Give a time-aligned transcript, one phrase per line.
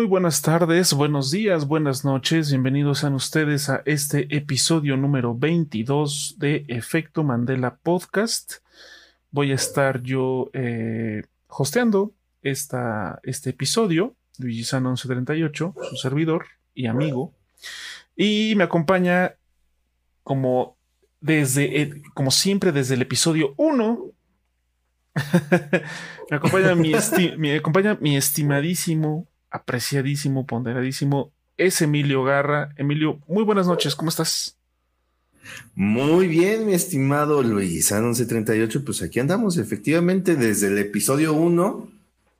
[0.00, 2.48] Muy buenas tardes, buenos días, buenas noches.
[2.48, 8.64] Bienvenidos sean ustedes a este episodio número 22 de Efecto Mandela Podcast.
[9.30, 16.86] Voy a estar yo eh, hosteando esta, este episodio, Luigi San 1138, su servidor y
[16.86, 17.34] amigo.
[18.16, 19.34] Y me acompaña
[20.22, 20.78] como
[21.20, 24.12] desde, como siempre, desde el episodio 1.
[26.30, 26.94] me, acompaña mi
[27.36, 32.70] me acompaña mi estimadísimo apreciadísimo, ponderadísimo, es Emilio Garra.
[32.76, 34.56] Emilio, muy buenas noches, ¿cómo estás?
[35.74, 41.88] Muy bien, mi estimado Luis, 1138, pues aquí andamos efectivamente desde el episodio 1,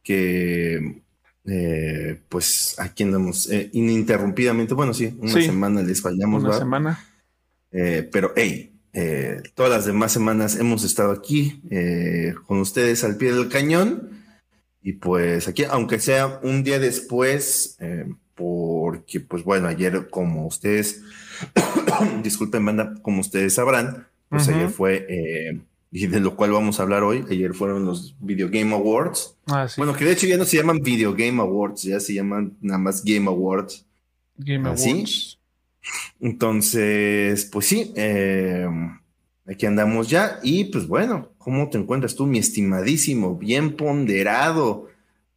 [0.03, 1.03] que
[1.47, 6.44] eh, pues aquí andamos eh, ininterrumpidamente, bueno, sí, una semana les fallamos.
[6.44, 7.05] Una semana.
[7.72, 8.72] Eh, pero, hey,
[9.55, 11.62] todas las demás semanas hemos estado aquí
[12.47, 14.19] con ustedes al pie del cañón
[14.83, 21.03] y pues aquí, aunque sea un día después, eh, porque pues bueno, ayer como ustedes,
[22.22, 26.84] disculpen banda, como ustedes sabrán, pues ayer fue, eh, y de lo cual vamos a
[26.84, 29.37] hablar hoy, ayer fueron los Video Game Awards.
[29.47, 32.56] Ah, bueno, que de hecho ya no se llaman Video Game Awards, ya se llaman
[32.61, 33.84] nada más Game Awards.
[34.37, 35.39] Game Awards.
[36.20, 38.69] Entonces, pues sí, eh,
[39.46, 40.38] Aquí andamos ya.
[40.42, 44.88] Y pues bueno, ¿cómo te encuentras tú, mi estimadísimo, bien ponderado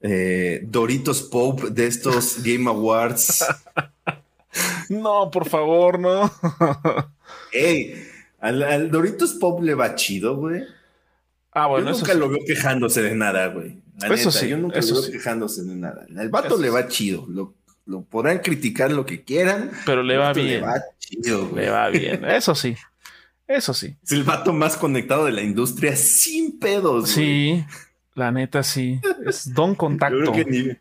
[0.01, 3.45] eh, Doritos Pope de estos Game Awards?
[4.89, 6.31] no, por favor, no.
[7.51, 7.95] Ey,
[8.39, 10.63] al, Doritos Pope le va chido, güey.
[11.51, 13.78] Ah, bueno, yo nunca lo veo quejándose de nada, güey.
[14.11, 14.47] Eso sí.
[14.47, 16.05] Yo nunca lo veo quejándose de nada.
[16.17, 17.25] Al vato le va chido.
[17.29, 17.53] Lo,
[17.85, 19.72] lo podrán criticar lo que quieran.
[19.85, 20.47] Pero le va bien.
[20.47, 21.66] Le va chido, güey.
[21.66, 22.25] Le va bien.
[22.25, 22.75] Eso sí.
[23.53, 23.96] Eso sí.
[24.02, 27.12] Es el vato más conectado de la industria sin pedos.
[27.12, 27.64] Sí,
[28.16, 29.00] la neta sí.
[29.28, 30.18] Es don contacto.
[30.18, 30.80] creo que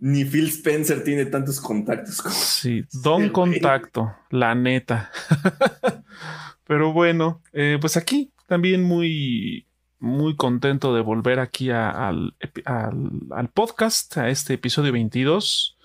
[0.00, 2.34] ni, Phil Spencer tiene tantos contactos como.
[2.34, 5.10] Sí, don contacto, la neta.
[6.66, 9.66] Pero bueno, eh, pues aquí también muy,
[9.98, 12.34] muy contento de volver aquí al,
[12.66, 15.78] al, podcast, a este episodio 22.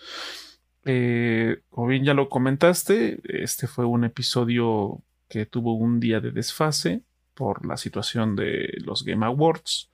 [0.84, 6.31] Eh, como bien ya lo comentaste, este fue un episodio que tuvo un día de
[6.31, 7.03] desfase
[7.34, 9.90] por la situación de los Game Awards.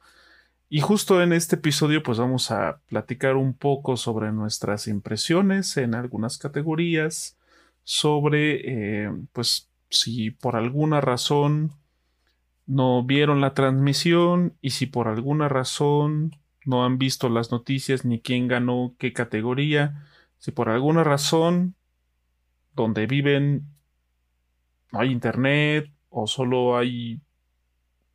[0.67, 5.93] Y justo en este episodio pues vamos a platicar un poco sobre nuestras impresiones en
[5.93, 7.37] algunas categorías,
[7.83, 11.73] sobre eh, pues si por alguna razón
[12.65, 16.35] no vieron la transmisión y si por alguna razón
[16.65, 20.03] no han visto las noticias ni quién ganó qué categoría,
[20.39, 21.75] si por alguna razón
[22.73, 23.67] donde viven
[24.95, 27.19] no hay internet o solo hay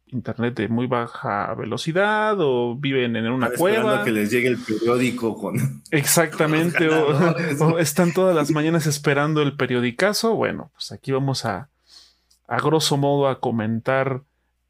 [0.07, 4.03] internet de muy baja velocidad o viven en una cueva.
[4.03, 5.83] que les llegue el periódico con.
[5.91, 10.35] Exactamente, o, están todas las mañanas esperando el periodicazo.
[10.35, 11.69] Bueno, pues aquí vamos a,
[12.49, 14.23] a grosso modo, a comentar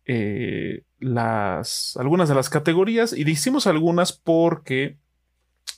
[0.04, 4.96] eh, las, algunas de las categorías y decimos algunas porque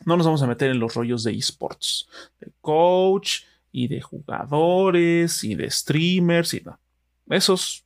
[0.06, 2.08] no nos vamos a meter en los rollos de esports,
[2.40, 6.78] de coach y de jugadores y de streamers y no.
[7.28, 7.84] Esos.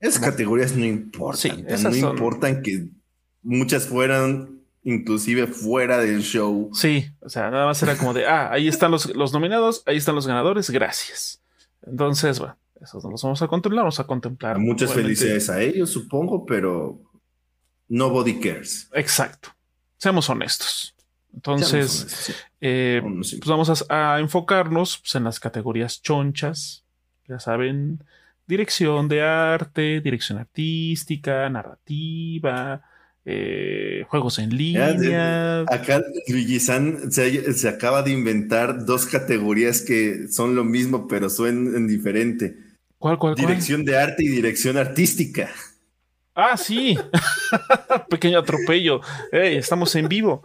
[0.00, 1.64] Esas categorías no importan.
[1.82, 2.88] no importan que
[3.42, 6.70] muchas fueran inclusive fuera del show.
[6.72, 9.96] Sí, o sea, nada más era como de, ah, ahí están los, los nominados, ahí
[9.96, 11.42] están los ganadores, gracias.
[11.84, 14.58] Entonces, bueno, esos no los vamos a contemplar, vamos a contemplar.
[14.58, 17.00] Muchas felicidades a ellos, supongo, pero
[17.88, 18.88] nobody cares.
[18.92, 19.50] Exacto.
[19.96, 20.94] Seamos honestos.
[21.36, 26.82] Entonces, eh, pues vamos a, enfocarnos pues, en las categorías chonchas,
[27.28, 28.02] ya saben,
[28.46, 32.80] dirección de arte, dirección artística, narrativa,
[33.26, 35.60] eh, juegos en línea.
[35.68, 41.86] acá Luigi San se, acaba de inventar dos categorías que son lo mismo, pero suenan
[41.86, 42.56] diferente.
[42.98, 45.50] ¿Cuál, cuál, Dirección de arte y dirección artística.
[46.34, 46.98] Ah, sí.
[48.08, 49.02] Pequeño atropello.
[49.32, 50.42] estamos en vivo.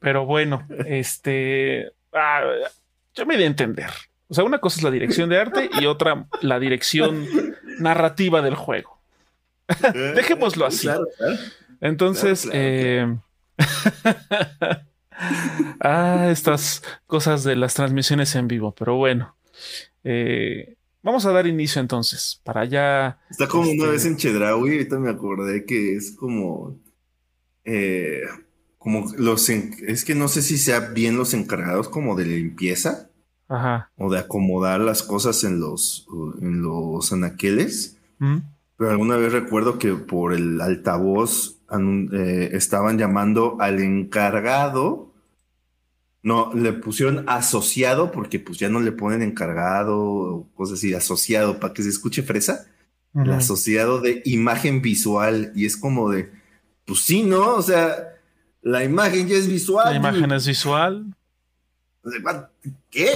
[0.00, 1.92] Pero bueno, este.
[2.12, 2.42] Ah,
[3.14, 3.90] yo me di a entender.
[4.28, 7.26] O sea, una cosa es la dirección de arte y otra la dirección
[7.78, 8.98] narrativa del juego.
[9.92, 10.88] Dejémoslo así.
[11.80, 13.16] Entonces, eh,
[15.80, 19.36] ah, estas cosas de las transmisiones en vivo, pero bueno.
[20.02, 23.18] Eh, vamos a dar inicio entonces, para ya.
[23.30, 26.78] Está como una este, vez en Chedraui, ahorita me acordé que es como.
[27.64, 28.22] Eh,
[28.84, 33.08] como los, es que no sé si sea bien los encargados como de limpieza.
[33.48, 33.90] Ajá.
[33.96, 36.06] O de acomodar las cosas en los,
[36.38, 37.96] en los anaqueles.
[38.18, 38.36] Mm.
[38.76, 41.60] Pero alguna vez recuerdo que por el altavoz
[42.12, 45.14] eh, estaban llamando al encargado
[46.22, 51.58] No, le pusieron asociado porque pues ya no le ponen encargado o cosas así, asociado
[51.58, 52.66] para que se escuche fresa.
[53.14, 56.30] El asociado de imagen visual y es como de,
[56.84, 57.54] pues sí, ¿no?
[57.54, 58.13] O sea,
[58.64, 59.90] la imagen ya es visual.
[59.90, 61.14] La imagen es visual.
[62.90, 63.10] ¿Qué?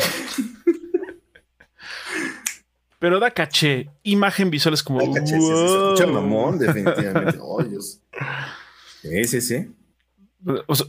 [2.98, 3.88] Pero da caché.
[4.02, 5.00] Imagen visual es como.
[5.00, 7.38] Da caché, se escucha mamón, definitivamente.
[7.40, 7.62] oh,
[9.00, 9.74] Sí, sí, sí.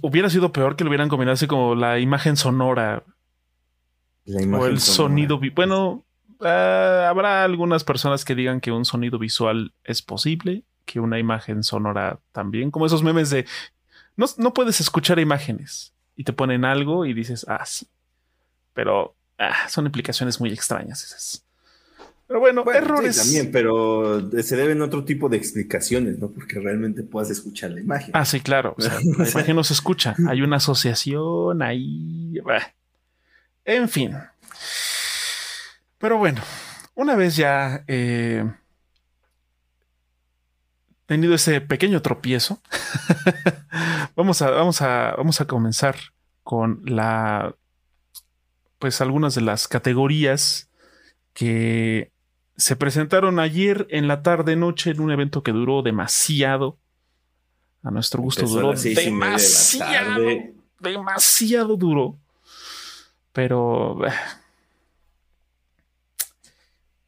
[0.01, 3.03] hubiera sido peor que lo hubieran combinado así como la imagen sonora.
[4.25, 5.39] La imagen o el sonido.
[5.55, 6.03] Bueno,
[6.41, 11.63] ah, habrá algunas personas que digan que un sonido visual es posible, que una imagen
[11.63, 13.45] sonora también, como esos memes de
[14.19, 17.87] no, no puedes escuchar imágenes y te ponen algo y dices, ah, sí.
[18.73, 21.45] Pero ah, son implicaciones muy extrañas esas.
[22.27, 23.15] Pero bueno, errores.
[23.15, 26.29] también, pero se deben otro tipo de explicaciones, ¿no?
[26.29, 28.11] Porque realmente puedas escuchar la imagen.
[28.13, 28.75] Ah, sí, claro.
[29.17, 30.15] la imagen no se escucha.
[30.27, 32.33] Hay una asociación ahí.
[33.63, 34.17] En fin.
[35.97, 36.41] Pero bueno,
[36.93, 38.43] una vez ya eh,
[41.09, 42.61] tenido ese pequeño tropiezo,
[44.15, 45.95] vamos, a, vamos, a, vamos a comenzar
[46.43, 47.55] con la.
[48.77, 50.69] Pues algunas de las categorías
[51.33, 52.11] que
[52.57, 56.77] se presentaron ayer en la tarde noche en un evento que duró demasiado.
[57.81, 60.25] A nuestro gusto duró demasiado.
[60.79, 62.17] demasiado duro.
[63.33, 64.11] Pero eh,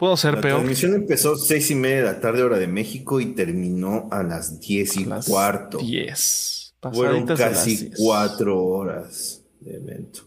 [0.02, 0.46] puedo ser peor.
[0.46, 4.24] La transmisión empezó seis y media de la tarde, hora de México, y terminó a
[4.24, 5.78] las diez y cuarto.
[5.78, 6.74] Diez.
[6.92, 10.22] Fueron casi cuatro horas de evento.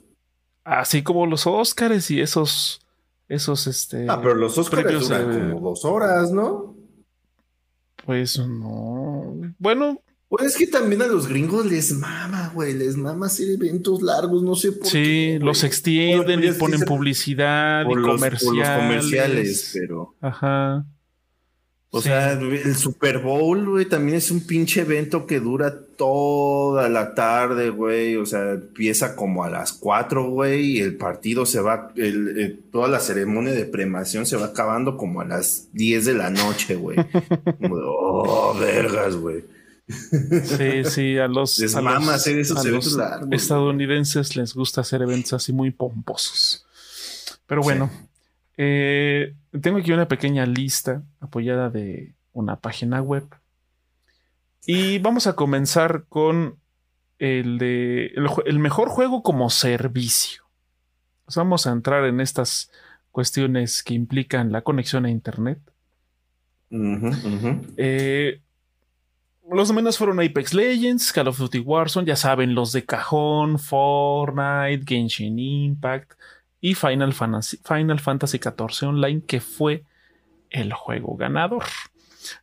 [0.62, 2.80] Así como los Óscares y esos
[3.26, 6.76] esos este ah pero los Oscars duran como dos horas no
[8.04, 9.98] pues no bueno
[10.28, 14.42] pues es que también a los gringos les mama, güey, les mama hacer eventos largos,
[14.42, 15.38] no sé por sí, qué.
[15.38, 18.42] Sí, los extienden y ponen publicidad y comerciales.
[18.42, 20.14] Por los comerciales, pero.
[20.20, 20.86] Ajá.
[21.96, 27.14] O sea, el Super Bowl, güey, también es un pinche evento que dura toda la
[27.14, 28.16] tarde, güey.
[28.16, 32.88] O sea, empieza como a las 4, güey, y el partido se va, el, toda
[32.88, 36.96] la ceremonia de premación se va acabando como a las 10 de la noche, güey.
[37.60, 39.44] como de, oh, vergas, güey.
[39.86, 42.98] Sí, sí, a los, les hacer esos eventos
[43.30, 46.66] estadounidenses les gusta hacer eventos así muy pomposos.
[47.46, 47.90] Pero bueno,
[48.56, 53.24] eh, tengo aquí una pequeña lista apoyada de una página web.
[54.66, 56.56] Y vamos a comenzar con
[57.18, 58.12] el de
[58.46, 60.42] el, mejor juego como servicio.
[61.36, 62.70] vamos a entrar en estas
[63.10, 65.58] cuestiones que implican la conexión a internet.
[67.76, 68.40] Eh,
[69.50, 74.84] los menos fueron Apex Legends, Call of Duty Warzone, ya saben, los de cajón, Fortnite,
[74.86, 76.12] Genshin Impact,
[76.60, 79.84] y Final Fantasy, Final Fantasy XIV Online, que fue
[80.50, 81.64] el juego ganador.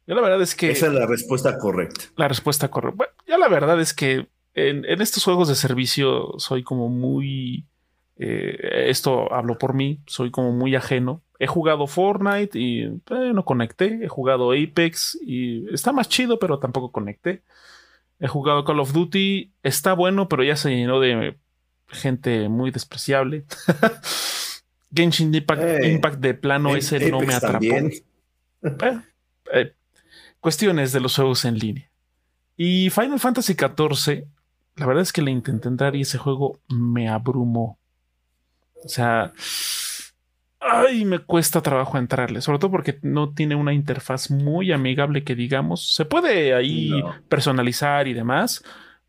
[0.06, 0.70] Yo la verdad es que...
[0.70, 2.06] Esa es la respuesta correcta.
[2.18, 2.98] La respuesta correcta.
[2.98, 7.66] Bueno, yo la verdad es que en, estos juegos de servicio soy como muy...
[8.18, 11.24] Eh, esto hablo por mí, soy como muy ajeno.
[11.44, 14.00] He jugado Fortnite y eh, no conecté.
[14.04, 17.42] He jugado Apex y está más chido, pero tampoco conecté.
[18.20, 21.36] He jugado Call of Duty, está bueno, pero ya se llenó de
[21.88, 23.46] gente muy despreciable.
[24.94, 27.66] Genshin Impact, de plano ese no me atrapó.
[28.64, 29.00] Eh,
[29.54, 29.74] eh,
[30.40, 31.90] cuestiones de los juegos en línea.
[32.56, 34.26] Y Final Fantasy XIV,
[34.76, 37.80] la verdad es que le intenté entrar y ese juego me abrumó.
[38.86, 39.34] O sea,
[40.62, 45.36] ay, me cuesta trabajo entrarle, sobre todo porque no tiene una interfaz muy amigable que
[45.36, 45.94] digamos.
[45.94, 46.92] Se puede ahí
[47.28, 48.64] personalizar y demás,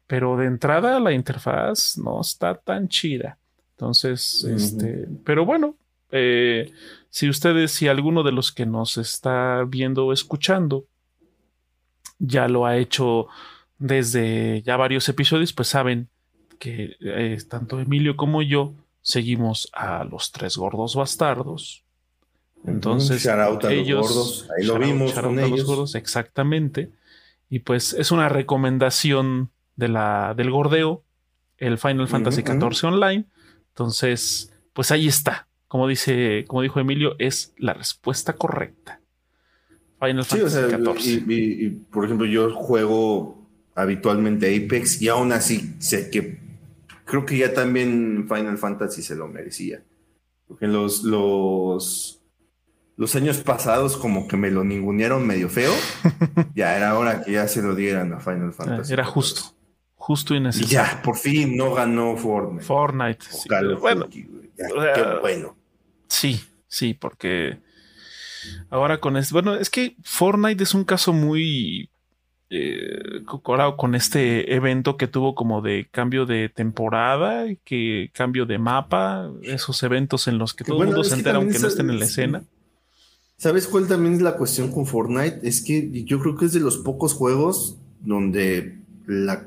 [0.07, 3.39] pero de entrada la interfaz no está tan chida.
[3.73, 5.77] Entonces, este, pero bueno,
[6.11, 6.73] eh,
[7.11, 10.87] si ustedes, si alguno de los que nos está viendo o escuchando
[12.19, 13.27] ya lo ha hecho
[13.79, 16.09] desde ya varios episodios, pues saben
[16.59, 21.85] que eh, tanto Emilio como yo seguimos a los tres gordos bastardos.
[22.65, 23.27] Entonces,
[23.69, 24.49] ellos, gordos.
[24.57, 25.65] ahí lo vimos con ellos.
[25.65, 26.93] gordos, exactamente.
[27.51, 31.05] Y pues es una recomendación de la, del gordeo,
[31.59, 33.25] el Final Fantasy XIV Online.
[33.69, 35.49] Entonces, pues ahí está.
[35.67, 39.01] Como dice, como dijo Emilio, es la respuesta correcta.
[40.01, 41.31] Final Fantasy XIV.
[41.31, 46.39] Y, por ejemplo, yo juego habitualmente Apex y aún así sé que
[47.05, 49.83] creo que ya también Final Fantasy se lo merecía.
[50.47, 52.23] Porque los, los,
[52.97, 55.73] los años pasados como que me lo ningunearon medio feo.
[56.55, 58.93] ya era hora que ya se lo dieran a Final Fantasy.
[58.93, 59.55] Era justo
[60.03, 60.69] Justo y necesario.
[60.69, 62.65] Ya, por fin no ganó Fortnite.
[62.65, 63.25] Fortnite.
[63.25, 63.49] Sí,
[63.81, 64.09] bueno.
[64.11, 65.57] Ya, qué bueno.
[66.09, 67.61] sí, sí, porque
[68.69, 71.89] ahora con esto, bueno, es que Fortnite es un caso muy
[72.55, 73.23] eh,
[73.77, 79.83] con este evento que tuvo como de cambio de temporada, que cambio de mapa, esos
[79.83, 81.89] eventos en los que Que todo bueno, el mundo se entera aunque no es- estén
[81.91, 82.45] en la es- escena.
[83.39, 85.41] ¿Sabes cuál también es la cuestión con Fortnite?
[85.43, 89.47] Es que yo creo que es de los pocos juegos donde la,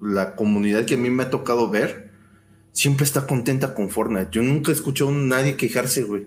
[0.00, 2.10] la comunidad que a mí me ha tocado ver
[2.72, 4.28] siempre está contenta con Fortnite.
[4.30, 6.26] Yo nunca he escuchado a nadie quejarse, güey.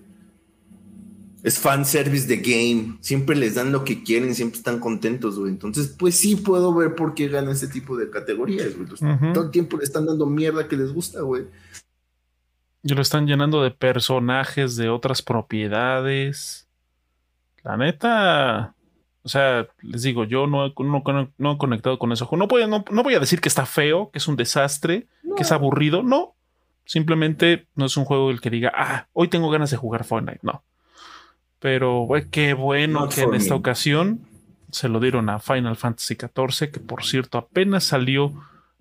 [1.46, 2.98] Es fan service de game.
[3.00, 5.52] Siempre les dan lo que quieren, siempre están contentos, güey.
[5.52, 8.88] Entonces, pues sí puedo ver por qué gana este tipo de categorías, güey.
[9.32, 11.44] Todo el tiempo le están dando mierda que les gusta, güey.
[12.82, 16.66] Y lo están llenando de personajes de otras propiedades.
[17.62, 18.74] La neta,
[19.22, 22.28] o sea, les digo, yo no, he- no, no- no he conectado con eso.
[22.32, 25.06] No voy, a- no, no voy a decir que está feo, que es un desastre,
[25.36, 26.02] que es aburrido.
[26.02, 26.34] No,
[26.84, 30.40] simplemente no es un juego el que diga, ah, hoy tengo ganas de jugar Fortnite.
[30.42, 30.62] No.
[31.66, 34.20] Pero güey, qué bueno Not que en esta ocasión
[34.70, 38.32] se lo dieron a Final Fantasy XIV, que por cierto apenas salió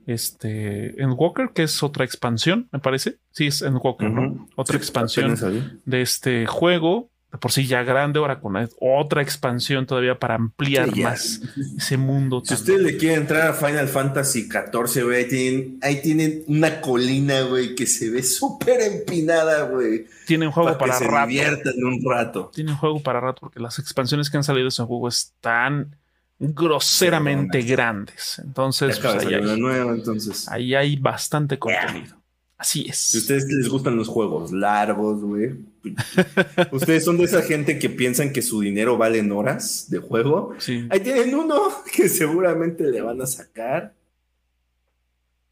[0.05, 3.17] este Endwalker, que es otra expansión, me parece.
[3.31, 4.29] Sí, es Endwalker, ¿no?
[4.29, 4.49] Ujú.
[4.55, 5.35] Otra Sí, expansión
[5.83, 10.93] de este juego, de por sí ya grande, ahora con otra expansión todavía para ampliar
[10.93, 11.41] Sí, más
[11.77, 12.41] ese mundo.
[12.45, 16.79] Si ustedes le quieren entrar a Final Fantasy XIV, güey, ahí tienen, ahí tienen una
[16.81, 20.05] colina, güey, que se ve súper empinada, güey.
[20.25, 21.27] Tienen juego Para para, que se rato.
[21.27, 22.51] diviertan un rato.
[22.53, 25.95] Tienen juego para rato porque las expansiones que han salido de ese juego están
[26.39, 28.39] groseramente grandes.
[28.43, 30.47] Entonces, pues, ahí, hay, nueva, entonces.
[30.49, 32.15] ahí hay bastante contenido.
[32.57, 32.97] Así es.
[32.97, 35.55] Si a ustedes les gustan los juegos largos, güey.
[36.71, 40.53] ustedes son de esa gente que piensan que su dinero vale en horas de juego.
[40.57, 41.61] Sí, Ahí tienen uno
[41.95, 43.93] que seguramente le van a sacar.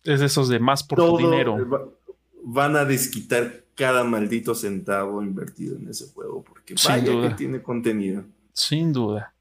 [0.03, 1.17] es de esos de más por tu todo.
[1.17, 1.57] dinero.
[1.69, 1.85] va-
[2.45, 6.43] van a desquitar cada maldito centavo invertido en ese juego.
[6.43, 7.29] Porque Sin vaya duda.
[7.29, 8.23] que tiene contenido.
[8.53, 9.33] Sin duda.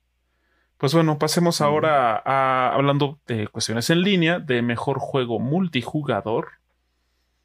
[0.78, 6.48] Pues bueno, pasemos ahora a hablando de cuestiones en línea, de mejor juego multijugador.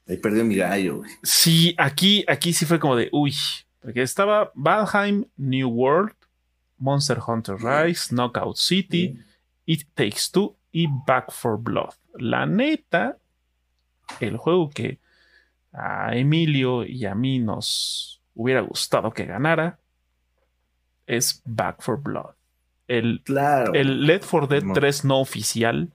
[0.08, 1.12] Ahí perdió mi gallo, güey.
[1.24, 3.36] Sí, aquí, aquí sí fue como de, uy,
[3.82, 6.14] porque estaba Valheim, New World,
[6.78, 9.20] Monster Hunter Rise, Knockout City,
[9.66, 11.94] It Takes Two y Back for Blood.
[12.18, 13.18] La neta,
[14.20, 15.00] el juego que
[15.74, 19.80] a Emilio y a mí nos hubiera gustado que ganara
[21.06, 22.36] es Back for Blood.
[22.88, 23.74] El, Claro.
[23.74, 24.74] el Led for Dead No.
[24.74, 25.92] 3 no oficial.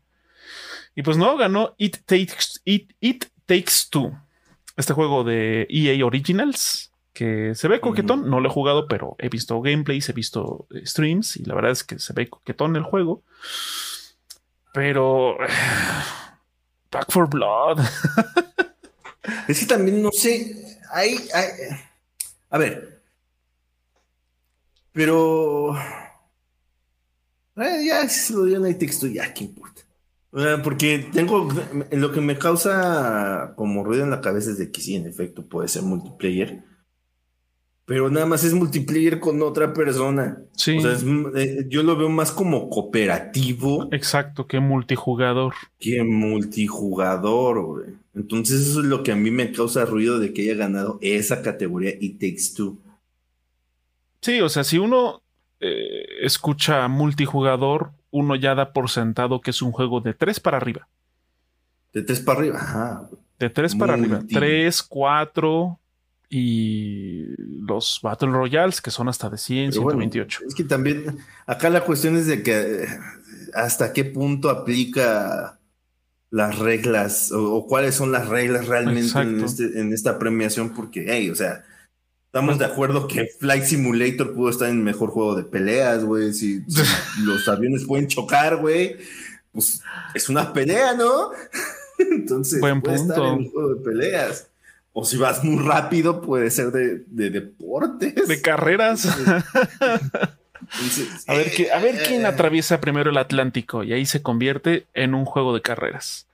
[0.95, 3.25] Y pues no, ganó It Takes, It, It
[3.57, 4.13] Takes Two.
[4.77, 6.91] Este juego de EA Originals.
[7.13, 8.31] Que se ve coquetón.
[8.31, 11.37] No lo he jugado, pero he visto gameplays, he visto eh, streams.
[11.37, 13.23] Y la verdad es que se ve coquetón el juego.
[14.73, 15.37] Pero.
[16.91, 17.81] Back for Blood.
[19.47, 20.81] Es que también no sé.
[20.93, 21.77] Hay, hay-
[22.51, 23.01] a ver.
[24.93, 25.77] Pero.
[27.57, 29.83] eh, ya si se lo dieron ahí texto, ya, ¿qué importa?
[30.35, 31.49] O sea, porque tengo.
[31.93, 35.47] Lo que me causa como ruido en la cabeza es de que sí, en efecto,
[35.47, 36.65] puede ser multiplayer.
[37.85, 40.39] Pero nada más es multiplayer con otra persona.
[40.57, 40.79] Sí.
[40.79, 41.05] O sea, es-
[41.37, 45.53] eh, yo lo veo más como cooperativo Exacto, que multijugador.
[45.79, 47.87] que multijugador, güey.
[48.15, 51.43] Entonces eso es lo que a mí me causa ruido de que haya ganado esa
[51.43, 52.79] categoría It Takes Two.
[54.21, 55.23] Sí, o sea, si uno
[55.61, 60.59] eh, escucha multijugador, uno ya da por sentado que es un juego de tres para
[60.59, 60.87] arriba.
[61.93, 62.59] De tres para arriba.
[62.61, 63.09] Ajá.
[63.41, 64.19] De tres para arriba.
[64.19, 64.35] Multi.
[64.35, 65.81] Tres, cuatro
[66.29, 67.25] y
[67.67, 70.41] los Battle Royales que son hasta de 100, Pero bueno, 128.
[70.49, 72.87] es que también acá la cuestión es de que
[73.55, 75.59] hasta qué punto aplica
[76.31, 81.05] las reglas o, o cuáles son las reglas realmente en, este- en esta premiación, porque,
[81.07, 81.65] hey, o sea,
[82.33, 86.33] estamos de acuerdo que Flight Simulator pudo estar en mejor juego de peleas, güey.
[86.33, 86.81] Si, si
[87.25, 88.97] los aviones pueden chocar, güey,
[89.53, 89.83] pues
[90.15, 91.29] es una pelea, ¿no?
[91.99, 94.49] Entonces, Buen puede estar en el juego de peleas.
[94.95, 98.27] O si vas muy rápido, puede ser de, de deportes.
[98.29, 99.05] De carreras.
[99.05, 99.45] Entonces,
[101.29, 104.87] A ver, qué- a ver quién eh, atraviesa primero el Atlántico y ahí se convierte
[104.95, 106.27] en un juego de carreras.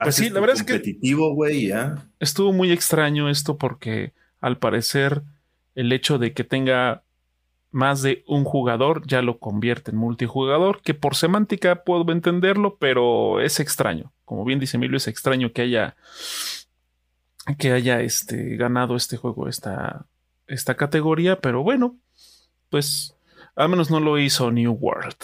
[0.00, 2.04] Pues sí, la verdad es que- competitivo, güey, ya.
[2.18, 5.22] Estuvo muy extraño esto porque al parecer
[5.74, 7.02] el hecho de que tenga
[7.70, 13.40] más de un jugador ya lo convierte en multijugador, que por semántica puedo entenderlo, pero
[13.40, 14.12] es extraño.
[14.24, 15.96] Como bien dice Emilio, es extraño que haya
[17.58, 20.04] que haya este, ganado este juego, esta,
[20.46, 21.96] esta categoría, pero bueno,
[22.68, 23.14] pues
[23.56, 25.16] al menos no lo hizo New World.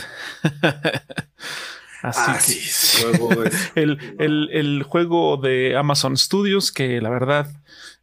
[2.03, 2.39] Así ah,
[3.75, 3.81] que
[4.19, 7.49] el, juego de Amazon Studios que la verdad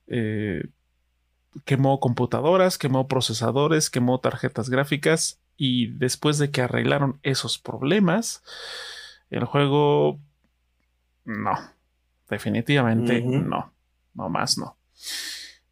[0.07, 0.63] eh,
[1.65, 8.43] quemó computadoras, quemó procesadores, quemó tarjetas gráficas y después de que arreglaron esos problemas,
[9.29, 10.19] el juego
[11.25, 11.53] no,
[12.29, 13.73] definitivamente no,
[14.13, 14.77] no más no.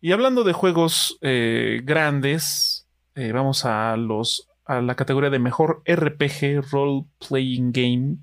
[0.01, 5.81] Y hablando de juegos eh, grandes, eh, vamos a los a la categoría de mejor
[5.87, 8.17] RPG Role Playing Game.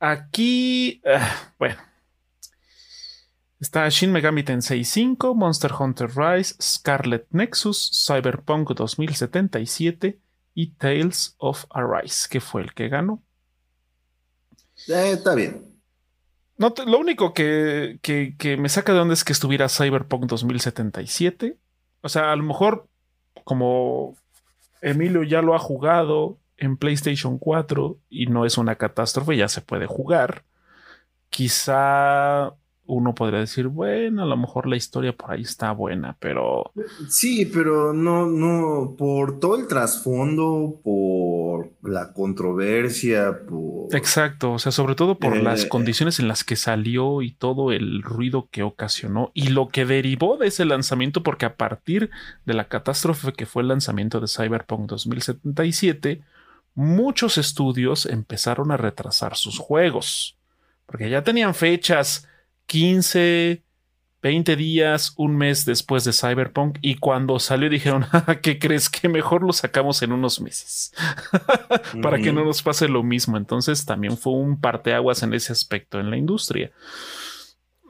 [0.00, 1.76] Aquí, ah, bueno,
[3.64, 10.18] está Shin Megami Tensei 5, Monster Hunter Rise, Scarlet Nexus, Cyberpunk 2077
[10.54, 13.22] y Tales of Arise, que fue el que ganó.
[14.88, 15.64] Eh, está bien.
[16.58, 21.56] lo único que, que, me saca de onda es que estuviera Cyberpunk 2077.
[22.02, 22.86] O sea, a lo mejor
[23.44, 24.14] como
[24.82, 29.62] Emilio ya lo ha jugado en PlayStation 4 y no es una catástrofe, ya se
[29.62, 30.44] puede jugar.
[31.30, 32.54] Quizá
[32.86, 36.70] uno podría decir, bueno, a lo mejor la historia por ahí está buena, pero...
[37.08, 43.94] Sí, pero no, no, por todo el trasfondo, por la controversia, por...
[43.96, 47.72] Exacto, o sea, sobre todo por las eh, condiciones en las que salió y todo
[47.72, 52.10] el ruido que ocasionó y lo que derivó de ese lanzamiento, porque a partir
[52.44, 56.20] de la catástrofe que fue el lanzamiento de Cyberpunk 2077,
[56.74, 60.36] muchos estudios empezaron a retrasar sus juegos,
[60.84, 62.28] porque ya tenían fechas
[62.66, 63.62] 15,
[64.24, 68.06] 20 días, un mes después de Cyberpunk y cuando salió dijeron,
[68.42, 68.88] ¿qué crees?
[68.88, 70.94] Que mejor lo sacamos en unos meses
[72.02, 73.36] para que no nos pase lo mismo.
[73.36, 76.72] Entonces también fue un parteaguas en ese aspecto en la industria.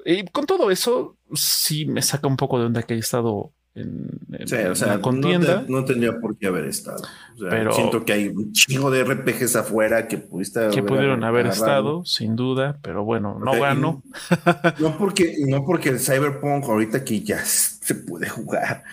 [0.04, 4.08] Y con todo eso, sí me saca un poco de onda que haya estado en,
[4.28, 5.64] la contienda.
[5.68, 7.02] No, tendría por qué haber estado.
[7.38, 12.04] pero siento que hay un chingo de RPGs afuera que pudiste que pudieron haber estado,
[12.04, 14.02] sin duda, pero bueno, no gano.
[14.78, 18.84] No porque, no porque el Cyberpunk ahorita que ya se puede jugar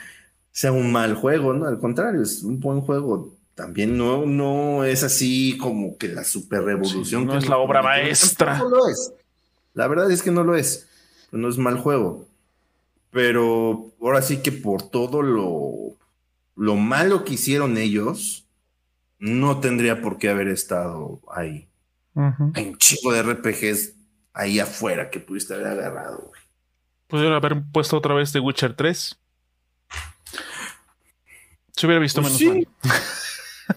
[0.51, 1.65] sea un mal juego, ¿no?
[1.65, 3.35] Al contrario, es un buen juego.
[3.55, 7.25] También no, no es así como que la super revolución.
[7.25, 8.57] no es la obra maestra.
[8.57, 9.13] No lo es.
[9.73, 10.87] La verdad es que no lo es.
[11.31, 12.25] No es mal juego
[13.11, 15.97] pero ahora sí que por todo lo,
[16.55, 18.47] lo malo que hicieron ellos,
[19.19, 21.67] no tendría por qué haber estado ahí.
[22.15, 23.95] Hay un chico de RPGs
[24.33, 26.31] ahí afuera que pudiste haber agarrado.
[27.07, 29.19] Pudieron haber puesto otra vez The Witcher 3.
[31.73, 32.67] Se hubiera visto pues menos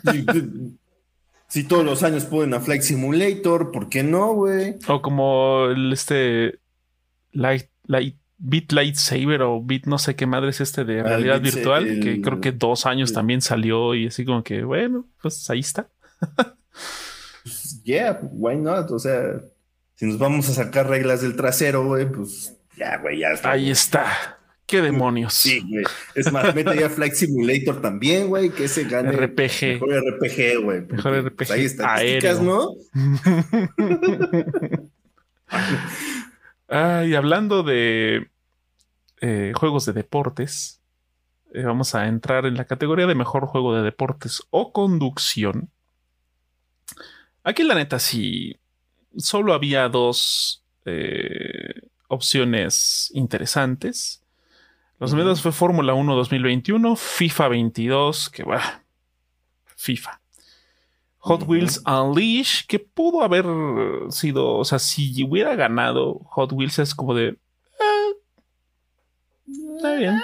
[1.48, 4.76] si todos los años pueden a Flight Simulator, ¿por qué no, güey?
[4.88, 6.58] O como el este
[7.32, 8.16] Light, Light
[8.46, 12.20] Beat Lightsaber o Beat no sé qué madre es este de ah, realidad virtual, que
[12.20, 15.88] creo que dos años también salió y así como que, bueno, pues ahí está.
[17.42, 18.90] Pues, yeah, why not?
[18.90, 19.40] O sea,
[19.94, 23.50] si nos vamos a sacar reglas del trasero, güey, pues ya, güey, ya está.
[23.52, 24.38] Ahí está.
[24.66, 25.33] ¿Qué demonios?
[25.33, 25.85] Sí, güey.
[26.14, 29.11] Es más, mete ya Flight Simulator también, güey, que ese gane.
[29.12, 29.80] RPG.
[29.80, 30.80] Mejor RPG, güey.
[30.83, 31.37] Mejor RPG.
[31.37, 31.96] Pues ahí está.
[32.42, 32.74] ¿no?
[36.66, 38.26] Ah, y hablando de
[39.26, 40.82] eh, juegos de deportes,
[41.54, 45.70] eh, vamos a entrar en la categoría de mejor juego de deportes o conducción.
[47.42, 48.58] Aquí la neta sí,
[49.16, 54.22] solo había dos eh, opciones interesantes.
[55.00, 58.82] Los medios fue Fórmula 1 2021, FIFA 22, que va,
[59.74, 60.20] FIFA.
[61.20, 63.46] Hot Wheels Unleashed, que pudo haber
[64.10, 67.38] sido, o sea, si hubiera ganado Hot Wheels es como de...
[69.84, 70.22] Eh, está bien.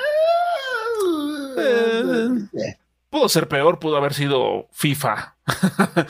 [2.53, 2.77] Eh,
[3.09, 5.37] pudo ser peor, pudo haber sido FIFA.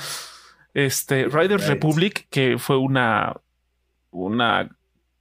[0.75, 3.35] este, Riders Republic, que fue una,
[4.11, 4.69] una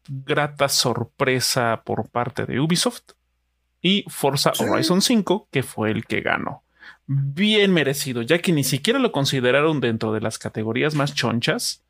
[0.07, 3.11] grata sorpresa por parte de Ubisoft.
[3.81, 6.63] Y Forza Horizon 5, que fue el que ganó
[7.11, 11.83] bien merecido, ya que ni siquiera lo consideraron dentro de las categorías más chonchas.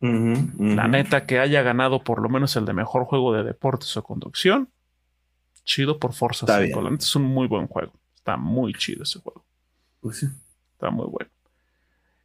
[0.00, 4.02] La neta que haya ganado por lo menos el de mejor juego de deportes o
[4.02, 4.68] conducción.
[5.68, 6.80] Chido por Forza 5.
[6.80, 7.92] La neta es un muy buen juego.
[8.16, 9.44] Está muy chido ese juego.
[10.00, 10.26] Pues sí.
[10.72, 11.30] Está muy bueno.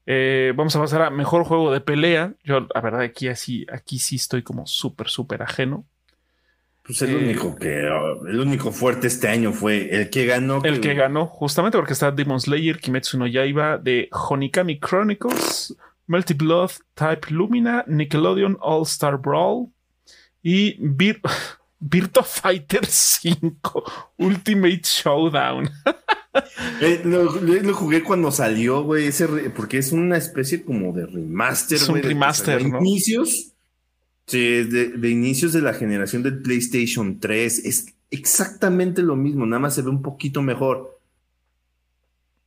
[0.05, 2.33] Eh, vamos a pasar a mejor juego de pelea.
[2.45, 5.85] Yo, la verdad, aquí así, aquí sí estoy como súper, súper ajeno.
[6.83, 10.61] Pues el único que el único fuerte este año fue el que ganó.
[10.63, 15.75] El que, ganó, justamente porque está Demon Slayer, Kimetsu no Yaiba, de Honikami Chronicles,
[16.07, 19.67] Multi Blood, Type Lumina, Nickelodeon All Star Brawl
[20.41, 21.21] y Vir
[21.85, 23.83] Virtua Fighter 5
[24.17, 25.69] Ultimate Showdown.
[26.81, 31.87] Eh, lo, jugué cuando salió, güey, ese porque es una especie como de remaster, Es
[31.87, 33.51] un remaster, de, Inicios.
[34.25, 37.65] Sí, de, inicios de la generación del PlayStation 3.
[37.65, 40.99] Es exactamente lo mismo, nada más se ve un poquito mejor.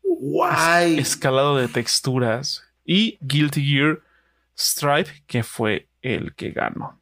[0.02, 0.98] Guay.
[0.98, 2.64] Escalado de texturas.
[2.84, 4.00] Y Guilty Gear
[4.58, 6.98] Stripe, que fue el que ganó.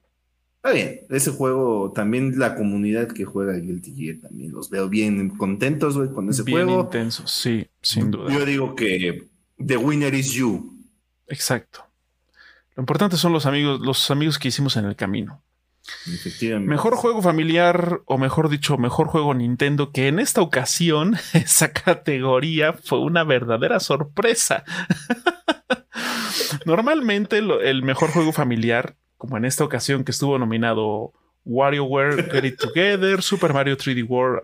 [0.65, 5.29] Está bien, ese juego, también la comunidad que juega Guilty Gear, también los veo bien
[5.37, 6.67] contentos, güey, con ese juego.
[6.67, 8.33] Bien intensos, sí, sin duda.
[8.33, 10.75] Yo digo que The Winner is You.
[11.27, 11.85] Exacto.
[12.77, 15.43] Lo importante son los amigos, los amigos que hicimos en el camino.
[16.07, 16.71] Efectivamente.
[16.71, 22.73] Mejor juego familiar, o mejor dicho, mejor juego Nintendo, que en esta ocasión esa categoría
[22.73, 24.65] fue una verdadera sorpresa.
[26.65, 31.15] Normalmente el mejor juego familiar como en esta ocasión que estuvo nominado
[31.47, 34.43] WarioWare Get It Together, Super Mario 3D World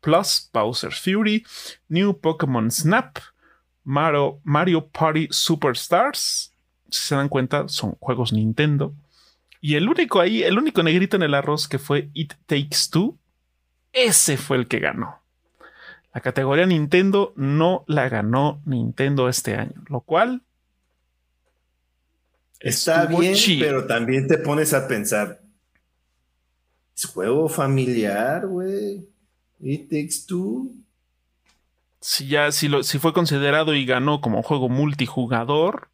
[0.00, 1.44] Plus, Bowser's Fury,
[1.90, 3.18] New Pokémon Snap,
[3.84, 6.54] Mario, Mario Party Superstars.
[6.88, 8.94] Si se dan cuenta, son juegos Nintendo.
[9.60, 13.18] Y el único ahí, el único negrito en el arroz que fue It Takes Two,
[13.92, 15.20] ese fue el que ganó.
[16.14, 20.40] La categoría Nintendo no la ganó Nintendo este año, lo cual
[22.64, 25.42] Está bien, pero también te pones a pensar.
[26.96, 29.06] Es juego familiar, güey.
[29.60, 30.70] It Takes Two.
[32.00, 35.88] Si ya, si, lo, si fue considerado y ganó como juego multijugador,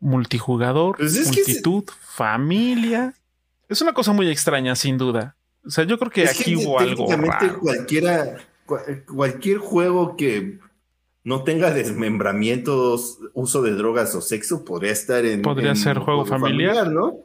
[0.00, 3.14] multijugador, pues multitud, familia.
[3.68, 5.36] Es una cosa muy extraña, sin duda.
[5.64, 7.06] O sea, yo creo que aquí hubo algo.
[7.14, 7.60] Raro.
[7.60, 8.38] Cualquiera,
[9.06, 10.58] cualquier juego que
[11.24, 15.42] no tenga desmembramientos, uso de drogas o sexo, podría estar en.
[15.42, 16.90] Podría ser juego, familiar.
[16.90, 17.18] ¿no?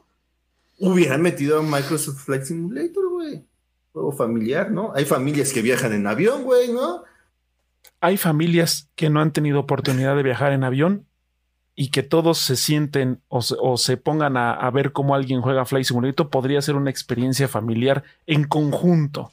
[0.78, 3.44] Hubieran metido a Microsoft Flight Simulator, güey.
[3.92, 4.92] Juego familiar, ¿no?
[4.94, 7.02] Hay familias que viajan en avión, güey, ¿no?
[8.00, 11.06] Hay familias que no han tenido oportunidad de viajar en avión
[11.74, 16.30] y que todos se sienten o se, pongan a, ver cómo alguien juega Flight Simulator.
[16.30, 19.32] Podría ser una experiencia familiar en conjunto.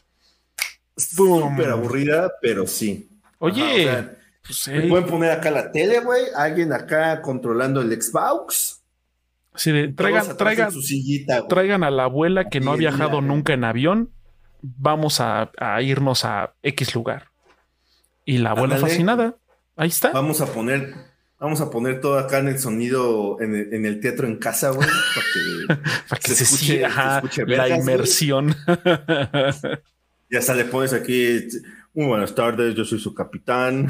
[0.97, 3.09] Súper aburrida, pero sí.
[3.37, 4.24] Oye.
[4.47, 6.23] Pues, pueden poner acá la tele, güey.
[6.35, 8.83] Alguien acá controlando el Xbox.
[9.55, 10.71] Sí, traigan, traigan,
[11.47, 14.11] traigan a la abuela que no ha viajado nunca en avión.
[14.61, 17.29] Vamos a, irnos a X lugar.
[18.25, 19.37] Y la abuela fascinada.
[19.75, 20.11] Ahí está.
[20.11, 20.93] Vamos a poner,
[21.39, 24.87] vamos a poner todo acá en el sonido en el, teatro en casa, güey.
[26.09, 28.55] Para que, se, escuche, la inmersión.
[30.29, 31.47] ya hasta le pones aquí
[31.95, 33.89] muy buenas tardes, yo soy su capitán.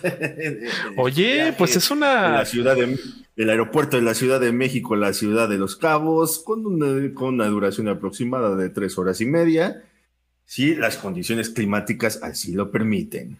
[0.96, 2.30] Oye, pues es una.
[2.30, 2.98] la ciudad de,
[3.36, 7.34] el aeropuerto de la Ciudad de México, la ciudad de Los Cabos, con una, con
[7.34, 9.84] una duración aproximada de tres horas y media,
[10.44, 13.38] si las condiciones climáticas así lo permiten.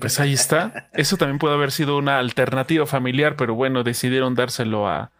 [0.00, 0.88] Pues ahí está.
[0.92, 5.10] Eso también puede haber sido una alternativa familiar, pero bueno, decidieron dárselo a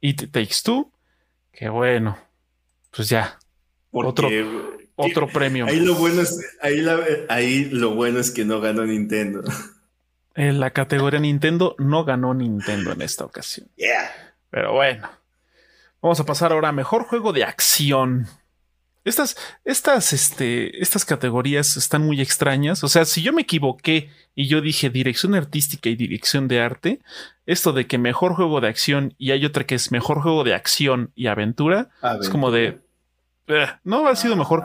[0.00, 0.90] It Takes Two.
[1.52, 2.16] Que bueno,
[2.90, 3.38] pues ya.
[3.90, 4.28] Otro,
[5.00, 5.66] otro premio.
[5.66, 9.42] Ahí lo bueno es, ahí, lo bueno es que no ganó Nintendo.
[10.34, 13.68] En la categoría Nintendo no ganó Nintendo en esta ocasión.
[14.50, 15.08] Pero bueno.
[16.02, 18.26] Vamos a pasar ahora a mejor juego de acción.
[19.04, 22.84] Estas, estas, este, estas categorías están muy extrañas.
[22.84, 27.00] O sea, si yo me equivoqué y yo dije dirección artística y dirección de arte,
[27.46, 30.54] esto de que mejor juego de acción y hay otra que es mejor juego de
[30.54, 31.90] acción y aventura.
[32.20, 32.78] es como de
[33.84, 34.64] no ha sido mejor.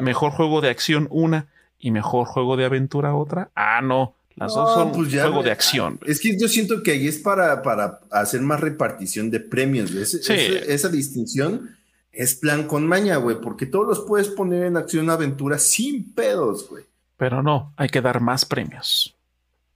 [0.00, 1.46] Mejor juego de acción una
[1.78, 3.50] y mejor juego de aventura otra.
[3.54, 4.14] Ah, no.
[4.36, 5.98] Las dos son pues juego de acción.
[6.04, 9.92] Es que yo siento que ahí es para, para hacer más repartición de premios.
[9.92, 11.74] esa distinción
[12.12, 16.68] es plan con maña, güey, porque todos los puedes poner en acción aventura sin pedos,
[16.68, 16.84] güey.
[17.16, 19.14] Pero no, hay que dar más premios.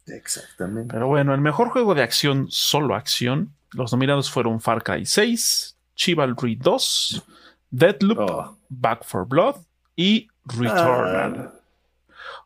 [0.06, 0.92] Exactamente.
[0.92, 3.52] Pero bueno, el mejor juego de acción, solo acción.
[3.72, 7.22] Los nominados fueron Far Cry 6, Chivalry 2,
[7.70, 8.58] Deadloop, oh.
[8.68, 9.56] Back for Blood
[9.96, 11.34] y Returnal.
[11.38, 11.52] Ah.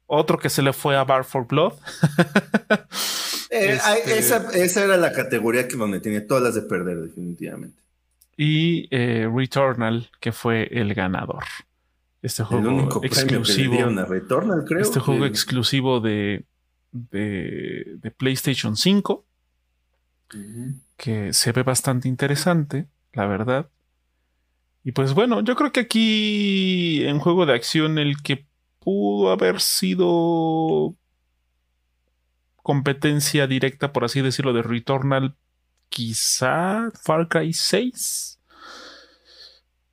[0.06, 1.74] Otro que se le fue a Back for Blood.
[3.50, 3.78] Eh,
[4.10, 7.80] este, esa, era la categoría que donde tenía todas las de perder, definitivamente.
[8.36, 11.44] Y eh, Returnal, que fue el ganador.
[12.20, 13.76] Este juego exclusivo.
[14.08, 16.44] Returnal, creo, este juego exclusivo de,
[16.90, 19.24] de, PlayStation 5.
[20.96, 23.68] Que se ve bastante interesante, la verdad.
[24.84, 28.46] Y pues bueno, yo creo que aquí en juego de acción el que
[28.80, 30.94] pudo haber sido
[32.56, 35.36] competencia directa, por así decirlo, de Returnal,
[35.88, 38.40] quizá Far Cry 6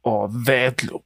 [0.02, 1.06] o Deadloop.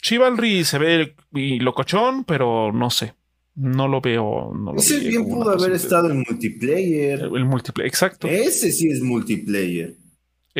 [0.00, 3.14] Chivalry se ve y locochón, pero no sé.
[3.54, 4.52] No lo veo.
[4.54, 7.20] No lo Ese bien pudo haber estado en multiplayer.
[7.20, 8.28] El, multiplayer, exacto.
[8.28, 9.96] Ese sí es multiplayer.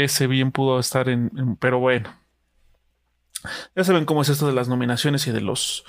[0.04, 2.14] Ese bien pudo estar en, Pero bueno.
[3.74, 5.84] Ya saben cómo es esto de las nominaciones y de los.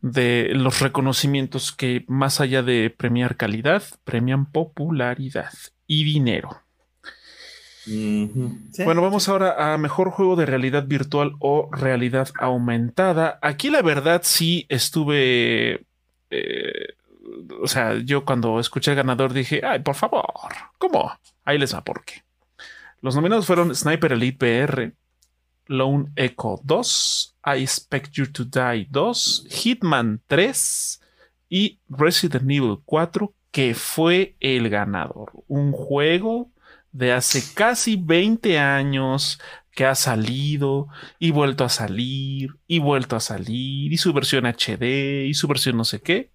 [0.00, 5.52] de los reconocimientos que, más allá de premiar calidad, premian popularidad
[5.86, 6.62] y dinero.
[8.84, 13.38] bueno, vamos ahora a mejor juego de realidad virtual o realidad aumentada.
[13.42, 15.86] Aquí la verdad sí estuve
[16.30, 16.94] eh,
[17.62, 20.24] o sea, yo cuando escuché el ganador dije, ay, por favor,
[20.78, 21.12] ¿cómo?
[21.44, 22.22] Ahí les va por qué.
[23.00, 24.92] Los nominados fueron Sniper Elite PR,
[25.66, 31.00] Lone Echo 2, I Expect You to Die 2, Hitman 3
[31.48, 35.32] y Resident Evil 4, que fue el ganador.
[35.46, 36.50] Un juego
[36.90, 39.38] de hace casi 20 años
[39.70, 40.88] que ha salido
[41.20, 45.76] y vuelto a salir y vuelto a salir y su versión HD y su versión
[45.76, 46.32] no sé qué.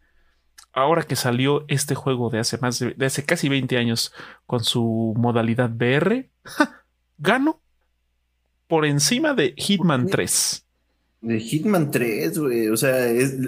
[0.74, 4.12] Ahora que salió este juego de hace más de, hace casi 20 años
[4.48, 6.30] con su modalidad VR,
[7.18, 7.62] gano
[8.68, 10.66] por encima de Hitman 3.
[11.22, 13.38] De Hitman 3, güey, o sea, es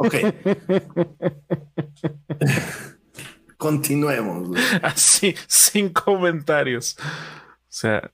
[0.00, 0.14] Ok.
[3.56, 4.56] Continuemos.
[4.82, 6.96] Así, sin comentarios.
[7.00, 8.12] O sea,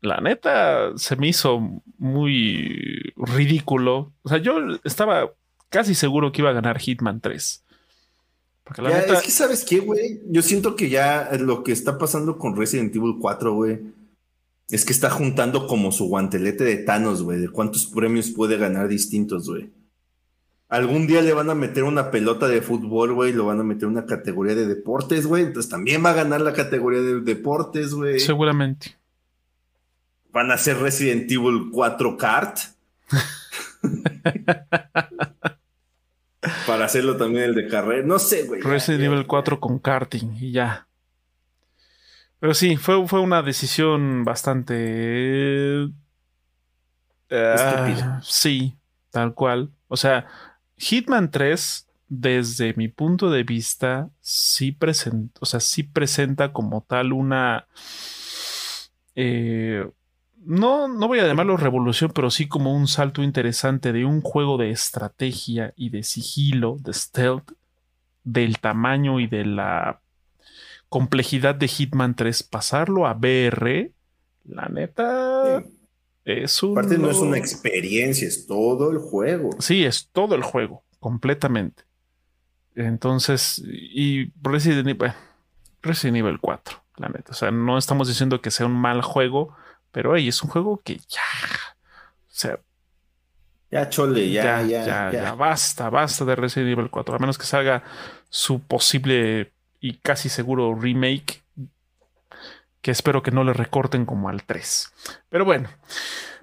[0.00, 4.12] la neta se me hizo muy ridículo.
[4.22, 5.30] O sea, yo estaba
[5.70, 7.64] casi seguro que iba a ganar Hitman 3.
[8.64, 9.14] Porque la neta...
[9.14, 10.20] Es que, ¿sabes qué, güey?
[10.26, 13.80] Yo siento que ya lo que está pasando con Resident Evil 4, güey,
[14.68, 18.88] es que está juntando como su guantelete de Thanos, güey, de cuántos premios puede ganar
[18.88, 19.70] distintos, güey.
[20.68, 23.88] Algún día le van a meter una pelota de fútbol, güey, lo van a meter
[23.88, 25.42] una categoría de deportes, güey.
[25.42, 28.20] Entonces también va a ganar la categoría de deportes, güey.
[28.20, 28.96] Seguramente.
[30.32, 32.58] Van a hacer Resident Evil 4 Kart.
[36.66, 38.06] Para hacerlo también el de carrera.
[38.06, 38.60] No sé, güey.
[38.62, 40.86] Resident Evil 4 con karting y ya.
[42.38, 45.88] Pero sí, fue, fue una decisión bastante.
[47.30, 48.74] Uh, sí,
[49.10, 49.70] tal cual.
[49.88, 50.26] O sea,
[50.76, 57.12] Hitman 3, desde mi punto de vista, sí presenta, o sea, sí presenta como tal
[57.12, 57.66] una.
[59.14, 59.86] Eh,
[60.44, 64.56] no, no voy a llamarlo revolución, pero sí como un salto interesante de un juego
[64.56, 67.52] de estrategia y de sigilo, de stealth,
[68.24, 70.00] del tamaño y de la
[70.88, 73.92] complejidad de Hitman 3, pasarlo a VR,
[74.44, 75.64] la neta.
[76.24, 76.72] Es un.
[76.72, 79.50] Aparte, no es una experiencia, es todo el juego.
[79.58, 81.84] Sí, es todo el juego, completamente.
[82.74, 85.12] Entonces, y Resident Evil,
[85.82, 87.32] Resident Evil 4, la neta.
[87.32, 89.54] O sea, no estamos diciendo que sea un mal juego,
[89.92, 91.20] pero hey, es un juego que ya.
[92.28, 92.58] O sea.
[93.70, 97.14] Ya, chole, ya, ya, ya, ya, basta, basta de Resident Evil 4.
[97.14, 97.84] A menos que salga
[98.28, 101.42] su posible y casi seguro remake
[102.82, 104.92] que espero que no le recorten como al 3.
[105.28, 105.68] Pero bueno,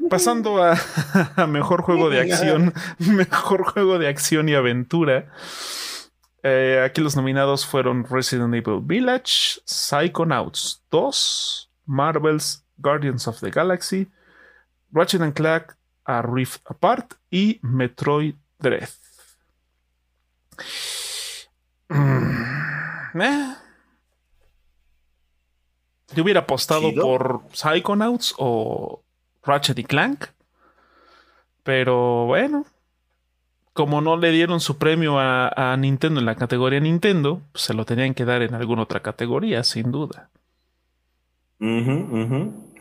[0.10, 0.64] pasando
[1.36, 5.32] a, mejor juego de acción, mejor juego de acción y aventura.
[6.44, 14.08] Eh, aquí los nominados fueron Resident Evil Village, Psychonauts 2, Marvel's Guardians of the Galaxy,
[14.92, 15.74] Ratchet and Clank
[16.06, 18.90] A Rift Apart y Metroid Dread.
[21.90, 23.56] Mm, eh,
[26.16, 29.04] yo hubiera apostado por Psychonauts o
[29.44, 30.26] Ratchet y Clank.
[31.64, 32.66] Pero bueno,
[33.74, 37.86] como no le dieron su premio a, Nintendo en la categoría Nintendo, pues se lo
[37.86, 40.30] tenían que dar en alguna otra categoría, sin duda.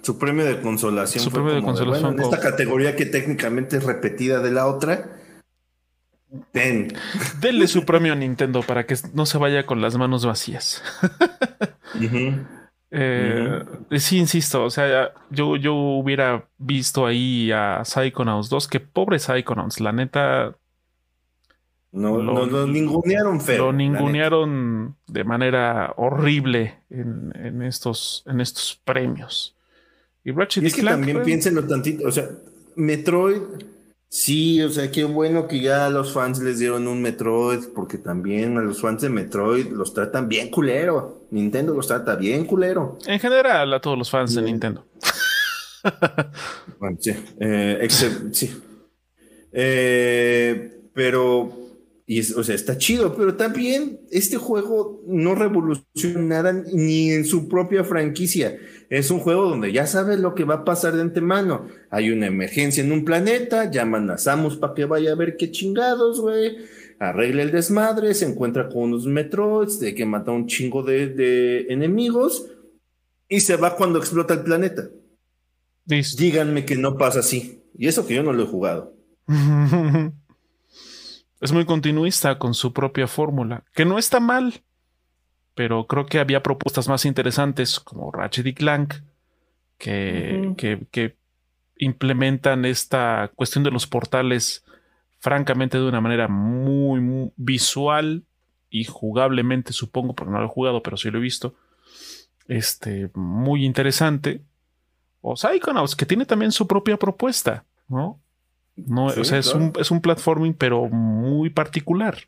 [0.07, 1.25] Su premio de consolación.
[1.25, 2.15] Su premio de consolación.
[2.15, 5.19] en esta categoría que técnicamente es repetida de la otra.
[6.53, 6.93] Ten.
[7.41, 10.81] Denle su premio a Nintendo para que no se vaya con las manos vacías.
[12.99, 13.65] Eh,
[13.99, 19.81] sí, insisto, o sea, yo, yo hubiera visto ahí a Psychonauts 2, que pobre Psychonauts,
[19.81, 20.57] la neta.
[21.91, 23.67] No, lo, ningunearon feo.
[23.67, 29.56] Lo ningunearon de manera horrible en, estos, en estos premios.
[30.27, 32.29] Y, es que también pues, piénsenlo tantito, o sea,
[32.75, 33.41] Metroid
[34.09, 37.99] Sí, o sea, qué bueno que ya a los fans les dieron un Metroid, porque
[37.99, 41.27] también a los fans de Metroid los tratan bien culero.
[41.31, 42.99] Nintendo los trata bien culero.
[43.07, 44.87] En general, a todos los fans de Nintendo.
[46.79, 47.89] bueno, sí, eh,
[48.33, 48.63] sí.
[49.53, 51.66] Eh, pero
[52.09, 57.49] y o sea, está chido, pero también este juego no revoluciona nada ni en su
[57.49, 58.57] propia franquicia.
[58.91, 61.67] Es un juego donde ya sabes lo que va a pasar de antemano.
[61.91, 65.51] Hay una emergencia en un planeta, llaman a Samus para que vaya a ver qué
[65.51, 66.59] chingados, güey.
[67.01, 71.67] Arregla el desmadre, se encuentra con unos Metroids, de que mata un chingo de, de
[71.71, 72.47] enemigos
[73.29, 74.89] y se va cuando explota el planeta.
[75.85, 77.65] Díganme que no pasa así.
[77.77, 78.95] Y eso que yo no lo he jugado.
[81.41, 84.63] es muy continuista con su propia fórmula, que no está mal,
[85.55, 88.95] pero creo que había propuestas más interesantes como Ratchet y Clank
[89.79, 91.17] que, que,
[91.79, 94.65] implementan esta cuestión de los portales
[95.19, 98.25] francamente de una manera muy, visual
[98.71, 101.55] y jugablemente, supongo, porque no lo he jugado, pero sí lo he visto,
[102.49, 104.41] este, muy interesante.
[105.21, 108.21] O Psychonauts, que tiene también su propia propuesta, ¿no?
[108.77, 112.19] No, o sea, es, un, es, un, platforming, pero muy particular.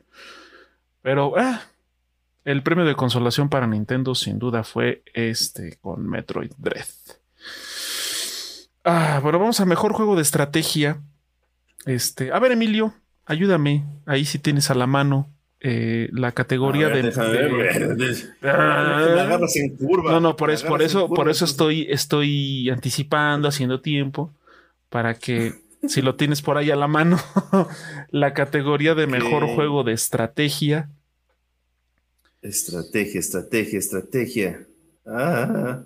[1.01, 1.61] Pero ah,
[2.43, 6.87] el premio de consolación para Nintendo, sin duda, fue este con Metroid Dread.
[8.83, 10.99] Ah, bueno, vamos a mejor juego de estrategia.
[11.85, 12.93] Este, a ver, Emilio,
[13.25, 13.85] ayúdame.
[14.07, 15.29] Ahí si tienes a la mano
[15.61, 17.03] eh, la categoría de,
[18.41, 24.33] no, no, por, eso, por eso, por eso estoy, estoy anticipando, haciendo tiempo
[24.89, 25.53] para que
[25.87, 27.19] si lo tienes por ahí a la mano,
[28.09, 30.89] la categoría de mejor juego de estrategia.
[32.41, 34.67] Estrategia, estrategia, estrategia.
[35.05, 35.83] Ah.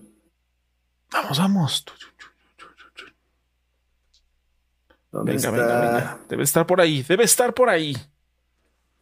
[1.12, 1.86] Vamos, vamos.
[5.12, 6.20] venga, venga, venga.
[6.28, 7.94] Debe estar por ahí, debe estar por ahí.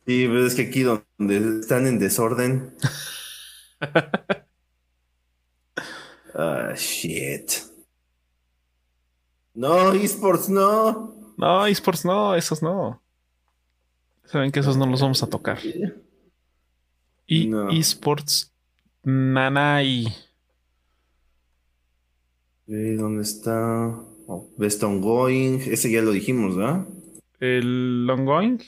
[0.06, 2.76] Sí, pero es que aquí donde están en desorden.
[6.36, 7.71] ah, shit.
[9.54, 11.16] No, esports no.
[11.38, 13.02] No, esports no, esos no.
[14.26, 15.60] Saben que esos no los vamos a tocar.
[17.28, 18.54] Y esports
[19.04, 20.14] Nanai.
[22.68, 23.88] ¿Dónde está?
[24.28, 25.62] Oh, Best Ongoing.
[25.66, 26.88] Ese ya lo dijimos, ¿verdad?
[27.40, 28.60] ¿El Ongoing?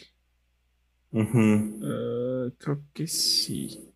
[1.11, 3.93] Uh, creo que sí.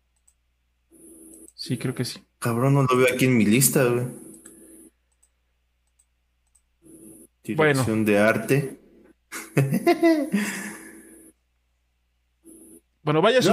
[1.54, 2.20] Sí, creo que sí.
[2.38, 4.06] Cabrón, no lo veo aquí en mi lista, güey.
[7.54, 8.80] Dirección de arte.
[13.08, 13.48] Bueno, vayas,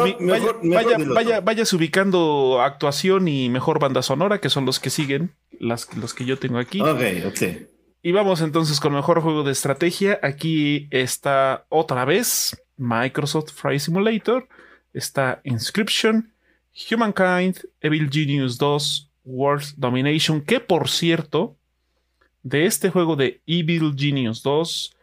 [1.45, 5.31] vayas ubicando actuación y mejor banda sonora, que son los que siguen,
[5.61, 6.81] las, los que yo tengo aquí.
[6.81, 7.41] Ok, ok.
[8.01, 10.19] Y vamos entonces con mejor juego de estrategia.
[10.21, 14.49] Aquí está otra vez Microsoft Flight Simulator.
[14.91, 16.33] Está Inscription,
[16.91, 21.57] Humankind, Evil Genius 2, World Domination, que por cierto,
[22.45, 24.95] de este juego de Evil Genius 2,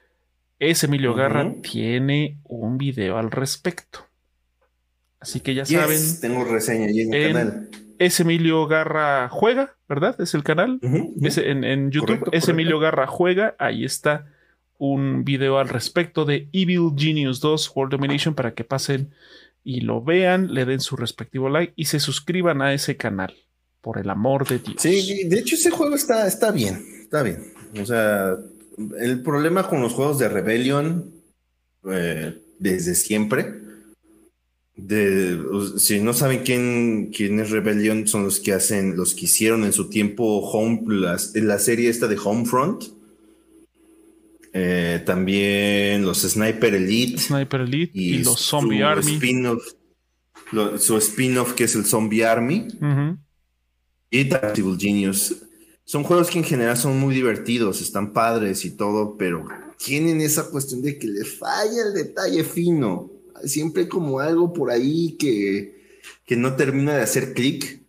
[0.61, 4.07] ese Emilio Garra tiene un video al respecto.
[5.19, 5.99] Así que ya saben.
[6.21, 7.69] Tengo reseña allí en el canal.
[7.99, 10.21] Es Emilio Garra Juega, ¿verdad?
[10.21, 10.79] Es el canal.
[10.83, 12.29] en, YouTube.
[12.31, 13.57] es Emilio Garra Juega.
[13.59, 14.27] Ahí está
[14.79, 19.11] un video al respecto de Evil Genius 2 World Domination para que pasen
[19.65, 23.35] y lo vean, le den su respectivo like y se suscriban a ese canal.
[23.81, 24.77] Por el amor de Dios.
[24.79, 27.53] Sí, de hecho ese juego está, está bien está bien.
[27.79, 28.39] O sea,
[28.99, 31.13] el problema con los juegos de Rebellion
[31.91, 33.61] eh, desde siempre.
[34.75, 35.39] De,
[35.77, 39.75] si no saben quién, quién es Rebellion, son los que hacen, los que hicieron en
[39.75, 42.85] su tiempo Home, la serie esta de Homefront.
[44.55, 47.19] Eh, también los Sniper Elite.
[47.19, 49.21] Sniper Elite y, los Zombie Army.
[50.79, 52.69] su spin-off que es el Zombie Army.
[54.11, 55.37] Y Tactical Genius
[55.85, 59.45] son juegos que en general son muy divertidos, están padres y todo, pero
[59.85, 63.11] tienen esa cuestión de que le falla el detalle fino.
[63.45, 67.81] Siempre como algo por ahí que, que no termina de hacer clic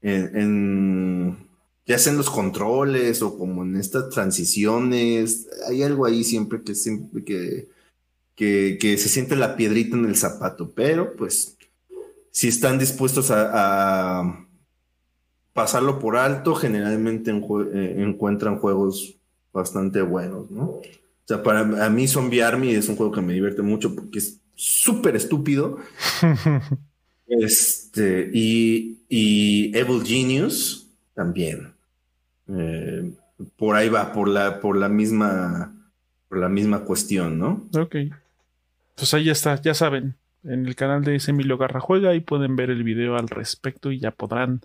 [0.00, 1.36] en,
[1.86, 5.46] ya sea en los controles o como en estas transiciones.
[5.68, 7.68] Hay algo ahí siempre que, siempre que,
[8.34, 11.58] que, que se siente la piedrita en el zapato, pero pues
[12.30, 14.43] si están dispuestos a
[15.54, 19.16] pasarlo por alto, generalmente eh, encuentran juegos
[19.52, 20.64] bastante buenos, ¿no?
[20.64, 20.82] O
[21.26, 24.40] sea, para a mí Zombie Army es un juego que me divierte mucho porque es
[24.54, 25.78] súper estúpido.
[27.26, 31.72] este, y, y, Evil Genius también.
[32.48, 33.10] Eh,
[33.56, 35.72] por ahí va, por la, por la misma,
[36.28, 37.64] por la misma cuestión, ¿no?
[37.78, 37.96] Ok.
[38.96, 42.70] Pues ahí está, ya saben, en el canal de Emilio Garra Juega y pueden ver
[42.70, 44.60] el video al respecto y ya podrán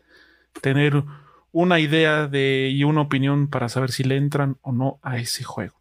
[0.62, 1.04] tener
[1.52, 5.44] una idea de, y una opinión para saber si le entran o no a ese
[5.44, 5.80] juego.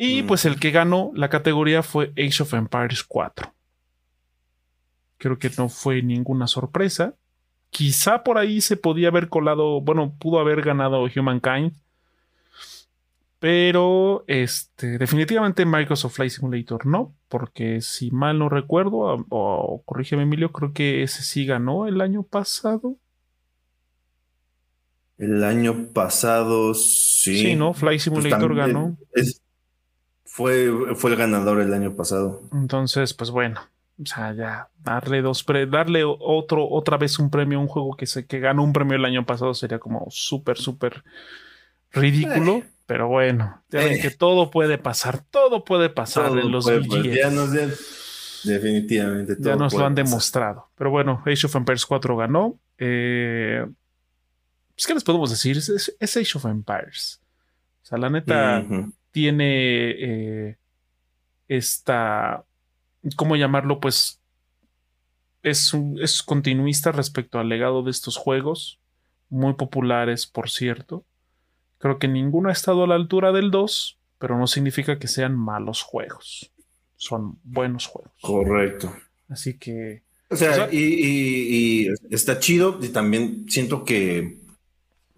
[0.00, 3.52] Y pues el que ganó la categoría fue Age of Empires 4.
[5.18, 7.14] Creo que no fue ninguna sorpresa.
[7.70, 11.72] Quizá por ahí se podía haber colado, bueno, pudo haber ganado Humankind.
[13.40, 20.50] Pero este, definitivamente Microsoft Flight Simulator no, porque si mal no recuerdo, o, corrígeme Emilio,
[20.50, 22.96] creo que ese sí ganó el año pasado.
[25.18, 27.38] El año pasado sí.
[27.38, 27.74] Sí, ¿no?
[27.74, 28.96] Flight pues Simulator ganó.
[30.24, 32.42] fue, fue el ganador el año pasado.
[32.52, 33.60] Entonces, pues bueno,
[34.00, 38.06] o sea, ya darle dos darle otro, otra vez un premio a un juego que
[38.06, 41.02] se que ganó un premio el año pasado sería como súper, súper
[41.90, 42.58] ridículo.
[42.58, 42.64] Eh.
[42.86, 44.00] Pero bueno, ya ven eh.
[44.00, 47.50] que todo puede pasar, todo puede pasar en los ya nos
[48.44, 50.70] definitivamente ya nos lo han demostrado.
[50.74, 52.58] Pero bueno, Age of Empires 4 ganó.
[52.78, 53.66] Eh,
[54.78, 55.56] pues, ¿qué les podemos decir?
[55.56, 57.20] Es, Age of Empires.
[57.82, 58.64] O sea, la neta
[59.10, 60.56] tiene eh,
[61.48, 62.44] esta
[63.16, 63.80] ¿cómo llamarlo?
[63.80, 64.20] Pues
[65.42, 68.78] es, es continuista respecto al legado de estos juegos,
[69.28, 71.04] muy populares, por cierto.
[71.78, 75.36] Creo que ninguno ha estado a la altura del 2, pero no significa que sean
[75.36, 76.52] malos juegos.
[76.96, 78.12] Son buenos juegos.
[78.20, 78.94] Correcto.
[79.28, 80.02] Así que.
[80.30, 82.78] O sea, y, está chido.
[82.82, 84.37] Y también siento que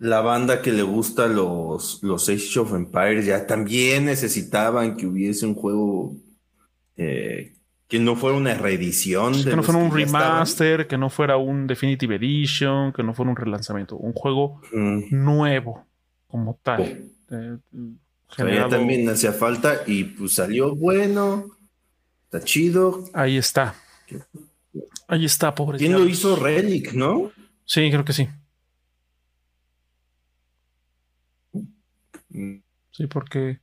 [0.00, 5.46] la banda que le gusta los, los Age of Empires ya también necesitaban que hubiese
[5.46, 6.16] un juego
[6.96, 7.54] eh,
[7.86, 9.32] que no fuera una reedición.
[9.44, 13.36] que no fuera un remaster, que no fuera un Definitive Edition, que no fuera un
[13.36, 13.96] relanzamiento.
[13.96, 15.08] Un juego mm.
[15.10, 15.86] nuevo
[16.26, 16.82] como tal.
[17.30, 17.58] Eh,
[18.36, 21.46] también hacía falta y pues salió bueno.
[22.24, 23.04] Está chido.
[23.12, 23.74] Ahí está.
[25.08, 25.78] Ahí está, pobre.
[25.78, 26.36] ¿Quién lo hizo?
[26.36, 27.32] Relic, ¿no?
[27.64, 28.28] Sí, creo que sí.
[31.52, 31.62] Mm.
[32.30, 33.60] Sí, porque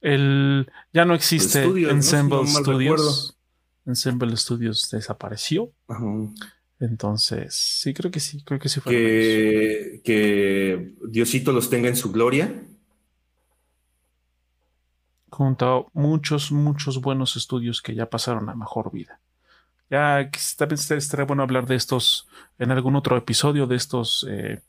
[0.00, 3.36] el ya no existe Ensemble Studios.
[3.86, 5.72] Ensemble Studios desapareció.
[6.78, 8.92] Entonces, sí, creo que sí, creo que sí fue.
[8.92, 12.64] Que, que Diosito los tenga en su gloria.
[15.30, 19.20] Junto muchos, muchos buenos estudios que ya pasaron a mejor vida.
[19.88, 22.26] Ya también estaría bueno hablar de estos
[22.58, 24.62] en algún otro episodio, de estos eh,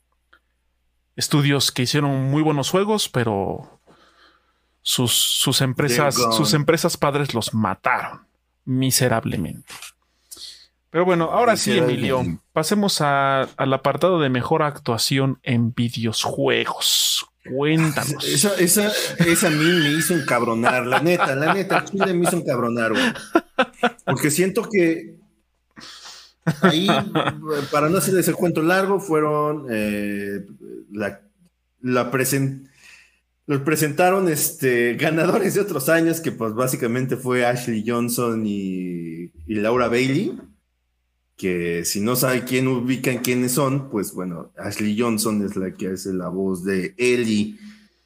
[1.16, 3.80] estudios que hicieron muy buenos juegos, pero
[4.82, 8.26] sus, sus empresas, sus empresas padres los mataron
[8.64, 9.72] miserablemente.
[10.90, 17.26] Pero bueno, ahora sí, Emilio, pasemos al apartado de mejor actuación en videojuegos.
[17.50, 18.24] Cuéntanos.
[18.24, 22.36] Esa, esa, esa a mí me hizo encabronar, la neta, la neta, Chile me hizo
[22.36, 23.12] encabronar, güey.
[24.06, 25.16] Porque siento que
[26.62, 26.86] ahí,
[27.70, 30.44] para no hacerles el cuento largo, fueron eh,
[33.46, 39.88] los presentaron este, ganadores de otros años, que pues básicamente fue Ashley Johnson y, Laura
[39.88, 40.38] Bailey,
[41.36, 45.88] que si no sabe quién ubican quiénes son, pues bueno, Ashley Johnson es la que
[45.88, 47.58] hace la voz de Ellie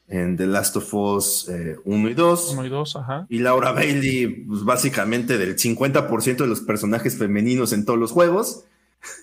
[0.09, 1.49] en The Last of Us
[1.85, 2.53] 1 eh, y 2.
[2.53, 3.27] 1 y 2, ajá.
[3.29, 8.65] Y Laura Bailey, pues básicamente del 50% de los personajes femeninos en todos los juegos.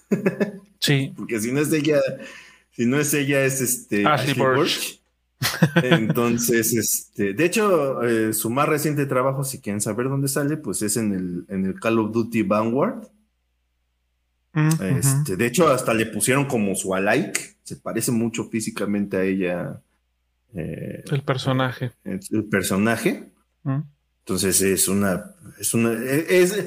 [0.79, 1.13] Sí.
[1.15, 1.99] Porque si no es ella,
[2.69, 5.01] si no es ella, es este Ashley, Burch.
[5.83, 10.83] Entonces, este, de hecho, eh, su más reciente trabajo, si quieren saber dónde sale, pues
[10.83, 13.07] es en el, en el Call of Duty Vanguard.
[14.53, 17.57] Mm, este, De hecho, hasta le pusieron como su alike.
[17.63, 19.81] Se parece mucho físicamente a ella.
[20.55, 21.91] Eh, el personaje.
[22.03, 23.31] El, personaje.
[23.63, 23.81] Mm.
[24.19, 25.35] Entonces es una.
[25.59, 25.91] Es una.
[25.93, 26.65] Es,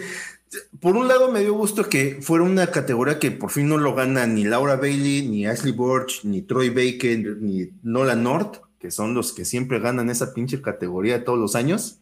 [0.80, 3.94] por un lado me dio gusto que fuera una categoría que por fin no lo
[3.94, 9.14] gana ni Laura Bailey, ni Ashley Burch, ni Troy Baker, ni Nola North, que son
[9.14, 12.00] los que siempre ganan esa pinche categoría todos los años.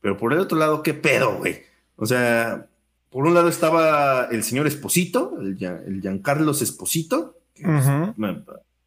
[0.00, 1.62] Pero por el otro lado, ¿qué pedo, güey?
[1.96, 2.68] O sea,
[3.10, 7.64] por un lado estaba el señor Esposito, el, el Giancarlos Esposito, que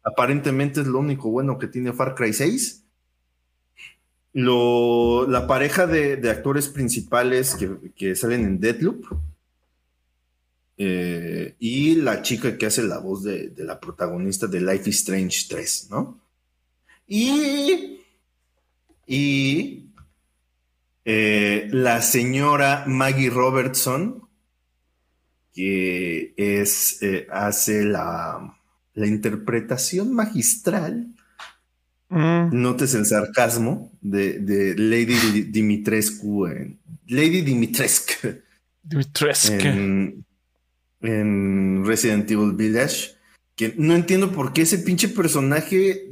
[0.02, 2.82] aparentemente es lo único bueno que tiene Far Cry 6
[4.32, 7.56] lo, la pareja de, actores principales
[7.96, 9.04] que, salen en Deadloop
[10.78, 15.46] eh, y la chica que hace la voz de, la protagonista de Life is Strange
[15.48, 16.20] 3, ¿no?
[17.06, 18.00] Y,
[19.06, 19.90] y
[21.04, 24.28] eh, la señora Maggie Robertson,
[25.52, 28.56] que es, eh, hace la,
[28.94, 31.14] la interpretación magistral
[32.12, 32.50] Mm.
[32.52, 36.46] Notes el sarcasmo de, Lady Dimitrescu.
[37.06, 38.42] Lady Dimitrescu.
[38.82, 39.54] Dimitrescu.
[41.00, 43.12] En, Resident Evil Village.
[43.56, 46.10] Que no entiendo por qué ese pinche personaje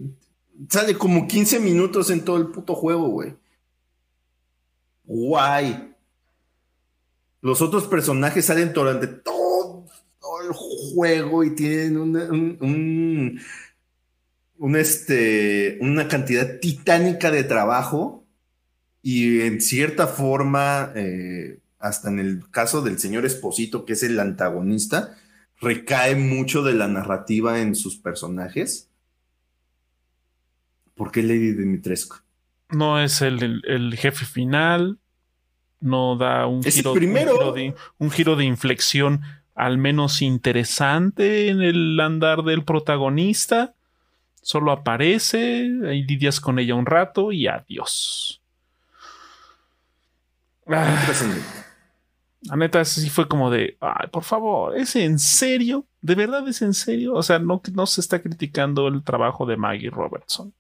[0.71, 3.35] sale como 15 minutos en todo el puto juego, güey.
[5.05, 5.95] Guay.
[7.43, 9.40] los otros personajes salen durante todo,
[10.93, 13.39] juego y tienen un,
[14.59, 18.27] un, este, una cantidad titánica de trabajo
[19.03, 24.21] y en cierta forma, eh, hasta en el caso del señor Esposito, que es el
[24.21, 25.17] antagonista,
[25.61, 28.89] recae mucho de la narrativa en sus personajes.
[30.95, 32.17] ¿Por qué Lady Dimitrescu?
[32.71, 34.99] No es el, jefe final,
[35.81, 39.23] no da un giro, de, un giro de inflexión
[39.61, 43.75] al menos interesante en el andar del protagonista.
[44.41, 48.41] Solo aparece, ahí lidias con ella un rato y adiós.
[50.67, 51.07] Ah,
[52.43, 55.85] la neta, sí fue como de, ay, por favor, ¿es en serio?
[56.01, 57.13] ¿De verdad es en serio?
[57.15, 60.55] O sea, no, no se está criticando el trabajo de Maggie Robertson.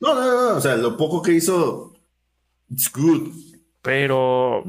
[0.00, 1.94] No, no, no, o sea, lo poco que hizo,
[2.68, 3.32] it's good.
[3.80, 4.62] Pero,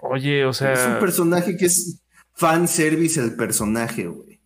[0.00, 0.72] oye, o sea.
[0.72, 2.02] Es un personaje que es
[2.38, 4.40] fan service el personaje, güey.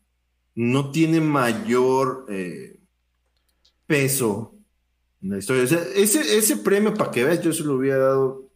[0.55, 2.81] No tiene mayor eh,
[3.87, 4.55] peso
[5.23, 5.65] en la historia.
[5.65, 8.49] O sea, ese, ese premio, para que veas, yo se lo hubiera dado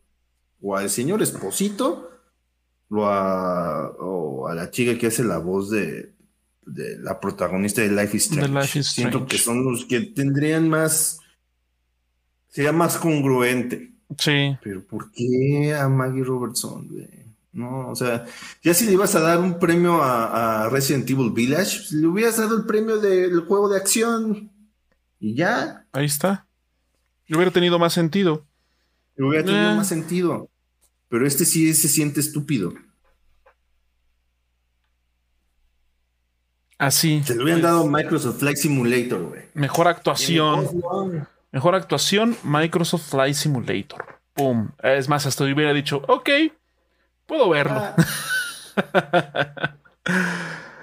[0.62, 2.11] o al señor Esposito
[2.89, 6.14] o a, o a la chica que hace la voz de,
[6.64, 8.82] de la protagonista de Life is Strange.
[8.84, 11.20] Siento que son los que tendrían más.
[12.49, 13.93] Sería más congruente.
[14.18, 14.57] Sí.
[14.62, 16.89] Pero ¿por qué a Maggie Robertson,
[17.57, 18.26] No, o sea,
[18.62, 22.36] ya si le ibas a dar un premio a, Resident Evil Village, pues, le hubieras
[22.36, 24.52] dado el premio del juego de acción.
[25.18, 25.86] Y ya.
[25.92, 26.46] Ahí está.
[27.30, 28.44] Hubiera tenido más sentido.
[29.16, 29.74] Hubiera tenido eh.
[29.74, 30.50] más sentido.
[31.09, 32.74] Pero este sí se siente estúpido.
[36.76, 37.22] Así.
[37.24, 39.44] Se lo hubieran dado Microsoft Flight Simulator, güey.
[39.54, 40.68] Mejor actuación.
[41.52, 44.20] Mejor actuación, Microsoft Flight Simulator.
[44.34, 44.72] Pum.
[44.82, 46.28] Es más, hasta hubiera dicho, ok,
[47.27, 47.74] puedo verlo.
[47.74, 47.97] Ah.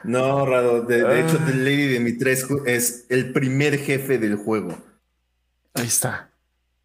[0.03, 0.81] no, Rado.
[0.83, 4.77] De, hecho, The Lady Dimitrescu es el primer jefe del juego.
[5.73, 6.29] Ahí está.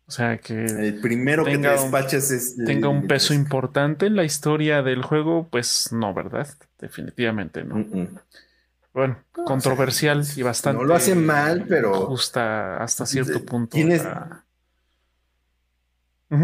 [0.07, 0.65] O sea que.
[0.65, 2.57] El primero que te despachas es.
[2.65, 6.49] Tenga un peso importante en la historia del juego, pues no, ¿verdad?
[6.79, 7.85] Definitivamente no.
[8.95, 10.81] Bueno, controversial y bastante.
[10.81, 12.07] No lo hace mal, pero.
[12.07, 13.77] Justa hasta cierto punto.
[13.77, 14.03] Tienes,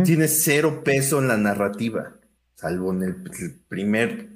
[0.04, 2.12] tiene cero peso en la narrativa,
[2.64, 3.14] salvo en el,
[3.68, 4.30] primer.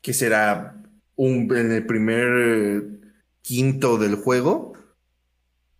[0.00, 0.82] que será?
[1.14, 2.82] Un, en el primer eh,
[3.42, 4.72] quinto del juego.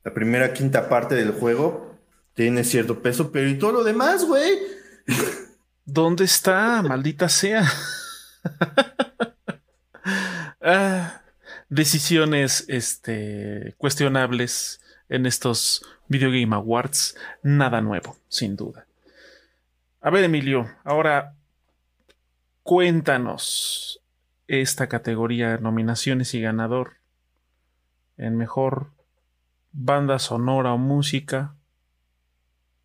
[0.05, 1.99] La primera quinta parte del juego
[2.35, 4.59] tiene cierto peso, pero ¿y todo lo demás, güey?
[5.87, 6.83] ¿Dónde está?
[6.83, 7.65] Maldita sea.
[10.69, 11.23] Ah,
[11.69, 17.17] decisiones este, cuestionables en estos Video Game Awards.
[17.45, 18.85] Nada nuevo, sin duda.
[20.01, 21.36] A ver, Emilio, ahora
[22.67, 24.03] cuéntanos
[24.49, 26.95] esta categoría, nominaciones y ganador
[28.17, 28.91] en mejor
[29.73, 31.55] banda sonora o música,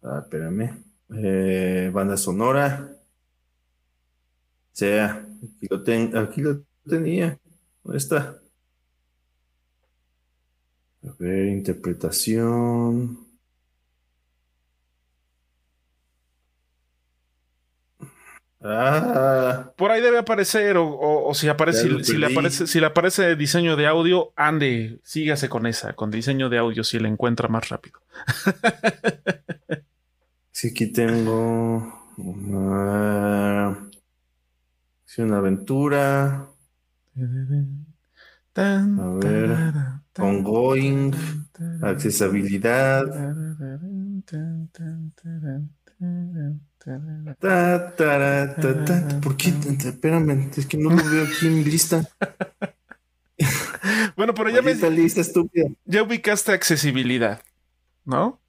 [0.03, 0.84] Ah, espérame.
[1.15, 2.89] Eh, banda sonora.
[2.91, 7.39] O sea, aquí lo, aquí lo tenía.
[7.84, 8.41] ¿Dónde está?
[11.03, 13.30] A ver, interpretación.
[18.64, 19.74] Ah.
[19.76, 23.88] Por ahí debe aparecer, o, si aparece, si, le aparece, si le aparece diseño de
[23.88, 27.99] audio, ande, sígase con esa, con diseño de audio si le encuentra más rápido.
[30.53, 33.89] Sí, aquí tengo una,
[35.18, 36.49] una aventura.
[38.55, 39.57] A ver,
[40.20, 41.16] ongoing,
[41.82, 43.05] accesibilidad.
[49.21, 49.53] ¿Por qué?
[49.85, 52.09] Espérame, es que no lo veo aquí en mi lista.
[54.17, 54.73] bueno, pero ya me.
[54.89, 55.69] lista estúpida.
[55.85, 57.43] Ya ubicaste accesibilidad,
[58.03, 58.39] ¿no?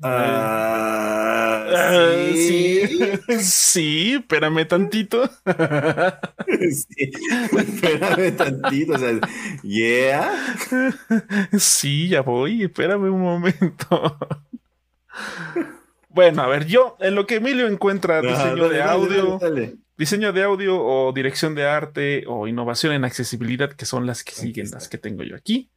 [0.00, 2.82] Ah, ah, sí.
[3.40, 4.14] sí.
[4.14, 5.28] espérame tantito.
[6.46, 7.10] sí,
[7.58, 8.92] espérame tantito.
[8.92, 9.18] O sea,
[9.64, 10.30] yeah.
[11.58, 12.62] Sí, ya voy.
[12.62, 14.16] Espérame un momento.
[16.08, 19.38] Bueno, a ver, yo en lo que Emilio encuentra diseño de audio,
[19.96, 24.32] diseño de audio o dirección de arte o innovación en accesibilidad, que son las que
[24.32, 25.70] siguen, las que tengo yo aquí.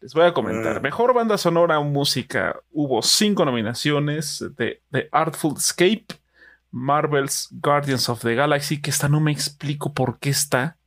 [0.00, 0.76] Les voy a comentar.
[0.76, 0.80] Ah.
[0.80, 2.60] Mejor banda sonora o música.
[2.70, 6.06] Hubo cinco nominaciones de, The Artful Escape,
[6.70, 10.78] Marvel's Guardians of the Galaxy, que esta no me explico por qué está.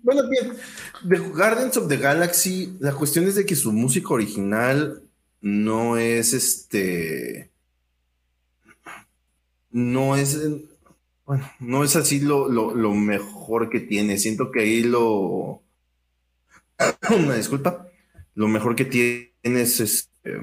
[0.03, 0.53] Bueno, bien.
[1.07, 5.01] The Gardens of the Galaxy, la cuestión es de que su música original
[5.41, 7.51] no es este.
[9.77, 10.41] No es.
[11.23, 14.17] Bueno, no es así lo, lo, mejor que tiene.
[14.17, 15.61] Siento que ahí lo.
[17.15, 17.87] Una disculpa.
[18.33, 20.41] Lo mejor que tiene es este,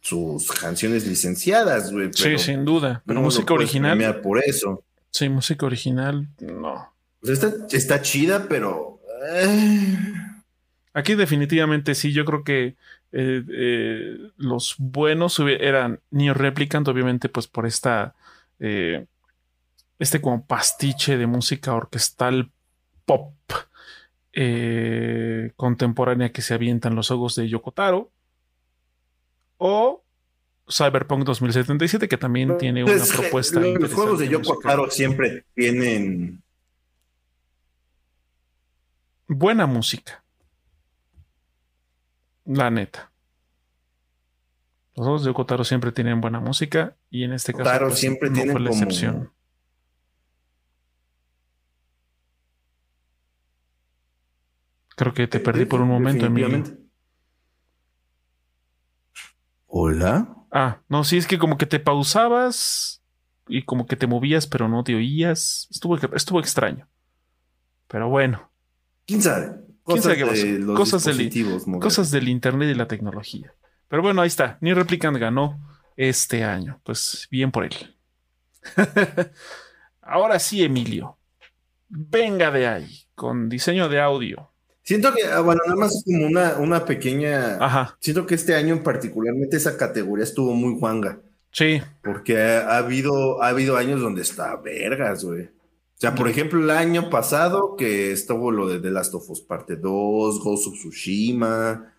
[0.00, 2.10] sus canciones licenciadas, güey.
[2.12, 3.04] Sí, sin duda.
[3.06, 4.20] Pero música original.
[4.20, 4.82] Por eso.
[5.12, 6.92] Sí, música original, no.
[7.20, 9.00] Pues está, chida, pero.
[9.32, 9.96] Eh.
[10.92, 12.74] Aquí definitivamente sí, yo creo que
[13.12, 18.16] eh, eh, los buenos eran Neo Replicant, obviamente, pues por esta.
[18.58, 22.50] Este como pastiche de música orquestal
[23.04, 23.34] pop
[25.56, 28.10] contemporánea que se avientan los ojos de Yokotaro.
[29.58, 30.02] O
[30.68, 33.60] Cyberpunk 2077, que también tiene una pues, propuesta.
[33.60, 36.42] Los, juegos de Yoko Taro siempre tienen
[39.28, 40.24] buena música.
[42.44, 43.11] La neta.
[45.02, 48.30] Los juegos de Yoko Taro siempre tienen buena música y en este caso pues, siempre
[48.30, 49.32] no fue la excepción.
[54.94, 56.62] Creo que te perdí por un momento, Emilio.
[59.66, 60.36] Hola.
[60.52, 63.02] Ah, no, sí, es que como que te pausabas
[63.48, 65.66] y como que te movías, pero no te oías.
[65.72, 66.88] Estuvo, estuvo extraño.
[67.88, 68.52] Pero bueno.
[69.04, 69.56] ¿Quién sabe?
[69.82, 73.52] Cosas, de cosas, del, cosas del Internet y la tecnología.
[73.92, 74.56] Pero bueno, ahí está.
[74.62, 75.60] Ni Replicant ganó
[75.98, 76.80] este año.
[76.82, 77.74] Pues bien por él.
[80.00, 81.18] Ahora sí, Emilio.
[81.90, 84.50] Venga de ahí, con diseño de audio.
[84.82, 87.62] Siento que, ah, bueno, nada más como una, una pequeña.
[87.62, 87.98] Ajá.
[88.00, 91.20] Siento que este año en particularmente esa categoría estuvo muy guanga.
[91.50, 91.82] Sí.
[92.02, 95.42] Porque ha, habido, ha habido años donde está vergas, güey.
[95.42, 99.42] O sea, por ejemplo, el año pasado que estuvo lo de The Last of Us
[99.42, 101.91] Parte 2, Ghost of Tsushima,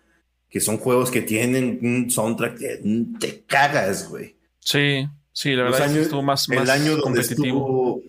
[0.54, 2.80] que son juegos que tienen un soundtrack que
[3.18, 4.36] te cagas, güey.
[4.60, 8.00] Sí, sí, la verdad es que estuvo más, más el año competitivo.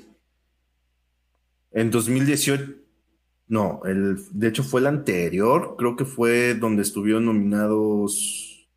[1.71, 2.65] en 2018
[3.47, 8.67] no, el, de hecho fue el anterior, creo que fue donde estuvieron nominados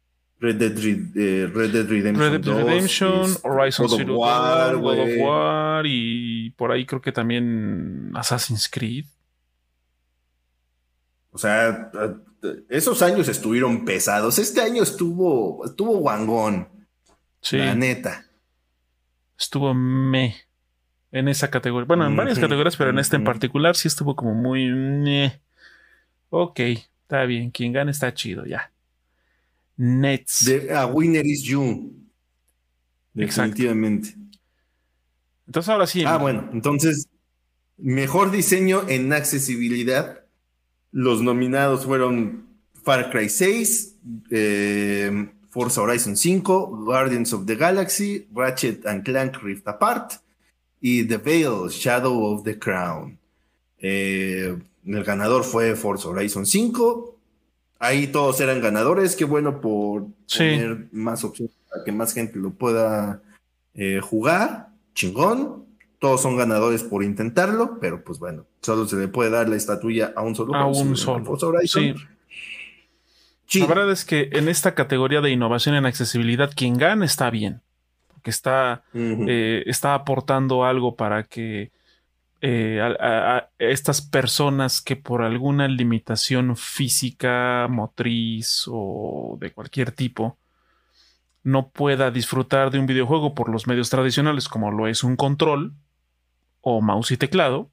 [0.41, 0.73] Red Dead,
[1.15, 7.03] eh, Redemption, Red Dead Redemption, Horizon Zero Dawn, World of War y por ahí creo
[7.03, 9.05] que también Assassin's Creed.
[11.33, 11.91] O sea,
[12.69, 14.39] esos años estuvieron pesados.
[14.39, 16.69] Este año estuvo, estuvo guangón.
[17.41, 17.59] Sí.
[17.59, 18.27] La neta.
[19.39, 20.49] Estuvo me
[21.13, 21.87] en esa categoría.
[21.87, 25.33] Bueno, en varias categorías, pero en esta en particular sí estuvo como muy.
[26.31, 27.51] Ok, está bien.
[27.51, 28.73] Quien gane está chido, ya.
[29.77, 30.51] Nets.
[30.75, 31.95] a winner is you.
[33.15, 34.15] Definitivamente.
[35.47, 36.05] Entonces ahora sí.
[36.07, 37.09] Ah, bueno, entonces,
[37.79, 40.25] mejor diseño en accesibilidad.
[40.91, 42.47] Los nominados fueron
[42.83, 43.97] Far Cry 6,
[44.31, 50.13] eh, Forza Horizon 5, Guardians of the Galaxy, Ratchet and Clank Rift Apart,
[50.81, 53.19] y The Veil, Shadow of the Crown.
[53.79, 57.15] Eh, el ganador fue Forza Horizon 5.
[57.79, 59.15] Ahí todos eran ganadores.
[59.15, 63.23] Qué bueno por tener más opciones para que más gente lo pueda
[63.75, 64.71] eh, jugar.
[64.95, 65.68] Chingón.
[65.99, 70.13] Todos son ganadores por intentarlo, pero pues bueno, solo se le puede dar la estatuilla
[70.15, 70.55] a un solo.
[70.55, 71.37] A un solo.
[73.47, 73.61] Sí.
[73.61, 77.63] La verdad es que en esta categoría de innovación en accesibilidad, quien gana está bien
[78.23, 81.73] que está, eh, está aportando algo para que
[82.41, 90.37] eh, a, estas personas que por alguna limitación física, motriz o de cualquier tipo
[91.43, 95.73] no pueda disfrutar de un videojuego por los medios tradicionales como lo es un control
[96.61, 97.71] o mouse y teclado.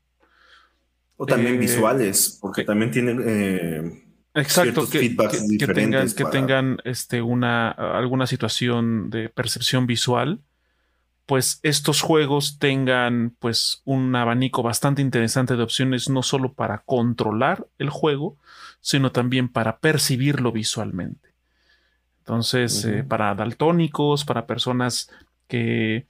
[1.18, 4.06] O también eh, visuales, porque también tienen
[4.36, 5.16] Exacto, que,
[5.74, 10.42] tengan, que tengan este, una, alguna situación de percepción visual,
[11.26, 17.66] pues estos juegos tengan pues un abanico bastante interesante de opciones, no solo para controlar
[17.78, 18.38] el juego,
[18.82, 21.30] sino también para percibirlo visualmente.
[22.20, 25.10] Entonces, eh, para daltónicos, para personas
[25.48, 26.08] que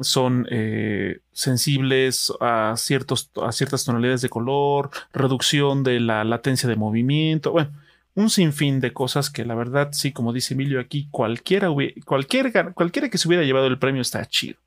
[0.00, 6.76] son eh, sensibles a, ciertos, a ciertas tonalidades de color, reducción de la latencia de
[6.76, 7.70] movimiento, bueno,
[8.14, 11.68] un sinfín de cosas que la verdad, sí, como dice Emilio aquí, cualquiera,
[12.04, 14.58] cualquiera, cualquiera que se hubiera llevado el premio está chido.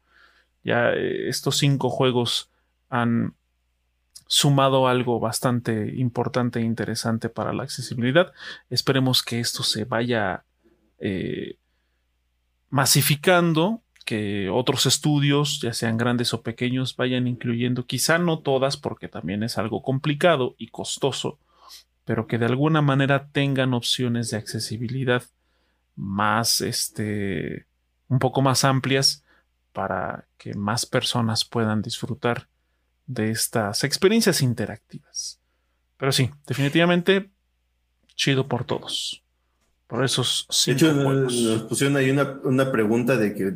[0.63, 2.49] Ya eh, estos cinco juegos
[2.89, 3.33] han
[4.27, 8.31] sumado algo bastante importante e interesante para la accesibilidad.
[8.69, 10.43] Esperemos que esto se vaya
[10.97, 11.57] eh,
[12.69, 19.07] masificando, que otros estudios, ya sean grandes o pequeños, vayan incluyendo, quizá no todas, porque
[19.07, 21.39] también es algo complicado y costoso,
[22.05, 25.23] pero que de alguna manera tengan opciones de accesibilidad
[25.95, 27.65] más, este,
[28.07, 29.23] un poco más amplias
[29.71, 32.47] para que más personas puedan disfrutar
[33.07, 35.39] de estas experiencias interactivas.
[35.97, 37.29] Pero sí, definitivamente
[38.15, 39.23] chido por todos.
[39.87, 43.53] Por esos cinco de hecho, Nos pusieron ahí una, pregunta de que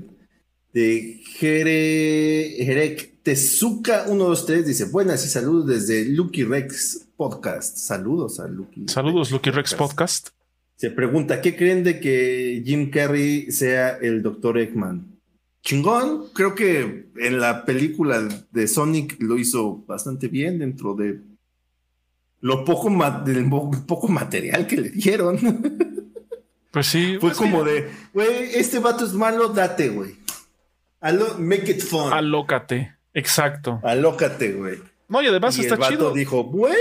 [0.77, 7.77] de Jere, Jerek Tezuka 123 dice: Buenas y saludos desde Lucky Rex Podcast.
[7.77, 8.87] Saludos a Lucky.
[8.87, 10.29] Saludos, Lucky Rex Podcast.
[10.75, 14.59] Se pregunta: ¿Qué creen de que Jim Carrey sea el Dr.
[14.59, 15.17] Eggman?
[15.63, 16.25] chingón.
[16.33, 21.19] Creo que en la película de Sonic lo hizo bastante bien dentro de
[22.41, 22.91] lo poco,
[23.25, 23.49] del
[23.87, 25.39] poco material que le dieron.
[26.69, 27.17] Pues sí.
[27.19, 30.15] Fue como de, güey, este vato es malo, date, güey.
[31.37, 32.11] Make it fun.
[32.11, 32.95] Alócate.
[33.13, 33.79] Exacto.
[33.83, 34.79] Alócate, güey.
[35.07, 36.13] No, y además está el vato chido.
[36.13, 36.75] dijo, bueno.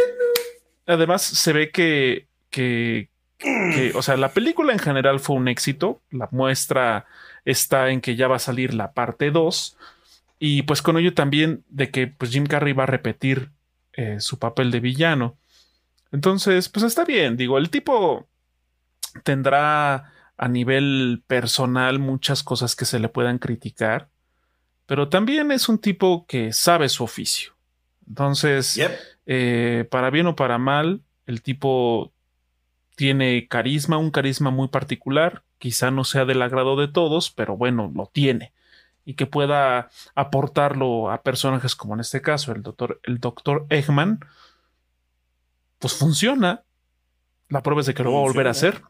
[0.86, 3.08] Además, se ve que, que,
[3.38, 6.00] que, o sea, la película en general fue un éxito.
[6.10, 7.06] La muestra
[7.44, 9.76] está en que ya va a salir la parte 2
[10.38, 13.50] y pues con ello también de que pues Jim Carrey va a repetir
[13.94, 15.36] eh, su papel de villano.
[16.12, 18.26] Entonces, pues está bien, digo, el tipo
[19.24, 24.08] tendrá a nivel personal muchas cosas que se le puedan criticar,
[24.86, 27.52] pero también es un tipo que sabe su oficio.
[28.08, 28.80] Entonces,
[29.26, 32.12] eh, para bien o para mal, el tipo
[32.94, 37.90] tiene carisma, un carisma muy particular, quizá no sea del agrado de todos, pero bueno,
[37.94, 38.52] lo tiene.
[39.04, 44.20] Y que pueda aportarlo a personajes como en este caso, el doctor, el doctor Eggman,
[45.78, 46.62] pues funciona.
[47.48, 48.82] La prueba es de que lo va a volver a hacer.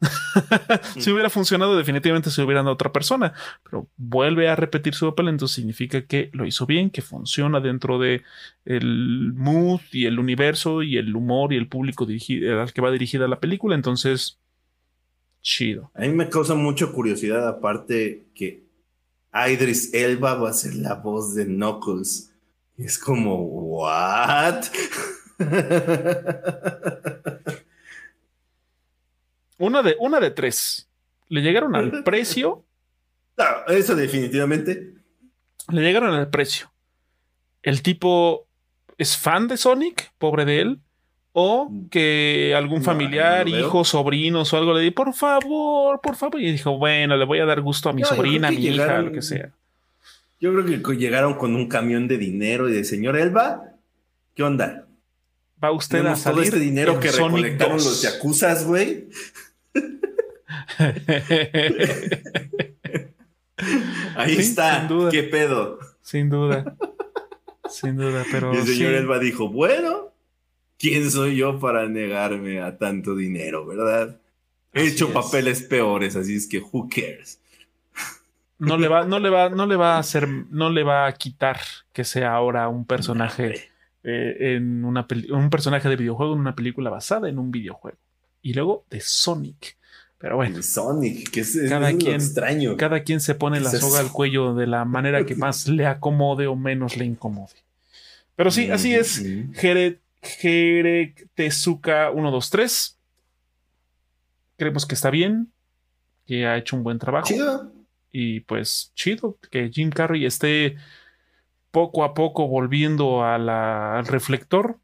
[0.99, 5.29] si hubiera funcionado, definitivamente se hubiera dado otra persona, pero vuelve a repetir su papel,
[5.29, 8.23] entonces significa que lo hizo bien, que funciona dentro de
[8.65, 13.29] el mood y el universo y el humor y el público al que va dirigida
[13.29, 13.75] la película.
[13.75, 14.39] Entonces,
[15.43, 15.91] chido.
[15.95, 18.65] A mí me causa mucha curiosidad, aparte que
[19.35, 22.33] Idris Elba va a ser la voz de Knuckles.
[22.79, 24.65] Es como, ¿what?
[29.59, 30.89] Una de, una de tres.
[31.29, 32.65] Le llegaron al precio.
[33.69, 34.95] eso definitivamente.
[35.71, 36.73] Le llegaron al precio.
[37.63, 38.47] El tipo
[38.99, 40.81] es fan de Sonic, pobre de él
[41.39, 46.41] o que algún familiar, hijo, sobrinos o algo le di, por favor, por favor.
[46.41, 49.13] Y dijo, bueno, le voy a dar gusto a mi sobrina, a mi hija, lo
[49.13, 49.51] que sea.
[50.41, 53.75] Yo creo que llegaron con un camión de dinero y de señor Elba,
[54.35, 54.87] ¿qué onda?
[55.63, 59.09] Va usted a salir todo este dinero que recolectaron los yacuzas, güey.
[64.17, 65.79] Ahí está, qué pedo.
[66.03, 66.77] Sin duda.
[67.69, 68.55] Sin duda, pero.
[68.55, 70.13] Y el señor Elba dijo, bueno,
[70.79, 74.21] ¿quién soy yo para negarme a tanto dinero, verdad?
[74.73, 77.41] He hecho papeles peores, así es que who cares.
[78.59, 81.13] No le va, no le va, no le va a hacer, no le va a
[81.13, 81.59] quitar
[81.93, 83.71] que sea ahora un personaje
[84.03, 87.99] eh, en una un personaje de videojuego en una película basada en un videojuego.
[88.43, 89.76] Y luego de Sonic.
[90.19, 90.63] Pero bueno.
[90.63, 92.77] Sonic, que es, cada quien, extraño.
[92.77, 96.47] Cada quien se pone la soga al cuello de la manera que más le acomode
[96.47, 97.53] o menos le incomode.
[98.35, 99.23] Pero sí, así es.
[99.55, 102.99] Jared Jerek Tezuka 123.
[104.57, 105.53] Creemos que está bien,
[106.27, 107.29] que ha hecho un buen trabajo.
[108.11, 110.77] Y pues chido que Jim Carrey esté
[111.71, 114.79] poco a poco volviendo al reflector.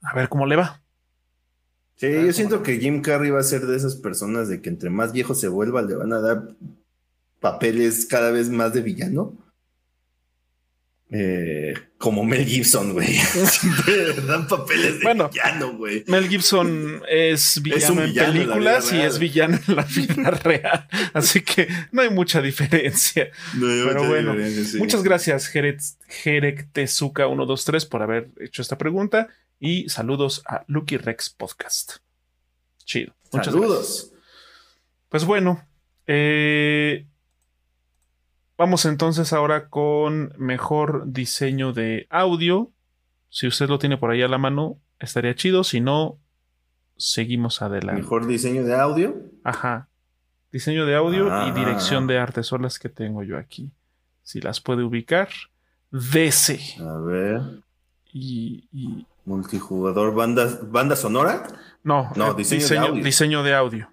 [0.00, 0.83] A ver cómo le va.
[1.96, 4.90] Sí, yo siento que Jim Carrey va a ser de esas personas de que entre
[4.90, 6.54] más viejo se vuelva le van a dar
[7.40, 9.38] papeles cada vez más de villano.
[11.10, 13.06] Eh, como Mel Gibson, güey.
[13.16, 16.02] Siempre dan papeles de villano, güey.
[16.08, 20.88] Mel Gibson es villano, en películas y es villano en la vida real.
[21.12, 23.30] Así que no hay mucha diferencia.
[23.52, 24.34] Pero bueno,
[24.78, 29.28] muchas gracias, Jerek Tezuka 123 por haber hecho esta pregunta.
[29.58, 31.96] Y saludos a Lucky Rex Podcast.
[32.84, 33.14] Chido.
[33.32, 34.12] Muchas saludos.
[35.08, 35.66] Pues bueno,
[36.06, 37.06] eh,
[38.56, 42.70] Vamos entonces ahora con mejor diseño de audio.
[43.28, 45.64] Si usted lo tiene por ahí a la mano, estaría chido.
[45.64, 46.18] Si no,
[46.96, 48.02] seguimos adelante.
[48.02, 49.16] ¿Mejor diseño de audio?
[49.42, 49.88] Ajá.
[50.52, 51.52] Diseño de audio y ah.
[51.52, 53.72] dirección de arte son las que tengo yo aquí.
[54.22, 55.28] Si las puede ubicar,
[55.90, 56.76] DC.
[56.78, 57.40] A ver.
[58.12, 61.46] y, Multijugador, banda, banda sonora.
[61.82, 63.04] No, no eh, diseño, de audio.
[63.04, 63.90] Diseño de audio.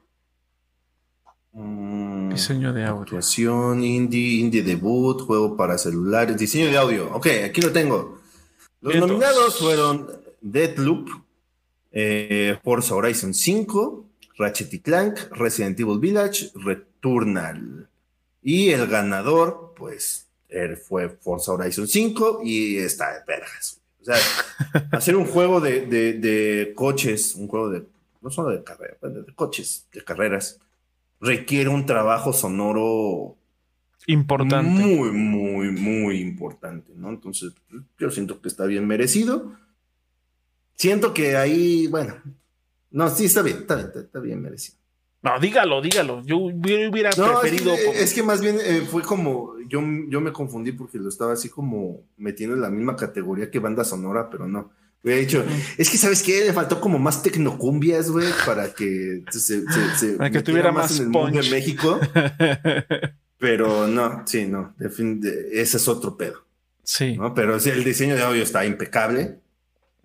[1.54, 3.02] Mm, diseño de audio.
[3.04, 7.14] Actuación, indie, indie debut, juego para celulares, diseño de audio.
[7.14, 8.20] Ok, aquí lo tengo.
[8.82, 10.08] Los nominados fueron
[10.42, 11.10] Deadloop,
[11.92, 14.06] eh, Forza Horizon 5,
[14.38, 17.90] Ratchet Clank, Resident Evil Village, Returnal.
[18.42, 20.28] Y el ganador, pues,
[20.88, 23.81] fue Forza Horizon 5 y está de perras.
[24.02, 24.16] O sea,
[24.92, 27.86] hacer un juego de, coches, un juego de,
[28.22, 30.60] no solo de carreras, de coches, de carreras,
[31.20, 33.38] requiere un trabajo sonoro
[34.08, 34.82] importante.
[34.82, 37.10] Muy, muy, muy importante, ¿no?
[37.10, 37.54] Entonces,
[38.00, 39.56] yo siento que está bien merecido.
[40.76, 42.16] Siento que ahí, bueno,
[42.90, 44.81] no, sí, está bien, está bien, está bien merecido.
[45.24, 46.24] No, dígalo, dígalo.
[46.26, 47.74] Yo hubiera preferido.
[47.94, 49.54] Es que, más bien eh, fue como.
[49.68, 53.60] Yo, yo me confundí porque lo estaba así como metiendo en la misma categoría que
[53.60, 54.72] banda sonora, pero no.
[55.04, 55.44] Hubiera dicho,
[55.78, 59.64] es que sabes qué, le faltó como más tecnocumbias, güey, para que se,
[60.16, 62.00] para que tuviera más, en el mundo de México.
[63.40, 66.46] pero no, sí, no, ese es otro pedo.
[66.84, 67.18] Sí.
[67.18, 67.34] ¿no?
[67.34, 69.40] Pero sí, el diseño de audio está impecable.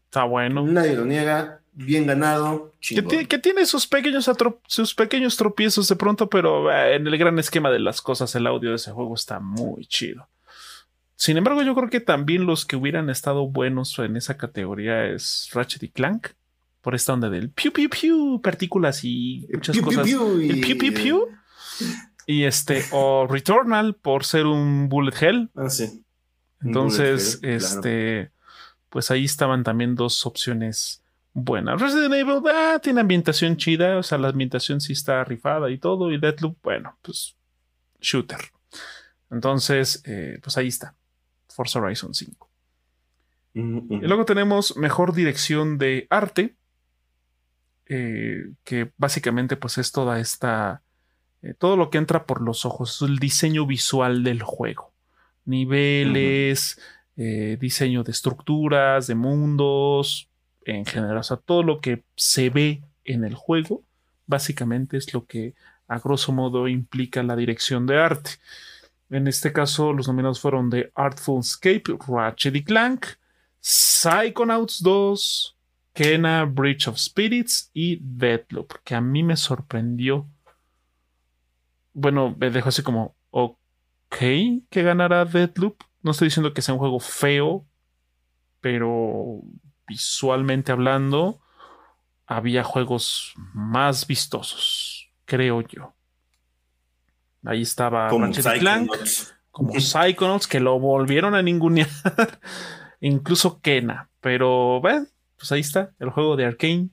[0.04, 0.66] Está bueno.
[0.66, 2.72] Nadie lo niega bien ganado.
[2.80, 4.28] Que, tiene sus pequeños,
[4.66, 8.46] sus pequeños tropiezos de pronto, pero eh, en el gran esquema de las cosas, el
[8.46, 10.28] audio de ese juego está muy chido.
[11.14, 15.50] Sin embargo, yo creo que también los que hubieran estado buenos en esa categoría es
[15.52, 16.28] Ratchet y Clank,
[16.80, 20.08] por esta onda del piu piu piu, partículas y muchas cosas.
[20.08, 20.12] y...
[20.50, 21.28] El piu piu piu.
[22.28, 25.48] Y este, o Returnal por ser un Bullet Hell.
[25.54, 26.04] Ah, sí.
[26.60, 28.32] Entonces, este,
[28.88, 31.04] pues ahí estaban también dos opciones
[31.36, 31.76] buena.
[31.76, 36.10] Resident Evil ah, tiene ambientación chida, o sea, la ambientación sí está rifada y todo,
[36.10, 37.36] y Deadloop, bueno, pues
[38.00, 38.40] shooter.
[39.30, 40.94] Entonces, eh, pues ahí está,
[41.48, 42.50] Forza Horizon 5.
[43.52, 43.60] Y
[44.00, 46.56] luego tenemos mejor dirección de arte,
[47.86, 50.82] eh, que básicamente pues es toda esta,
[51.42, 54.92] eh, todo lo que entra por los ojos, el diseño visual del juego,
[55.44, 56.80] niveles,
[57.14, 60.28] diseño de estructuras, de mundos,
[60.66, 61.18] en general.
[61.18, 63.82] O sea, todo lo que se ve en el juego,
[64.26, 65.54] básicamente es lo que
[65.88, 68.32] a grosso modo implica la dirección de arte.
[69.08, 73.06] En este caso, los nominados fueron de Artful Escape, Ratchet y Clank,
[73.60, 75.56] Psychonauts 2,
[75.92, 80.26] Kena, Bridge of Spirits y Deadloop, que a mí me sorprendió.
[81.94, 84.16] Bueno, me dejó así como, ok,
[84.68, 85.76] que ganará Deadloop.
[86.02, 87.64] No estoy diciendo que sea un juego feo,
[88.60, 89.40] pero
[89.86, 91.40] visualmente hablando,
[92.26, 95.94] había juegos más vistosos, creo yo.
[97.44, 98.90] Ahí estaba como Ratchet Clank,
[99.50, 101.88] como Psychonauts, que lo volvieron a ningunear,
[103.00, 105.06] incluso Kena, pero bueno,
[105.36, 106.88] pues ahí está, el juego de Arkane.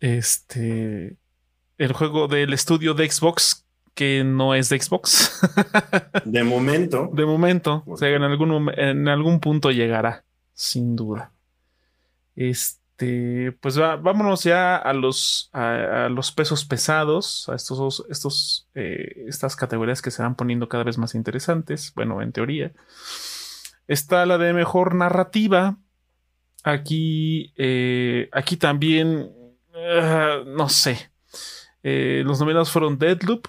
[0.00, 1.16] Este,
[1.78, 5.40] el juego del estudio de Xbox que no es de Xbox.
[6.24, 7.10] de momento.
[7.12, 7.82] De momento.
[7.86, 10.24] O sea, en algún, en algún punto llegará
[10.60, 11.32] sin duda.
[12.36, 19.56] Este, pues vámonos ya a los, a, los pesos pesados, a estos, estos, eh, estas
[19.56, 21.94] categorías que se van poniendo cada vez más interesantes.
[21.94, 22.72] Bueno, en teoría.
[23.88, 25.78] Está la de mejor narrativa.
[26.62, 29.32] Aquí, eh, aquí también,
[29.74, 31.10] ah, no sé.
[31.82, 33.48] Eh, los nominados fueron Deadloop,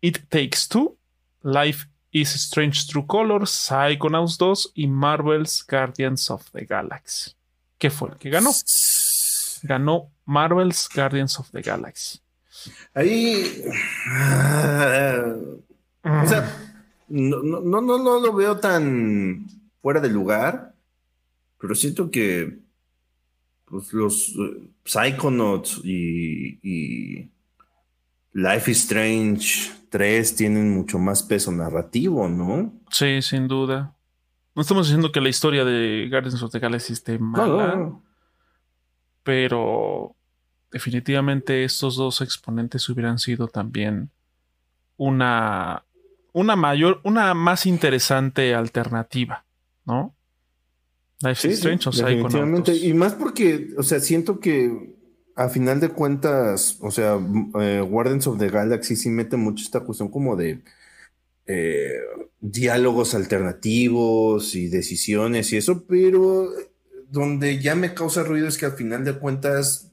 [0.00, 0.98] It Takes Two,
[1.44, 7.32] Life Is Strange True Colors, Psychonauts 2 y Marvel's Guardians of the Galaxy.
[7.76, 8.50] ¿Qué fue el que ganó?
[9.62, 12.20] Ganó Marvel's Guardians of the Galaxy.
[12.94, 13.62] Ahí.
[16.02, 16.50] o sea,
[17.08, 19.46] no, no, no, no, lo veo tan
[19.80, 20.74] fuera de lugar,
[21.60, 22.58] pero siento que
[23.66, 27.30] pues, los uh, Psychonauts y
[28.32, 32.72] Life is Strange 3 tienen mucho más peso narrativo, ¿no?
[32.90, 33.94] Sí, sin duda.
[34.54, 37.92] No estamos diciendo que la historia de Guardians of the Galaxy esté mala.
[39.22, 40.16] Pero
[40.70, 44.10] definitivamente estos dos exponentes hubieran sido también
[44.96, 45.84] una,
[46.32, 49.44] una mayor, una más interesante alternativa,
[49.84, 50.14] ¿no?
[51.20, 52.74] Life is Strange o definitivamente.
[52.76, 54.97] Y más porque, o sea, siento que
[55.38, 57.16] a final de cuentas, o sea,
[57.60, 60.62] eh, Guardians of the Galaxy sí mete mucho esta cuestión como de
[61.46, 61.92] eh,
[62.40, 66.50] diálogos alternativos y decisiones y eso, pero
[67.08, 69.92] donde ya me causa ruido es que al final de cuentas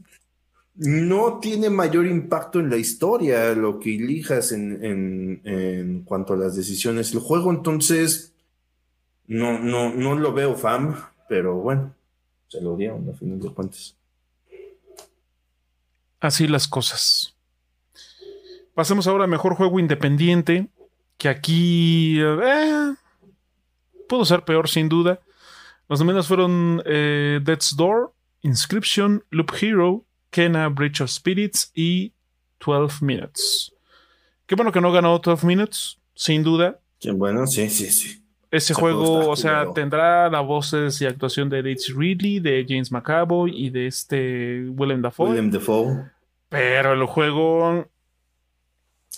[0.74, 6.56] no tiene mayor impacto en la historia lo que elijas en, en cuanto a las
[6.56, 7.14] decisiones.
[7.14, 8.34] El juego entonces
[9.28, 10.96] no, no, no lo veo fam,
[11.30, 11.94] pero bueno,
[12.48, 13.96] se lo dieron a final de cuentas.
[16.26, 17.36] Así las cosas.
[18.74, 20.70] Pasemos ahora a mejor juego independiente,
[21.20, 22.96] que aquí eh,
[24.10, 25.20] pudo ser peor sin duda.
[25.88, 28.12] Los nominados fueron eh, Death's Door,
[28.42, 32.12] Inscription, Loop Hero, Kena, Bridge of Spirits y
[32.66, 33.72] 12 Minutes.
[34.48, 36.80] Qué bueno que no ganó 12 Minutes, sin duda.
[37.00, 38.26] Qué bueno, sí, sí, sí.
[38.50, 43.52] Ese juego, o sea, tendrá la voces y actuación de Daisy Ridley, de James McAvoy
[43.54, 45.30] y de este Willem Dafoe.
[45.30, 46.15] Willem Dafoe.
[46.50, 47.88] Pero el juego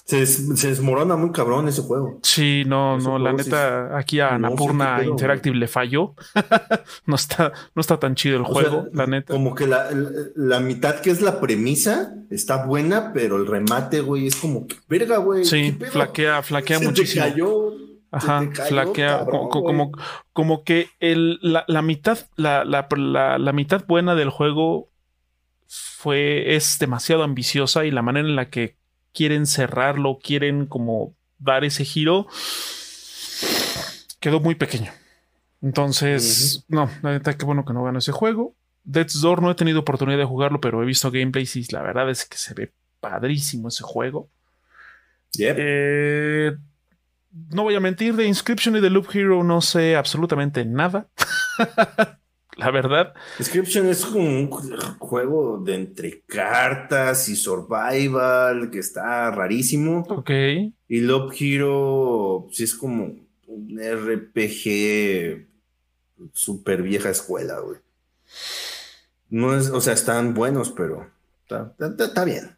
[0.08, 2.20] se, desmorona muy cabrón ese juego.
[2.24, 6.16] Sí, no, no, la neta, aquí a Napurna Interactive le falló.
[7.06, 9.34] no, está, no está tan chido el juego, la neta.
[9.34, 9.90] Como que la,
[10.36, 15.18] la, mitad que es la premisa está buena, pero el remate, güey, es como, verga,
[15.18, 15.44] güey.
[15.44, 17.26] Sí, flaquea, flaquea muchísimo.
[18.10, 19.92] Ajá, flaquea, como,
[20.32, 24.90] como, que el, la, la mitad, la, la, mitad buena del juego
[25.68, 28.78] fue, es demasiado ambiciosa y la manera en la que
[29.13, 32.28] quieren cerrarlo, quieren como dar ese giro,
[34.20, 34.91] quedó muy pequeño.
[35.61, 38.55] Entonces, no, la verdad que bueno que no ganó ese juego.
[38.84, 42.09] Death's Door no he tenido oportunidad de jugarlo, pero he visto gameplays y la verdad
[42.09, 44.30] es que se ve padrísimo ese juego.
[45.39, 46.55] Eh,
[47.51, 51.09] no voy a mentir, de Inscription y de Loop Hero no sé absolutamente nada.
[52.58, 53.14] la verdad.
[53.39, 54.49] Inscription es como un
[54.99, 60.05] juego de entre cartas y survival que está rarísimo.
[60.10, 60.32] Ok.
[60.88, 63.16] Y Love Hero sí es como
[63.47, 65.45] un RPG
[66.34, 67.80] super vieja escuela, güey.
[69.30, 71.10] No es, o sea, están buenos, pero
[71.43, 72.58] está, bien.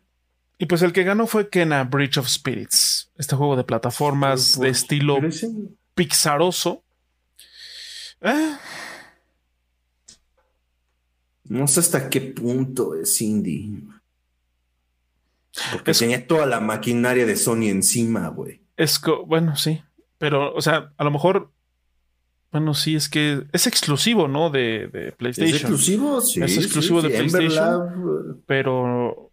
[0.57, 4.69] Y pues el que ganó fue Kena Bridge of Spirits, este juego de plataformas de
[4.69, 5.19] estilo
[5.95, 6.83] pixaroso.
[8.21, 8.57] Eh,
[11.49, 13.81] no sé hasta qué punto es indie.
[15.71, 18.61] Porque tenía toda la maquinaria de Sony encima, güey.
[18.77, 19.81] Es bueno, sí.
[20.19, 21.51] Pero, o sea, a lo mejor.
[22.51, 24.49] Bueno, sí, es que es exclusivo, ¿no?
[24.49, 25.55] De, PlayStation.
[25.55, 26.41] Es exclusivo, sí.
[26.41, 28.41] Es exclusivo de PlayStation.
[28.45, 29.31] Pero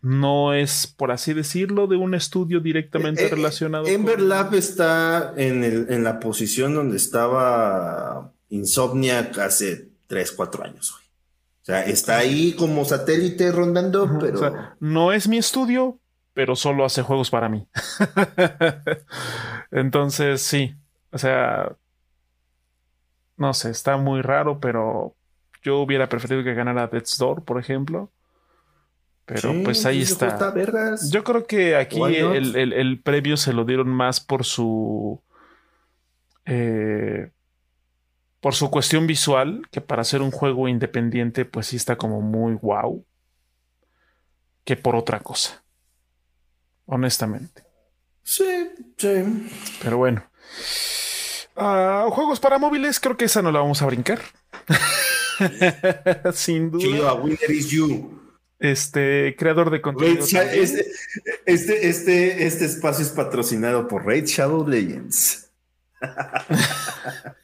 [0.00, 3.86] no es, por así decirlo, de un estudio directamente eh, eh, relacionado.
[3.86, 10.92] Ember Lab está en, el, en la posición donde estaba Insomniac hace 3, 4 años,
[10.92, 11.03] güey.
[11.64, 14.52] O sea, está ahí como satélite rondando, pero.
[14.80, 15.98] no es mi estudio,
[16.34, 17.66] pero solo hace juegos para mí.
[19.70, 20.74] Entonces, sí.
[21.10, 21.74] O sea.
[23.38, 25.16] No sé, está muy raro, pero
[25.62, 28.10] yo hubiera preferido que ganara Death's Door, por ejemplo.
[29.24, 30.52] Pero pues ahí está.
[31.10, 35.18] Yo creo que aquí el, el, el, premio se lo dieron más por su.
[36.44, 37.30] Eh,
[38.44, 42.52] por su cuestión visual, que para hacer un juego independiente, pues sí está como muy
[42.52, 43.02] wow,
[44.66, 45.64] que por otra cosa.
[46.84, 47.64] Honestamente.
[48.22, 48.68] Sí,
[48.98, 49.48] sí.
[49.82, 50.30] Pero bueno.
[51.56, 54.20] Ah, juegos para móviles, creo que esa no la vamos a brincar.
[56.34, 57.14] Sin duda.
[57.14, 58.20] winner is you.
[58.58, 60.22] Este creador de contenido.
[60.22, 60.84] este,
[61.46, 65.50] este, este, este espacio es patrocinado por Raid Shadow Legends.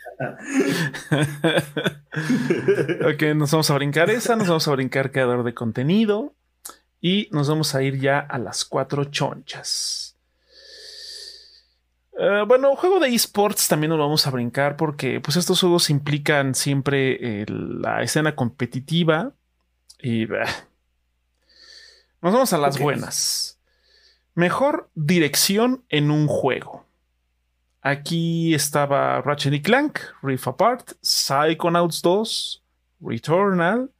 [3.06, 6.34] ok, nos vamos a brincar esa, nos vamos a brincar creador de contenido
[7.00, 10.18] y nos vamos a ir ya a las cuatro chonchas.
[12.18, 16.54] Eh, bueno, juego de esports también nos vamos a brincar porque pues estos juegos implican
[16.54, 19.32] siempre la escena competitiva
[20.02, 20.50] y nos
[22.20, 23.58] vamos a las buenas.
[24.34, 26.84] Mejor dirección en un juego.
[27.82, 32.62] Aquí estaba Ratchet y Clank, Rift Apart, Psychonauts 2,
[33.00, 33.90] Returnal,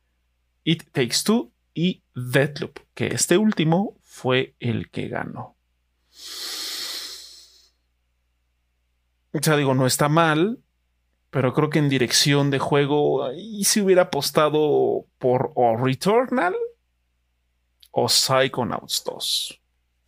[0.65, 5.57] It Takes Two y Deathloop, que este último fue el que ganó.
[9.33, 10.59] O sea, digo, no está mal,
[11.31, 16.55] pero creo que en dirección de juego, y si hubiera apostado por o Returnal
[17.93, 19.61] o Psychonauts 2.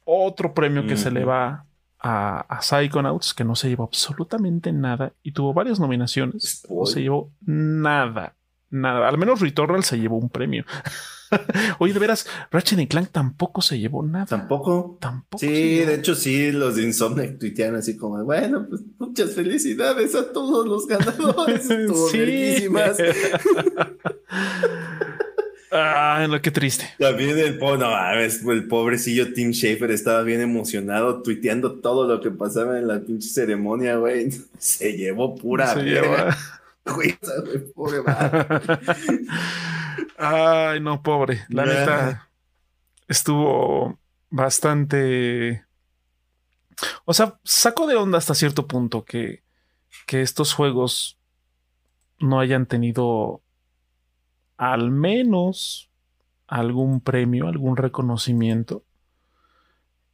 [0.05, 1.65] Otro premio que se le va
[2.03, 6.67] a, Psychonauts, que no se llevó absolutamente nada y tuvo varias nominaciones.
[6.69, 8.35] No se llevó nada,
[8.71, 9.09] nada.
[9.09, 10.65] Al menos Returnal se llevó un premio.
[11.79, 14.27] Oye, de veras, Ratchet y Clank tampoco se llevó nada.
[14.27, 14.99] Tampoco.
[15.01, 15.39] Tampoco.
[15.39, 20.33] Sí, de hecho, sí, los de Insomniac tuitean así como, bueno, pues muchas felicidades a
[20.33, 21.69] todos los ganadores.
[22.11, 22.69] Sí.
[25.75, 26.87] Ah, no, qué triste.
[26.99, 32.79] También el, no, el pobrecillo Tim Schafer estaba bien emocionado tuiteando todo lo que pasaba
[32.79, 34.29] en la pinche ceremonia, güey.
[34.59, 35.81] Se llevó pura Se
[36.85, 37.17] Güey,
[37.75, 38.03] pobre
[40.19, 41.45] Ay, no, pobre.
[41.49, 42.29] La neta
[43.09, 43.99] estuvo
[44.31, 45.65] bastante.
[47.05, 49.43] O sea, sacó de onda hasta cierto punto que,
[50.07, 51.19] que estos juegos
[52.19, 53.42] no hayan tenido
[54.63, 55.91] al menos
[56.47, 58.85] algún premio, algún reconocimiento.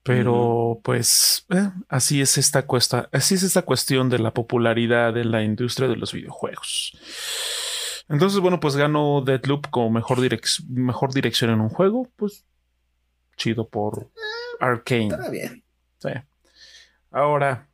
[0.03, 5.27] Pero pues eh, así es esta cuesta, así es esta cuestión de la popularidad de
[5.27, 6.97] la industria de los videojuegos.
[8.09, 10.19] Entonces, bueno, pues ganó Deadloop como mejor,
[10.71, 12.09] mejor dirección en un juego.
[12.17, 12.47] Pues
[13.37, 14.09] chido por
[14.61, 15.09] Arkane.
[15.09, 15.63] Está bien.
[15.99, 16.09] Sí.
[17.11, 17.69] Ahora,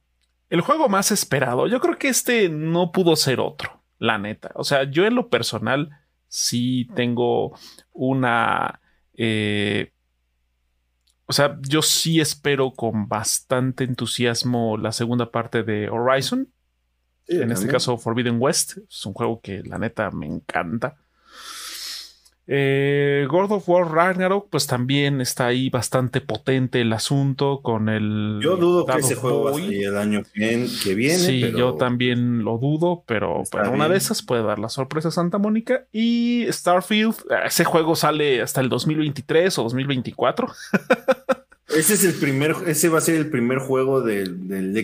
[0.50, 1.68] el juego más esperado.
[1.68, 4.50] Yo creo que este no pudo ser otro, la neta.
[4.56, 6.00] O sea, yo en lo personal
[6.34, 7.56] sí tengo
[7.92, 8.80] una...
[9.16, 9.92] Eh,
[11.26, 16.52] o sea, yo sí espero con bastante entusiasmo la segunda parte de Horizon.
[17.28, 18.78] en este caso, Forbidden West.
[18.90, 20.96] Es un juego que la neta me encanta.
[22.46, 28.38] Eh, God of War Ragnarok, pues también está ahí bastante potente el asunto con el.
[28.42, 31.18] Yo dudo que ese juego va el año que viene.
[31.18, 35.38] Sí, yo también lo dudo, pero, una de esas puede dar la sorpresa a Santa
[35.38, 35.86] Mónica.
[35.90, 37.14] Y Starfield,
[37.46, 40.48] ese juego sale hasta el 2023 o 2024.
[41.74, 44.28] Ese es el primer, ese va a ser el primer juego del,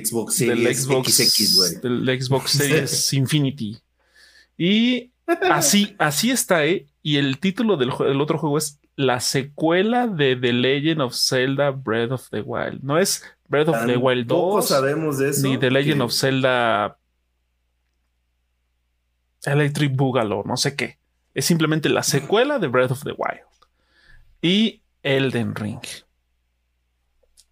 [0.05, 3.79] Xbox Series XX, Del Xbox Series Infinity.
[4.59, 6.87] Y así, así está, ¿eh?
[7.03, 12.13] Y el título del, otro juego es la secuela de The Legend of Zelda Breath
[12.13, 12.83] of the Wild.
[12.83, 14.69] No es Breath of the Wild 2.
[14.69, 15.47] sabemos de eso.
[15.47, 16.99] Ni The Legend of Zelda
[19.45, 20.99] Electric Boogaloo, no sé qué.
[21.33, 23.41] Es simplemente la secuela de Breath of the Wild.
[24.43, 25.81] Y Elden Ring.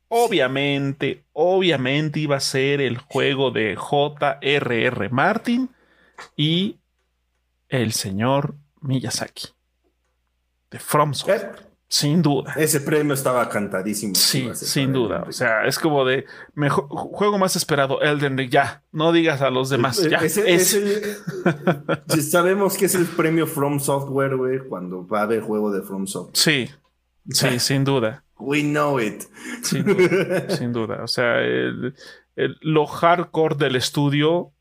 [0.08, 5.08] Obviamente, obviamente iba a ser el juego de J.R.R.
[5.10, 5.70] Martin
[6.34, 6.78] y
[7.68, 9.48] el señor Miyazaki.
[10.70, 11.68] De From Software.
[11.90, 12.52] Sin duda.
[12.56, 14.14] Ese premio estaba cantadísimo.
[14.14, 15.24] Sí, sin duda.
[15.26, 18.50] O sea, es como de mejor juego más esperado, Elden Ring.
[18.50, 20.06] Ya, no digas a los demás.
[20.06, 20.20] Ya,
[22.20, 26.06] sabemos que es el premio From Software, güey, cuando va a haber juego de From
[26.06, 26.36] Software.
[26.36, 26.68] Sí,
[27.30, 28.22] sí, sin duda.
[28.38, 29.22] We know it.
[29.62, 31.02] Sin duda.
[31.02, 31.38] O sea,
[32.36, 34.52] lo hardcore del estudio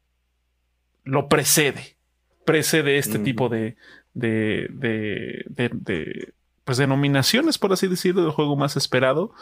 [1.03, 1.97] lo precede.
[2.45, 3.75] Precede este tipo de,
[4.17, 9.33] de, de, de, pues denominaciones, por así decirlo, del juego más esperado.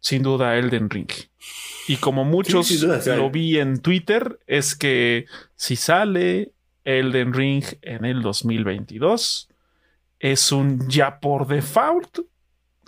[0.00, 1.10] Sin duda, Elden Ring.
[1.86, 2.70] Y como muchos
[3.06, 6.52] lo vi en Twitter, es que si sale
[6.84, 9.48] Elden Ring en el 2022,
[10.18, 12.20] es un ya por default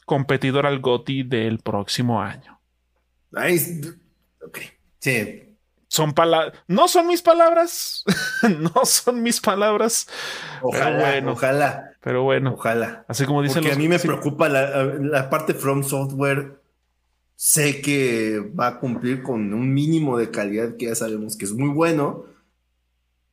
[0.07, 2.61] competidor al GOTI del próximo año.
[4.45, 4.59] Ok.
[4.99, 5.52] Sí,
[5.93, 8.03] son palabras, no son mis palabras,
[8.49, 10.09] no son mis palabras.
[10.63, 11.93] Ojalá, ojalá.
[12.01, 13.05] Pero bueno, ojalá.
[13.09, 16.63] Así como dicen Porque a mí me preocupa la, la, parte From Software.
[17.37, 21.53] Sé que va a cumplir con un mínimo de calidad que ya sabemos que es
[21.53, 22.25] muy bueno.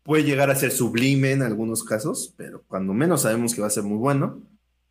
[0.04, 3.70] Puede llegar a ser sublime en algunos casos, pero cuando menos sabemos que va a
[3.70, 4.42] ser muy bueno.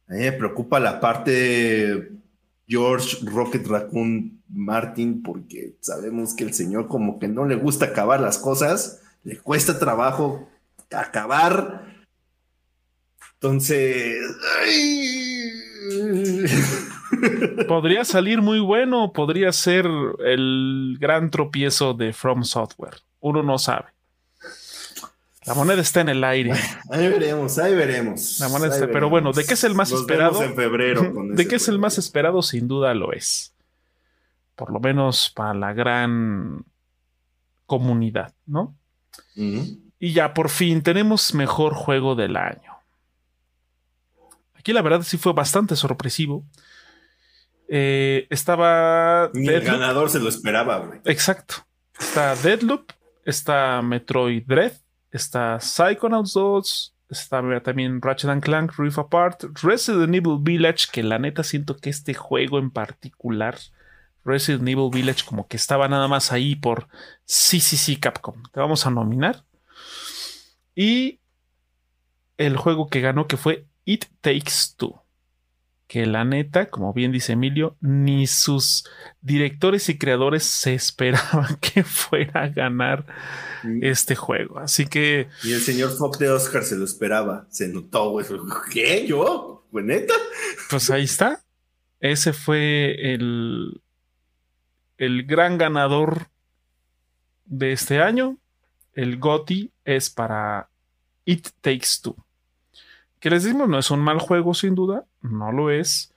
[0.09, 2.12] A mí me preocupa la parte
[2.69, 8.20] George Rocket Raccoon Martin, porque sabemos que el señor como que no le gusta acabar
[8.20, 10.49] las cosas, le cuesta trabajo
[10.90, 11.86] acabar.
[13.35, 14.19] Entonces...
[17.66, 19.86] Podría salir muy bueno, podría ser
[20.24, 22.97] el gran tropiezo de From Software.
[23.20, 23.86] Uno no sabe.
[25.48, 26.52] La moneda está en el aire.
[26.90, 28.38] ahí veremos, ahí veremos.
[28.38, 30.42] La moneda está, pero bueno, ¿de qué es el más esperado?
[30.42, 31.10] en febrero.
[31.30, 32.42] ¿De qué es el más esperado?
[32.42, 33.54] Sin duda lo es.
[34.54, 36.66] Por lo menos para la gran
[37.64, 38.76] comunidad, ¿no?
[39.34, 42.76] Y ya por fin tenemos mejor juego del año.
[44.54, 46.44] Aquí la verdad sí fue bastante sorpresivo.
[47.68, 49.30] Eh, estaba.
[49.32, 51.00] Ni el ganador se lo esperaba, güey.
[51.04, 51.54] Exacto.
[51.98, 52.92] Está Deadloop,
[53.24, 54.72] está Metroid Dread,
[55.10, 61.43] está Psychonauts 2, está también Ratchet Clank Rift Apart, Resident Evil Village, que la neta
[61.43, 63.59] siento que este juego en particular,
[64.24, 66.89] Resident Evil Village, como que estaba nada más ahí por
[67.24, 68.43] sí, sí, sí, Capcom.
[68.52, 69.44] Te vamos a nominar.
[70.74, 71.20] Y
[72.36, 75.02] el juego que ganó, que fue It Takes Two.
[75.89, 78.85] Que la neta, como bien dice Emilio, ni sus
[79.23, 83.06] directores y creadores se esperaban que fuera a ganar
[83.81, 84.59] este juego.
[84.59, 85.28] Así que.
[85.43, 87.47] Y el señor Fox de Oscar se lo esperaba.
[87.51, 88.27] Se notó, güey.
[88.70, 89.06] ¿Qué?
[89.06, 89.66] ¿Yo?
[89.73, 90.15] ¿Fue neta?
[90.70, 91.43] Pues ahí está.
[92.01, 93.81] Ese fue el,
[94.98, 96.28] el gran ganador
[97.47, 98.36] de este año.
[98.93, 100.69] El GOTI es para
[101.24, 102.16] It Takes Two.
[103.20, 106.15] Que les decimos, no es un mal juego sin duda, no lo es,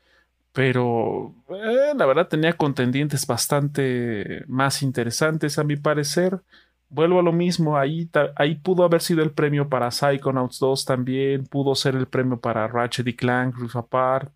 [0.53, 6.41] pero eh, la verdad tenía contendientes bastante más interesantes a mi parecer.
[6.89, 11.45] Vuelvo a lo mismo, ahí, ahí pudo haber sido el premio para Psychonauts 2 también,
[11.45, 14.33] pudo ser el premio para Ratchet y Clank, Rift Apart.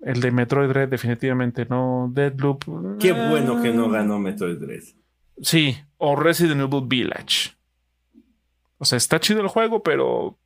[0.00, 2.10] El de Metroid Dread definitivamente no.
[2.12, 2.98] Deadloop.
[3.00, 3.92] Qué bueno que no eh.
[3.92, 4.84] ganó Metroid Dread.
[5.40, 7.56] Sí, o Resident Evil Village.
[8.78, 10.38] O sea, está chido el juego, pero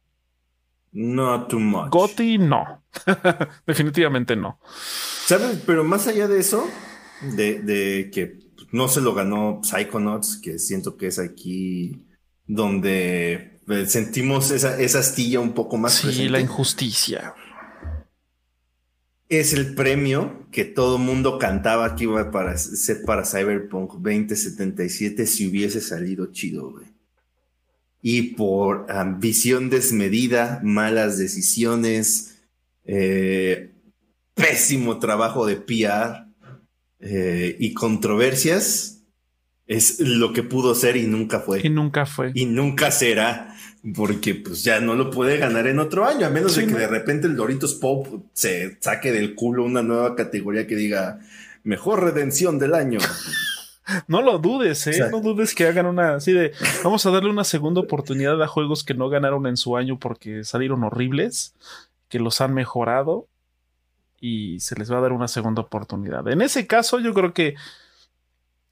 [0.92, 1.90] no too much.
[1.90, 2.84] Gotti, no.
[3.66, 4.58] Definitivamente no.
[5.26, 5.62] ¿Sabes?
[5.64, 6.66] Pero más allá de eso,
[7.22, 8.38] de, que
[8.72, 12.06] no se lo ganó Psychonauts, que siento que es aquí
[12.46, 15.94] donde eh, sentimos esa, esa astilla un poco más.
[15.94, 17.34] Sí, la injusticia.
[19.28, 25.48] Es el premio que todo mundo cantaba que iba para ser para Cyberpunk 2077 si
[25.48, 26.99] hubiese salido chido, güey
[28.02, 32.38] y por ambición desmedida, malas decisiones,
[32.84, 33.70] eh,
[34.34, 36.26] pésimo trabajo de PR
[37.00, 39.02] eh, y controversias,
[39.66, 41.60] es lo que pudo ser y nunca fue.
[41.62, 42.32] Y nunca fue.
[42.34, 43.54] Y nunca será,
[43.94, 46.88] porque pues ya no lo puede ganar en otro año, a menos de que de
[46.88, 51.20] repente el Doritos Pop se saque del culo una nueva categoría que diga
[51.62, 52.98] mejor redención del año.
[54.06, 55.08] No lo dudes, ¿eh?
[55.10, 56.52] no dudes que hagan una así de.
[56.84, 60.44] Vamos a darle una segunda oportunidad a juegos que no ganaron en su año porque
[60.44, 61.54] salieron horribles,
[62.08, 63.26] que los han mejorado
[64.20, 66.28] y se les va a dar una segunda oportunidad.
[66.28, 67.54] En ese caso, yo creo que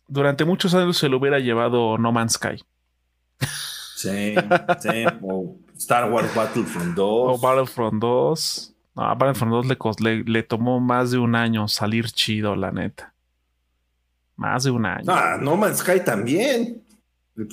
[0.06, 2.62] durante muchos años se lo hubiera llevado No Man's Sky.
[3.96, 4.34] Sí,
[4.80, 5.04] sí.
[5.22, 6.98] O Star Wars Battlefront 2.
[6.98, 8.74] O Battlefront 2.
[8.94, 13.14] No, Battlefront 2 le, le tomó más de un año salir chido, la neta.
[14.38, 15.04] Más de un año.
[15.08, 16.82] Ah, No Man's Sky también.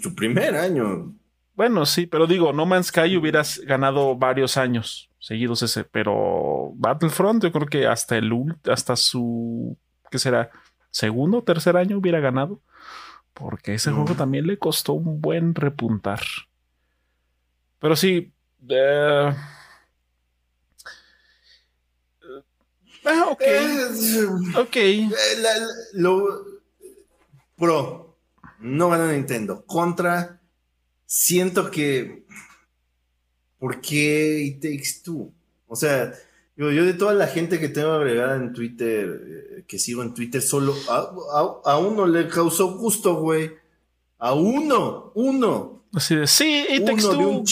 [0.02, 1.14] Su primer año.
[1.54, 7.44] Bueno, sí, pero digo, No Man's Sky hubieras ganado varios años seguidos ese, pero Battlefront
[7.44, 8.32] yo creo que hasta el
[8.72, 9.76] hasta su
[10.12, 10.52] ¿qué será?
[10.92, 12.62] segundo o tercer año hubiera ganado,
[13.34, 14.18] porque ese juego mm.
[14.18, 16.22] también le costó un buen repuntar.
[17.80, 18.32] Pero sí,
[18.70, 19.36] eh,
[23.06, 23.44] ah, ok.
[24.58, 24.76] ok.
[24.76, 25.10] Eh,
[25.94, 26.55] lo,
[27.58, 28.18] Pro,
[28.60, 29.66] no gana Nintendo.
[29.66, 30.42] Contra,
[31.06, 32.26] siento que.
[33.60, 35.32] ¿Por qué It Takes Two?
[35.68, 36.14] O sea,
[36.56, 40.14] yo, yo de toda la gente que tengo agregada en Twitter, eh, que sigo en
[40.14, 43.52] Twitter, solo a, uno le causó gusto, güey.
[44.18, 45.84] A uno, uno.
[45.94, 47.46] Así de, sí, It Takes Two, un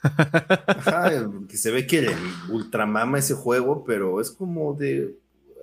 [0.00, 2.08] Ajá, que se ve que
[2.48, 5.16] ultramama ese juego, pero es como de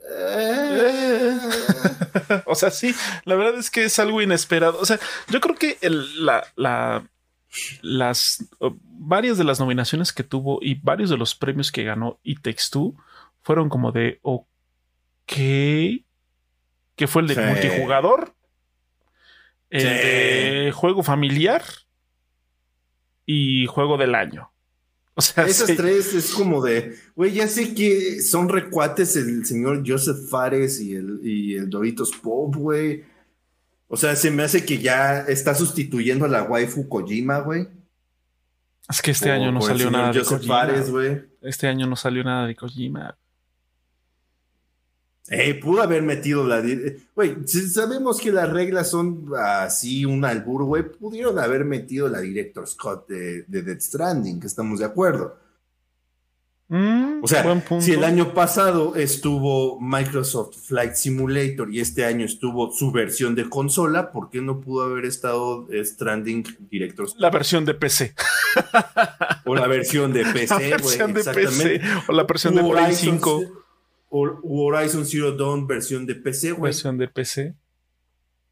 [2.46, 2.96] o sea, sí,
[3.26, 4.80] la verdad es que es algo inesperado.
[4.80, 5.00] O sea,
[5.30, 6.46] yo creo que la,
[7.82, 12.36] las varias de las nominaciones que tuvo y varios de los premios que ganó y
[12.36, 12.64] Takes
[13.42, 15.34] fueron como de ok,
[16.96, 18.34] que fue el de multijugador,
[19.70, 21.64] el de juego familiar
[23.26, 24.52] y juego del año.
[25.18, 29.84] O sea, esas tres es como de, güey, ya sé que son recuates el señor
[29.86, 33.04] Joseph Fares y el, y el Doritos Pop, güey.
[33.88, 37.68] O sea, se me hace que ya está sustituyendo a la waifu Kojima, güey.
[38.90, 40.68] Es que este año no salió nada de Kojima.
[41.42, 43.18] Este año no salió nada de Kojima.
[45.28, 46.62] Eh, pudo haber metido la.
[47.16, 50.84] Güey, si sabemos que las reglas son así, un albur, güey.
[50.84, 55.36] Pudieron haber metido la Director Scott de, de Dead Stranding, que estamos de acuerdo.
[56.68, 62.72] Mm, o sea, si el año pasado estuvo Microsoft Flight Simulator y este año estuvo
[62.72, 67.20] su versión de consola, ¿por qué no pudo haber estado Stranding Director Scott?
[67.20, 68.16] La versión de PC.
[69.46, 70.96] o la versión de PC, güey.
[71.18, 71.82] Exactamente.
[72.08, 73.65] O la versión de Play 5.
[74.44, 76.70] Horizon Zero Dawn versión de PC, güey.
[76.70, 77.56] Versión de PC.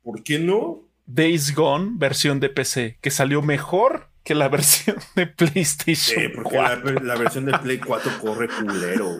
[0.01, 0.81] ¿Por qué no?
[1.05, 6.21] Days Gone versión de PC, que salió mejor que la versión de PlayStation.
[6.21, 9.17] Sí, porque La, versión de Play 4 corre culero.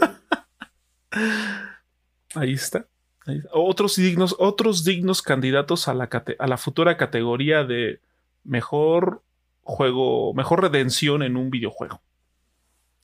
[2.35, 2.87] Ahí está.
[3.51, 6.09] Otros dignos, otros dignos candidatos a la,
[6.39, 8.01] a la futura categoría de
[8.43, 9.23] mejor
[9.61, 12.01] juego, mejor redención en un videojuego.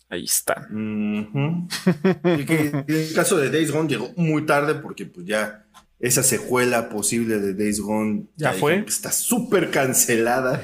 [0.09, 0.65] Ahí están.
[2.03, 5.67] en el caso de Days Gone llegó muy tarde porque pues ya
[5.99, 8.83] esa secuela posible de Days Gone ya, fue.
[8.87, 10.63] Está súper cancelada.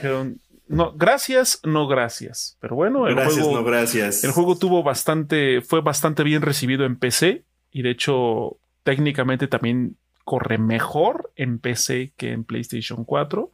[0.68, 2.58] no, gracias, no gracias.
[2.60, 4.24] Pero bueno, el gracias, juego, no gracias.
[4.24, 9.98] El juego tuvo bastante, fue bastante bien recibido en PC y de hecho técnicamente también
[10.24, 13.52] corre mejor en PC que en PlayStation 4.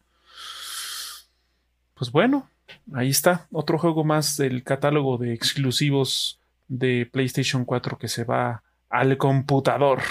[1.95, 2.49] Pues bueno,
[2.93, 8.63] ahí está, otro juego más del catálogo de exclusivos de PlayStation 4 que se va
[8.89, 10.01] al computador.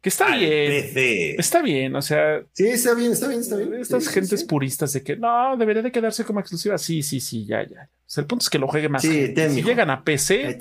[0.00, 0.92] Que está bien.
[1.38, 2.40] Está bien, o sea.
[2.52, 3.74] Sí, está bien, está bien, está bien.
[3.74, 6.78] Estas gentes puristas de que no, debería de quedarse como exclusiva.
[6.78, 7.88] Sí, sí, sí, ya, ya.
[7.90, 9.02] O sea, el punto es que lo juegue más.
[9.02, 10.58] si llegan a PC,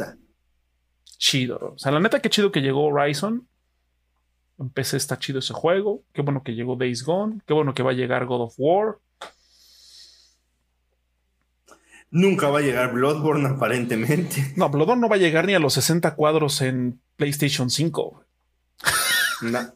[1.18, 1.74] chido.
[1.76, 3.48] O sea, la neta, qué chido que llegó Horizon.
[4.58, 6.04] En PC está chido ese juego.
[6.14, 7.42] Qué bueno que llegó Days Gone.
[7.46, 8.96] Qué bueno que va a llegar God of War.
[12.16, 14.54] Nunca va a llegar Bloodborne, aparentemente.
[14.56, 18.24] No, Bloodborne no va a llegar ni a los 60 cuadros en PlayStation 5.
[19.42, 19.74] No.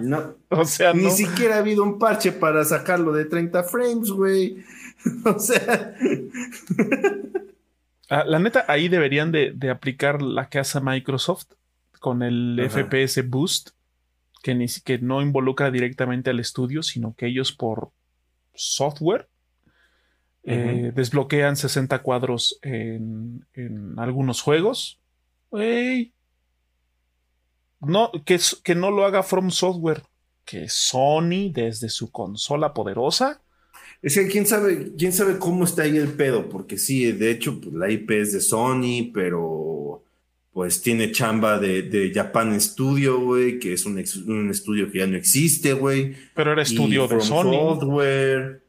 [0.00, 0.36] No.
[0.50, 4.64] O sea, Ni siquiera ha habido un parche para sacarlo de 30 frames, güey.
[5.24, 5.96] O sea.
[8.08, 11.46] Ah, la neta, ahí deberían de, aplicar la casa Microsoft
[11.98, 13.70] con el FPS Boost,
[14.44, 17.90] que, ni, que no involucra directamente al estudio, sino que ellos por
[18.54, 19.26] software
[20.44, 23.44] eh, desbloquean 60 cuadros en,
[23.96, 25.00] algunos juegos.
[27.80, 30.02] No, que, que no lo haga From Software.
[30.44, 33.40] Que Sony, desde su consola poderosa.
[34.02, 37.60] Es que quién sabe, quién sabe cómo está ahí el pedo, porque sí, de hecho,
[37.60, 40.02] pues, la IP es de Sony, pero
[40.52, 45.72] pues tiene chamba de, Japan Studio, güey, que es un, estudio que ya no existe,
[45.72, 46.14] güey.
[46.34, 47.52] Pero era estudio de Sony.
[47.52, 48.61] Software.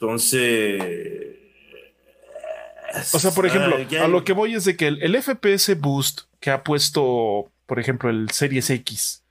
[0.00, 1.36] Entonces.
[3.12, 6.50] O sea, por ejemplo, a lo que voy es de que el, FPS Boost que
[6.50, 9.22] ha puesto, por ejemplo, el Series X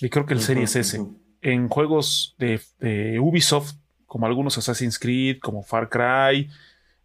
[0.00, 1.00] y creo que el Series S
[1.42, 3.74] en juegos de, Ubisoft,
[4.06, 6.50] como algunos Assassin's Creed, como Far Cry,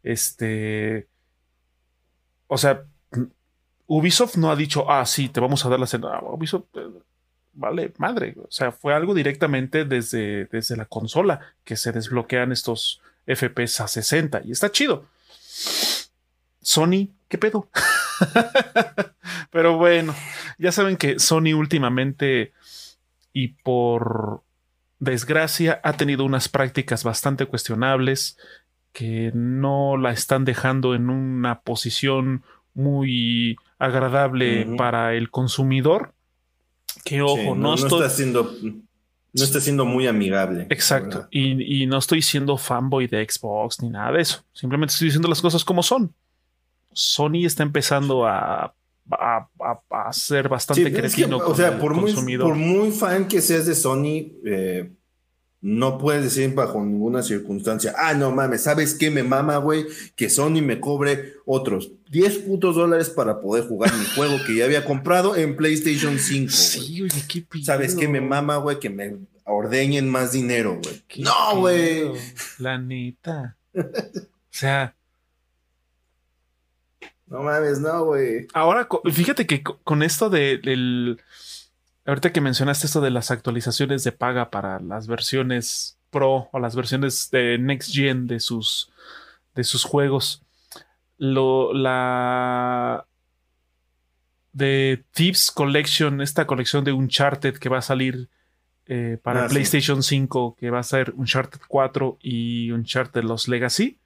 [0.01, 1.07] este.
[2.47, 2.83] O sea,
[3.87, 6.19] Ubisoft no ha dicho, ah, sí, te vamos a dar la cena.
[6.21, 6.87] Ubisoft eh,
[7.55, 8.35] vale madre.
[8.37, 13.87] O sea, fue algo directamente desde, desde la consola que se desbloquean estos FPS a
[13.87, 15.05] 60 y está chido.
[16.61, 17.69] Sony, ¿qué pedo?
[19.51, 20.15] Pero bueno,
[20.57, 22.53] ya saben que Sony últimamente
[23.33, 24.43] y por
[24.99, 28.37] desgracia ha tenido unas prácticas bastante cuestionables
[28.93, 36.14] que no la están dejando en una posición muy agradable para el consumidor
[37.05, 38.51] que ojo, no, está siendo.
[39.31, 40.65] No está siendo muy amigable.
[40.69, 41.27] Exacto.
[41.29, 44.43] Y, no estoy siendo fanboy de Xbox ni nada de eso.
[44.53, 46.13] Simplemente estoy diciendo las cosas como son.
[46.93, 48.73] Sony está empezando a,
[49.11, 51.37] a, ser bastante cretino.
[51.37, 54.91] o sea, por muy, por muy fan que seas de Sony, eh,
[55.65, 59.87] no puedes decir bajo ninguna circunstancia, ah, no mames, ¿sabes qué me mama, güey?
[60.15, 64.65] Que Sony me cobre otros 10 putos dólares para poder jugar mi juego que ya
[64.65, 66.51] había comprado en PlayStation 5.
[66.51, 68.77] Sí, oye, qué ¿Sabes qué me mama, güey?
[68.77, 71.03] Que me ordeñen más dinero, güey.
[71.17, 72.11] No, güey.
[72.59, 73.57] La neta.
[73.73, 73.81] o
[74.51, 74.95] sea.
[77.25, 78.47] No mames, no, güey.
[78.53, 81.19] Ahora, fíjate que con esto de, del
[82.05, 86.75] Ahorita que mencionaste esto de las actualizaciones de paga para las versiones Pro o las
[86.75, 88.91] versiones de Next Gen de sus,
[89.55, 90.43] de sus juegos,
[91.17, 93.05] lo, la
[94.53, 98.29] de Thieves Collection, esta colección de Uncharted que va a salir
[98.85, 103.97] eh, para ah, PlayStation 5, que va a ser Uncharted 4 y Uncharted Los Legacy,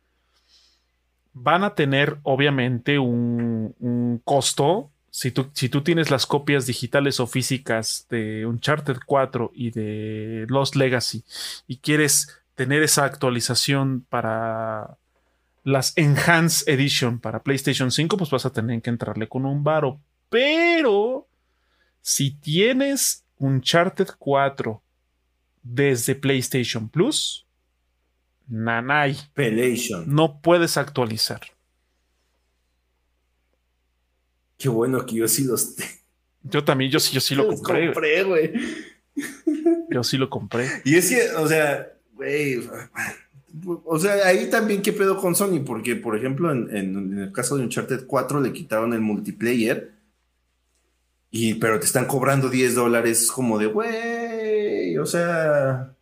[1.34, 7.20] van a tener obviamente un, un costo si tú, si tú tienes las copias digitales
[7.20, 11.24] o físicas de Uncharted 4 y de Lost Legacy
[11.68, 14.98] y quieres tener esa actualización para
[15.64, 20.00] las Enhanced Edition para PlayStation 5, pues vas a tener que entrarle con un varo.
[20.30, 21.28] Pero
[22.02, 24.82] si tienes Uncharted 4
[25.64, 27.46] desde PlayStation Plus,
[28.48, 29.18] nanay.
[30.06, 31.42] No puedes actualizar.
[34.60, 35.76] Qué bueno que yo sí los.
[36.44, 38.24] Yo también, yo sí, yo sí lo compré.
[38.24, 38.54] güey.
[39.90, 40.70] Yo sí lo compré.
[40.84, 42.70] Y es que, o sea, güey.
[43.86, 47.64] O sea, ahí también qué pedo con Sony, porque, por ejemplo, en, el caso de
[47.64, 49.92] Uncharted 4 le quitaron el multiplayer.
[51.32, 55.94] Y, pero te están cobrando 10 dólares como de, güey, o sea...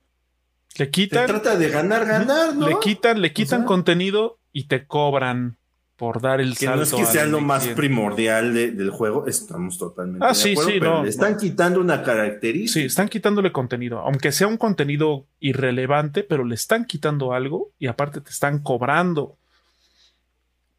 [0.77, 1.27] Le quitan...
[1.27, 2.69] Se trata de ganar, ganar, ¿no?
[2.69, 5.57] Le quitan, le quitan contenido y te cobran
[5.97, 6.77] por dar el que salto.
[6.77, 10.51] no es que sea lo más primordial de- del juego, estamos totalmente Ah, de sí,
[10.51, 11.37] acuerdo, sí, pero no, le están no.
[11.39, 12.79] quitando una característica.
[12.81, 17.87] Sí, están quitándole contenido, aunque sea un contenido irrelevante, pero le están quitando algo y
[17.87, 19.37] aparte te están cobrando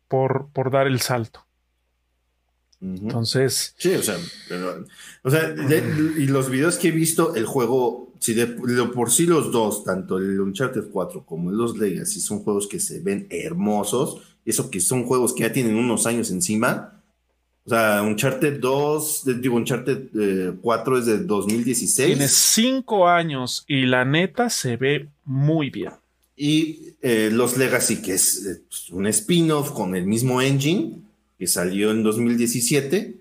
[0.07, 1.45] por, por dar el salto.
[2.81, 4.16] Entonces, Sí, o sea,
[4.49, 4.85] pero-
[5.24, 9.11] o sea, de- y los videos que he visto, el juego, si de, de por
[9.11, 13.27] sí los dos, tanto el Uncharted 4 como los Legacy, son juegos que se ven
[13.31, 17.03] hermosos, y eso que son juegos que ya tienen unos años encima.
[17.66, 22.07] O sea, Uncharted 2, de- digo, Uncharted eh, 4 es de 2016.
[22.15, 25.93] tiene cinco años y la neta se ve muy bien.
[26.35, 31.03] Y eh, los Legacy, que es eh, pues, un spin-off con el mismo engine,
[31.39, 33.19] que salió en 2017.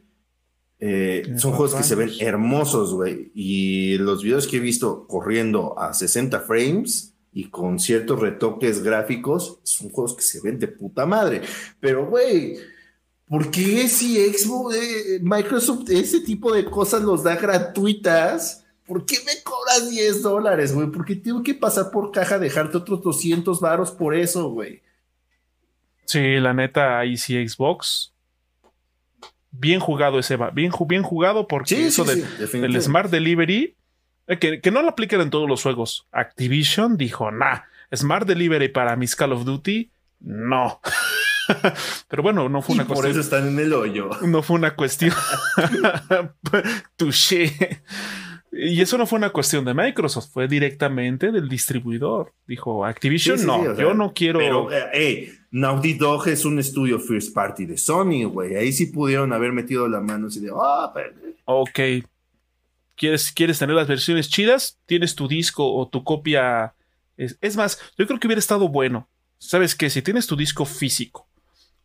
[0.79, 3.31] Eh, son juegos que se ven hermosos, güey.
[3.35, 9.59] Y los videos que he visto corriendo a 60 frames y con ciertos retoques gráficos,
[9.61, 11.41] son juegos que se ven de puta madre.
[11.79, 12.57] Pero, güey,
[13.27, 18.65] ¿por qué si Xbox, eh, Microsoft, ese tipo de cosas los da gratuitas?
[18.87, 20.87] ¿Por qué me cobras 10 dólares, güey?
[20.89, 24.81] ¿Por qué tengo que pasar por caja, dejarte otros 200 varos por eso, güey?
[26.05, 28.13] Sí, la neta, ahí sí Xbox.
[29.51, 30.37] Bien jugado ese.
[30.53, 32.81] Bien, bien jugado porque Sí, eso sí, del- sí, del definitivamente.
[32.81, 33.76] Smart Delivery,
[34.39, 36.07] que, que no lo aplican en todos los juegos.
[36.11, 37.59] Activision dijo, nah,
[37.95, 39.89] Smart Delivery para mis Call of Duty,
[40.19, 40.79] no.
[42.09, 43.11] Pero bueno, no fue Y una por cuestión.
[43.11, 44.09] eso están en el hoyo.
[44.23, 45.13] No fue una cuestión.
[46.97, 47.51] Touché.
[48.51, 52.33] Y eso no fue una cuestión de Microsoft, fue directamente del distribuidor.
[52.47, 54.39] Dijo Activision, Sí, sí, no, sí, o sea, yo no quiero.
[54.39, 58.55] Pero, eh, hey, Naughty Dog es un estudio first party de Sony, güey.
[58.55, 61.13] Ahí sí pudieron haber metido la mano así de, ah, pero-
[61.45, 61.79] Ok.
[62.97, 64.79] ¿Quieres, ¿Quieres tener las versiones chidas?
[64.85, 66.73] Tienes tu disco o tu copia.
[67.15, 69.07] Es, es más, yo creo que hubiera estado bueno.
[69.37, 69.89] ¿Sabes qué?
[69.89, 71.29] Si tienes tu disco físico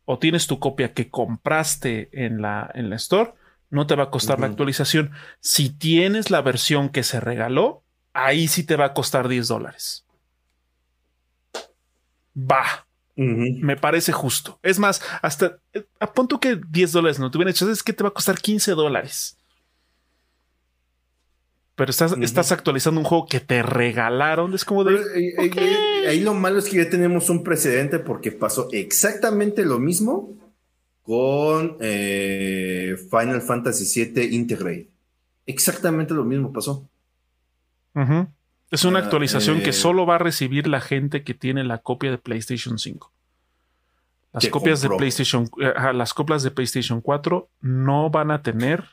[0.05, 3.33] o tienes tu copia que compraste en la, en la store,
[3.69, 5.11] no te va a costar la actualización.
[5.39, 7.83] Si tienes la versión que se regaló,
[8.13, 10.05] ahí sí te va a costar 10 dólares.
[12.35, 12.87] Va.
[13.15, 14.59] Me parece justo.
[14.63, 17.93] Es más, hasta eh, a punto que 10 dólares no te hubieran hecho, es que
[17.93, 19.37] te va a costar 15 dólares.
[21.75, 24.53] Pero estás, estás actualizando un juego que te regalaron.
[24.53, 24.95] Es como de.
[24.95, 28.67] Pero, eh, eh, eh, ahí lo malo es que ya tenemos un precedente porque pasó
[28.71, 30.37] exactamente lo mismo
[31.01, 34.89] con eh, Final Fantasy VII Integrate.
[35.45, 36.87] Exactamente lo mismo pasó.
[38.71, 39.73] Es una Ah, actualización que eh.
[39.73, 43.11] solo va a recibir la gente que tiene la copia de PlayStation 5.
[44.31, 44.89] Las copias de.
[44.89, 48.83] PlayStation, eh, las copias de PlayStation 4 no van a tener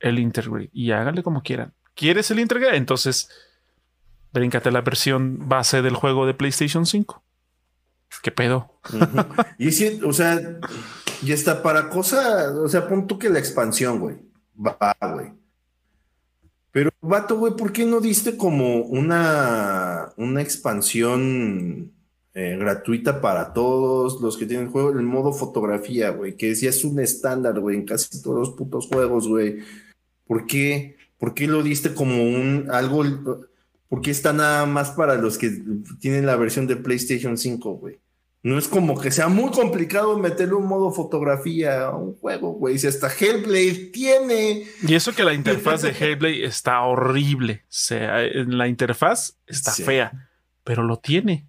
[0.00, 0.70] el Integrate.
[0.72, 1.72] Y háganle como quieran.
[1.96, 2.76] ¿Quieres el Integrate?
[2.76, 3.30] Entonces,
[4.32, 7.22] bríncate la versión base del juego de PlayStation 5.
[8.22, 8.70] ¿Qué pedo?
[9.58, 10.60] Y sí, o sea,
[11.22, 14.16] ya está para cosa, o sea, pon tú que la expansión, güey.
[14.54, 15.32] Va, güey.
[16.70, 21.92] Pero, vato, güey, ¿por qué no diste como una, una expansión
[22.34, 26.36] eh, gratuita para todos los que tienen el juego, el modo fotografía, güey?
[26.36, 29.60] Que ya es un estándar, güey, en casi todos los putos juegos, güey.
[30.26, 30.95] ¿Por qué?
[31.18, 33.04] ¿Por qué lo diste como un algo?
[33.88, 35.50] ¿Por qué está nada más para los que
[36.00, 37.98] tienen la versión de PlayStation 5, güey?
[38.42, 42.78] No es como que sea muy complicado meterle un modo fotografía a un juego, güey.
[42.78, 44.66] Si hasta Hellblade tiene.
[44.86, 47.62] Y eso que la interfaz de Hellblade está horrible.
[47.64, 49.82] O sea, la interfaz está Sí.
[49.82, 50.30] fea,
[50.62, 51.46] pero lo tiene.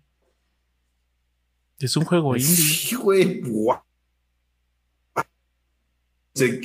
[1.77, 2.47] Es un juego indie.
[2.55, 3.41] Sí, güey.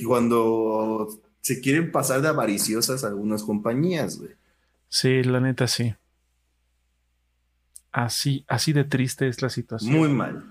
[0.07, 1.09] Cuando
[1.43, 4.31] se quieren pasar de avariciosas algunas compañías, güey.
[4.89, 5.95] Sí, la neta sí.
[7.91, 9.93] Así, así de triste es la situación.
[9.95, 10.45] Muy mal.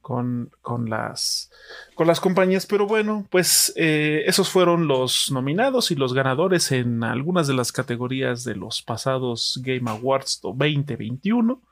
[0.00, 1.50] con, con las,
[1.94, 2.66] con las compañías.
[2.66, 7.70] Pero bueno, pues eh, esos fueron los nominados y los ganadores en algunas de las
[7.70, 11.62] categorías de los pasados Game Awards 2021.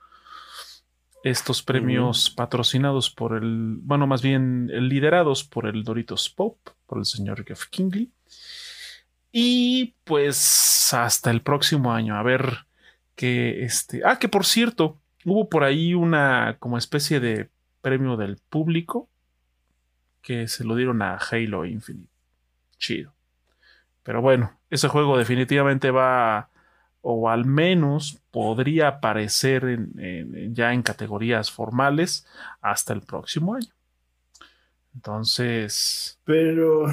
[1.25, 6.57] Estos premios patrocinados por el, bueno, más bien liderados por el Doritos Pop,
[6.87, 8.11] por el señor Jeff Kingley.
[9.33, 12.67] Y pues hasta el próximo año, a ver
[13.15, 14.03] que este.
[14.05, 17.49] Ah, que por cierto, hubo por ahí una como especie de
[17.81, 19.09] premio del público
[20.23, 22.11] que se lo dieron a Halo Infinite.
[22.79, 23.13] Chido.
[24.03, 26.51] Pero bueno, ese juego definitivamente va,
[27.03, 32.27] o al menos podría aparecer en, ya en categorías formales
[32.61, 33.73] hasta el próximo año.
[34.95, 36.19] Entonces.
[36.25, 36.87] Pero.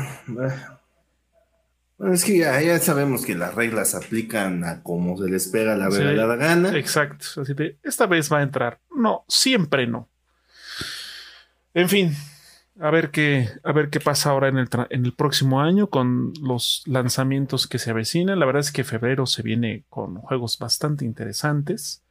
[1.97, 5.75] Bueno, es que ya, ya, sabemos que las reglas aplican a como se les pega
[5.75, 6.77] la verdadera sí, gana.
[6.77, 7.41] Exacto.
[7.41, 8.79] Así de, esta vez va a entrar.
[8.95, 10.07] No, siempre no.
[11.73, 12.15] En fin,
[12.79, 16.33] a ver qué, a ver qué pasa ahora en el, en el próximo año con
[16.41, 18.39] los lanzamientos que se avecinan.
[18.39, 22.03] La verdad es que febrero se viene con juegos bastante interesantes.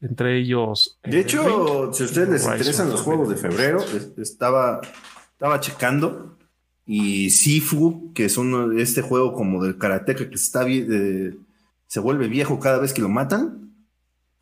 [0.00, 0.98] Entre ellos.
[1.02, 3.82] De hecho, si a ustedes les interesan los juegos de febrero,
[4.18, 4.80] estaba,
[5.32, 6.36] estaba checando.
[6.86, 12.60] Y Sifu, que es uno, este juego como del karateka que está, se vuelve viejo
[12.60, 13.66] cada vez que lo matan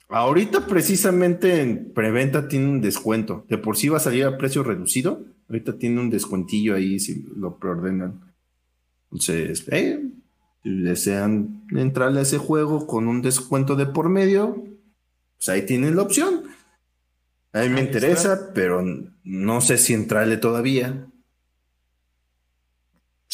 [0.09, 3.45] Ahorita precisamente en preventa tiene un descuento.
[3.49, 5.25] De por sí va a salir a precio reducido.
[5.49, 8.21] Ahorita tiene un descuentillo ahí si lo preordenan.
[9.11, 10.01] Entonces, eh,
[10.63, 14.65] si desean entrarle a ese juego con un descuento de por medio,
[15.37, 16.45] pues ahí tienen la opción.
[17.53, 18.85] A mí me interesa, pero
[19.23, 21.07] no sé si entrarle todavía.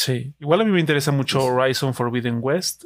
[0.02, 2.84] Sí, igual a mí me interesa mucho Horizon Forbidden West.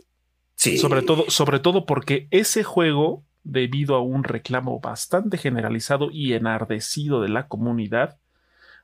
[0.57, 0.79] Sí.
[0.79, 7.23] Sobre todo, sobre todo porque ese juego debido a un reclamo bastante generalizado y enardecido
[7.23, 8.19] de la comunidad,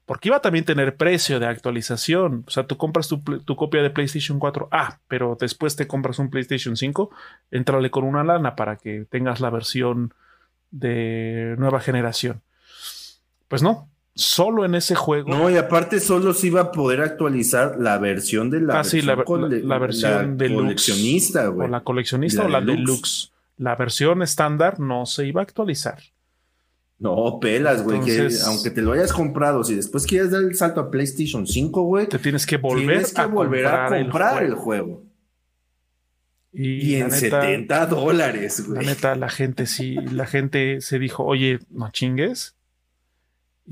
[0.07, 2.45] porque iba a también tener precio de actualización.
[2.47, 3.21] O sea, tú compras tu,
[3.57, 7.11] copia de PlayStation 4, ah, pero después te compras un PlayStation 5,
[7.51, 10.15] entrale con una lana para que tengas la versión
[10.71, 12.43] de nueva generación.
[13.49, 13.89] Pues no,
[14.21, 15.29] solo en ese juego.
[15.29, 19.07] No, y aparte solo se iba a poder actualizar la versión de la, ah, versión,
[19.69, 25.27] la, versión de coleccionista, O la coleccionista o la deluxe la versión estándar no se
[25.27, 25.99] iba a actualizar.
[26.99, 30.81] No, pelas, güey, que aunque te lo hayas comprado, si después quieres dar el salto
[30.81, 35.03] a PlayStation 5, güey, te tienes que volver, a, volver a comprar el juego.
[36.53, 38.83] Y, en 70 dólares, güey.
[38.83, 42.57] La neta, la gente sí, la gente se dijo, oye, no chingues.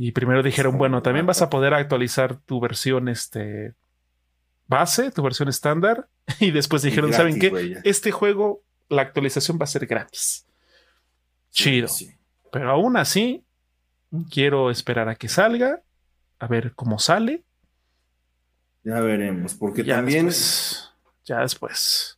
[0.00, 3.74] Y primero dijeron, bueno, también vas a poder actualizar tu versión este,
[4.68, 6.08] base, tu versión estándar.
[6.38, 7.80] Y después dijeron, ¿saben qué?
[7.82, 10.46] Este juego la actualización va a ser gratis.
[11.50, 11.88] Chido.
[12.52, 13.44] Pero aún así,
[14.30, 15.82] quiero esperar a que salga,
[16.38, 17.42] a ver cómo sale.
[18.84, 20.30] Ya veremos, porque también.
[21.24, 22.17] ya después.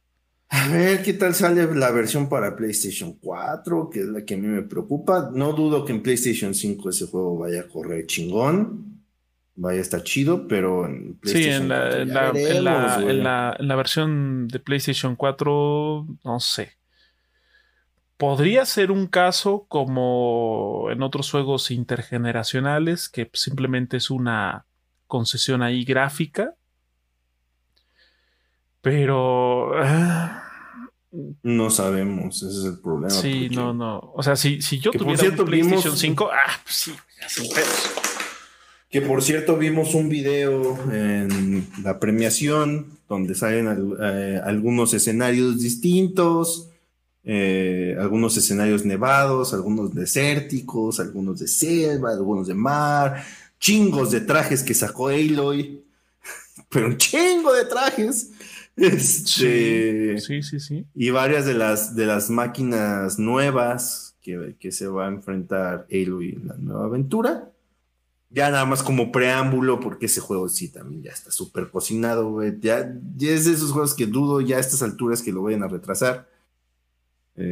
[0.53, 4.37] A ver qué tal sale la versión para PlayStation 4, que es la que a
[4.37, 5.31] mí me preocupa.
[5.33, 9.01] No dudo que en PlayStation 5 ese juego vaya a correr chingón,
[9.55, 11.69] vaya a estar chido, pero en PlayStation sí, en
[12.09, 12.33] la,
[13.59, 16.73] en la, versión de PlayStation 4, no sé.
[18.17, 24.67] Podría ser un caso como en otros juegos intergeneracionales, que simplemente es una
[25.07, 26.55] concesión ahí gráfica.
[28.83, 29.73] Pero.
[29.81, 30.40] Ah,
[31.43, 33.11] no sabemos, ese es el problema.
[33.11, 34.13] Sí, no, no.
[34.15, 36.93] O sea, si, si yo tuviera un PlayStation 5, ah, pues sí,
[37.29, 37.91] sin pedos.
[38.89, 46.71] Que por cierto, vimos un video en la premiación donde salen eh, algunos escenarios distintos
[47.23, 53.25] eh, algunos escenarios nevados, algunos desérticos, algunos de selva, algunos de mar,
[53.59, 55.85] chingos de trajes que sacó Aloy,
[56.71, 58.31] pero un chingo de trajes.
[58.81, 64.89] Este, sí, sí, sí, Y varias de las, de las máquinas nuevas que, que se
[64.89, 67.51] va a enfrentar Aloy en la nueva aventura.
[68.31, 72.95] Ya nada más como preámbulo, porque ese juego sí también ya está súper cocinado, Ya,
[73.17, 75.69] ya, es de esos juegos que dudo ya a estas alturas que lo vayan a
[75.69, 76.27] retrasar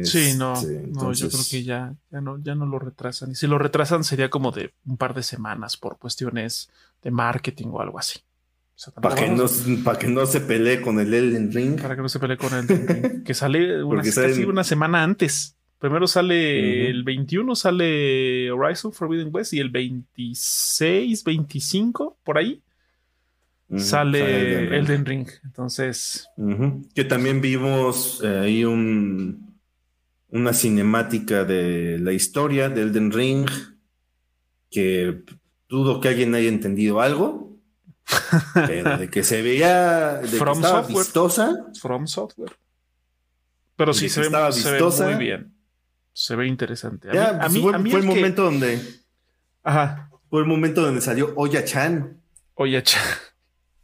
[0.03, 3.31] sí, no, este, no yo creo que ya, ya, no, ya no lo retrasan.
[3.31, 6.69] Y si lo retrasan sería como de un par de semanas por cuestiones
[7.01, 8.19] de marketing o algo así.
[9.01, 9.45] Para, que no,
[9.83, 11.81] para que no se pelee con el Elden Ring.
[11.81, 13.23] Para que no se pelee con el Elden Ring.
[13.25, 15.55] que sale una, casi una semana antes.
[15.79, 22.61] Primero sale el 21, sale Horizon Forbidden West y el 26, 25, por ahí,
[23.77, 25.27] sale, Elden, Ring.
[25.45, 26.27] Entonces.
[26.93, 29.49] Que también vimos eh, ahí un
[30.31, 33.49] una cinemática de la historia de Elden Ring,
[34.69, 35.23] que
[35.67, 37.48] dudo que alguien haya entendido algo,
[38.53, 41.65] pero de que se veía de From que estaba vistosa.
[41.79, 42.57] From Software.
[43.75, 45.55] Pero sí, se ve, muy bien.
[46.11, 47.09] Se ve interesante.
[47.17, 48.81] A mí, pues fue, el momento donde.
[49.63, 50.09] Ajá.
[50.29, 52.21] Fue el momento donde salió Oya-chan.
[52.55, 53.01] Oya-chan.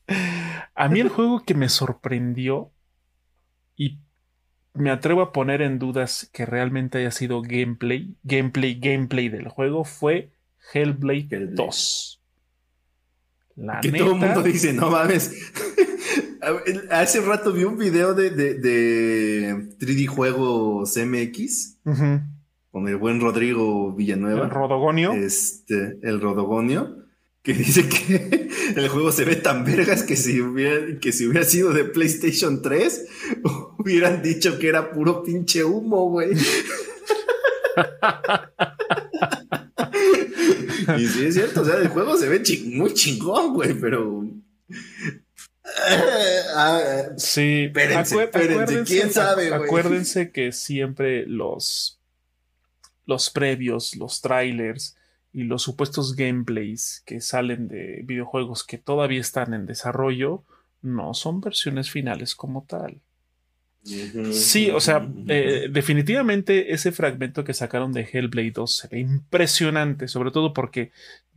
[0.76, 2.74] A mí el juego que me sorprendió
[3.78, 4.00] y
[4.74, 9.86] me atrevo a poner en dudas que realmente haya sido gameplay, gameplay, gameplay del juego
[9.86, 10.34] fue
[10.74, 12.15] Hellblade, 2.
[13.56, 15.32] La que todo el mundo dice, no mames.
[16.92, 21.80] Hace rato vi un video de, de, 3D Juegos MX
[22.70, 24.44] con el buen Rodrigo Villanueva.
[24.44, 25.14] El Rodogonio.
[25.14, 27.06] Este, el Rodogonio
[27.46, 31.46] que dice que el juego se ve tan vergas que si hubiera, que si hubiera
[31.46, 33.08] sido de PlayStation 3,
[33.78, 36.32] hubieran dicho que era puro pinche humo, güey.
[40.98, 44.28] Y sí, es cierto, o sea, el juego se ve muy chingón, güey, pero.
[47.18, 49.64] sí, espérense, quién sabe, güey.
[49.64, 52.00] Acuérdense que siempre los,
[53.06, 54.96] los previos, los trailers
[55.34, 60.44] y los supuestos gameplays que salen de videojuegos que todavía están en desarrollo
[60.82, 63.02] no son versiones finales como tal.
[63.86, 70.08] Sí, o sea, eh, definitivamente ese fragmento que sacaron de Hellblade 2 se ve impresionante,
[70.08, 70.92] sobre todo porque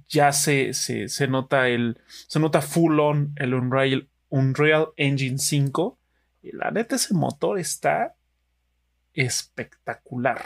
[0.08, 2.00] ya se, se, nota el.
[2.26, 5.98] Se nota full on el Unreal, Unreal Engine 5.
[6.42, 8.14] Y la neta, ese motor está
[9.12, 10.42] espectacular.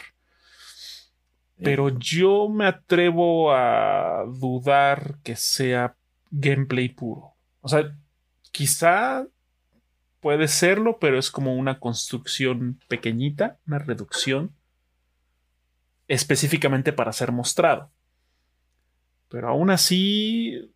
[1.63, 5.95] Pero yo me atrevo a dudar que sea
[6.33, 7.37] gameplay puro.
[7.61, 7.97] O sea,
[8.51, 9.25] quizá
[10.23, 14.55] Puede serlo, pero es como una construcción pequeñita, una reducción
[16.07, 17.91] específicamente para ser mostrado.
[19.29, 20.73] Pero aún así,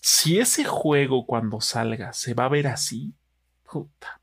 [0.00, 3.12] si ese juego cuando salga se va a ver así,
[3.70, 4.22] puta.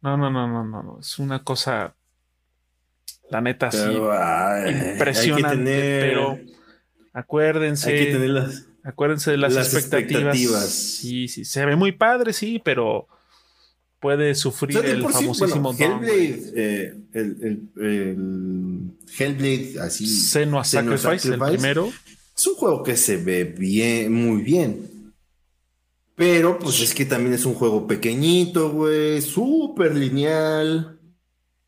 [0.00, 0.98] No, no, no, no, no, no.
[0.98, 1.94] Es una cosa,
[3.30, 3.78] la neta, así,
[4.92, 6.00] impresionante.
[6.00, 6.40] Pero
[7.12, 7.92] acuérdense.
[7.92, 10.70] Hay que tenerlas Acuérdense de las, expectativas.
[10.70, 13.08] Sí, sí, se ve muy padre, sí, pero
[13.98, 20.06] puede sufrir el famosísimo Hellblade, eh, el, el, Hellblade así.
[20.06, 21.92] Senua Sacrifice, el primero.
[22.36, 25.12] Es un juego que se ve bien, muy bien.
[26.14, 31.00] Pero, pues es que también es un juego pequeñito, güey, súper lineal.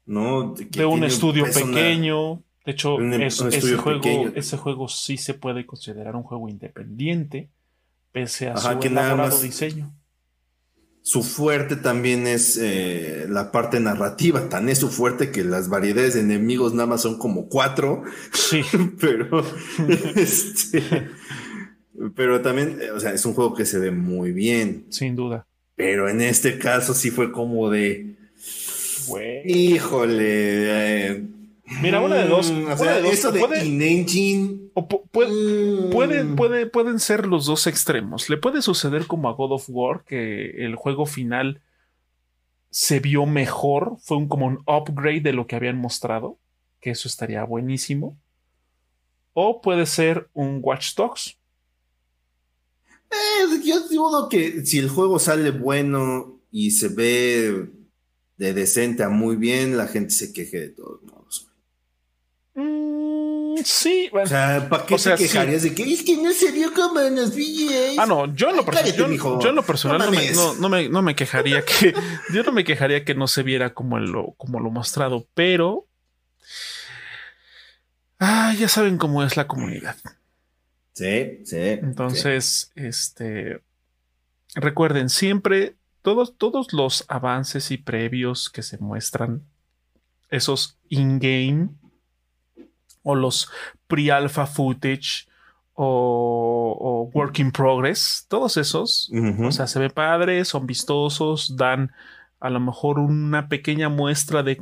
[0.06, 0.54] ¿No?
[0.54, 2.44] de un estudio pequeño.
[2.68, 7.48] De hecho, ese, juego, ese, juego, sí se puede considerar un juego independiente,
[8.12, 9.90] pese a su elaborado diseño.
[11.00, 14.50] Su fuerte también es eh, la parte narrativa.
[14.50, 18.02] Tan es su fuerte que las variedades de enemigos nada más son como cuatro.
[18.34, 18.60] Sí.
[19.00, 19.42] pero,
[20.14, 21.08] este,
[22.14, 24.84] pero también, o sea, es un juego que se ve muy bien.
[24.90, 25.46] Sin duda.
[25.74, 28.18] Pero en este caso sí fue como de.
[29.46, 31.06] Híjole.
[31.06, 31.24] Eh,
[31.82, 32.50] Mira, una de dos.
[32.50, 32.70] Mm,
[33.06, 35.90] eso de engine mm.
[35.90, 38.30] puede, pueden ser los dos extremos.
[38.30, 41.60] Le puede suceder como a God of War, que el juego final
[42.70, 46.38] se vio mejor, fue un, como un upgrade de lo que habían mostrado,
[46.80, 48.18] que eso estaría buenísimo.
[49.32, 51.38] O puede ser un Watch Dogs.
[53.10, 57.68] Eh, yo digo que si el juego sale bueno y se ve
[58.36, 61.17] de decente a muy bien, la gente se queje de todos modos.
[62.60, 64.24] Mm, sí, bueno.
[64.24, 67.14] O sea, ¿para qué te quejarías de que es que no se vio como en
[67.14, 67.32] los?
[67.96, 70.00] Ah, no, yo en lo, personal
[70.90, 71.94] no, me, quejaría que
[72.34, 75.86] yo no me quejaría que no se viera como lo, como lo mostrado, pero
[78.18, 79.96] ah, ya saben cómo es la comunidad.
[80.94, 81.56] Sí, sí.
[81.56, 83.62] Entonces, este
[84.56, 89.44] recuerden siempre todos, todos los avances y previos que se muestran,
[90.28, 91.68] esos in-game
[93.08, 93.50] o los
[93.86, 95.26] pre-alpha footage
[95.72, 99.10] o, work in progress, todos esos,
[99.40, 101.92] o sea, se ve padre, son vistosos, dan
[102.38, 104.60] a lo mejor una pequeña muestra de,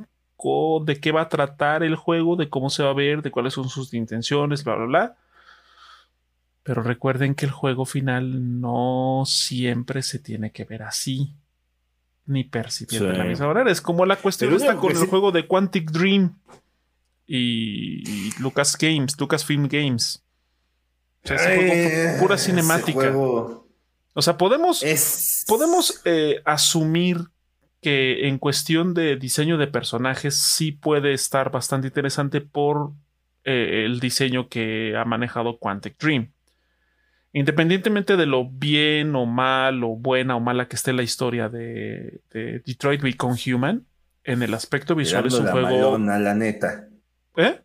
[0.85, 3.55] de qué va a tratar el juego, de cómo se va a ver, de cuáles
[3.55, 5.17] son sus intenciones, bla, bla, bla.
[6.63, 11.33] Pero recuerden que el juego final no siempre se tiene que ver así,
[12.27, 13.71] ni percibir de la misma manera.
[13.71, 16.37] Es como la cuestión está con el juego de Quantic Dream
[17.27, 20.23] y, Lucas Games, Lucasfilm Games.
[21.25, 23.13] O sea, ese juego pura cinemática.
[23.17, 24.83] O sea, podemos,
[25.47, 27.19] podemos eh, asumir
[27.83, 32.93] que en cuestión de diseño de personajes sí puede estar bastante interesante por
[33.45, 36.33] eh, el diseño que ha manejado Quantic Dream.
[37.33, 42.21] Independientemente de lo bien o mal o buena o mala que esté la historia de,
[42.33, 43.85] Detroit Become Human,
[44.25, 45.99] en el aspecto visual es un juego.
[45.99, 46.89] la neta.
[47.37, 47.61] ¿Eh?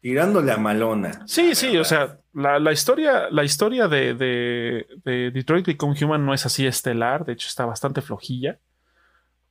[0.00, 1.26] Tirándole a Malona.
[1.26, 6.46] Sí, sí, o sea, la, historia, la historia de, de, Detroit Become Human no es
[6.46, 8.58] así estelar, de hecho está bastante flojilla,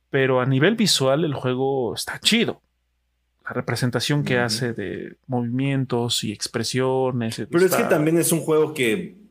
[0.08, 2.62] pero a nivel visual el juego está chido.
[3.44, 7.46] La representación que hace de movimientos y expresiones.
[7.50, 9.25] Pero es que también es un juego que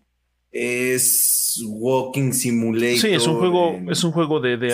[0.56, 3.00] es Walking Simulator.
[3.00, 4.74] Sí, es un juego, es un juego de, de,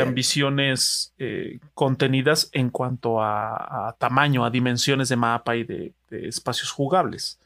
[0.00, 7.38] ambiciones eh, contenidas en cuanto a, tamaño, a dimensiones de mapa y de, espacios jugables.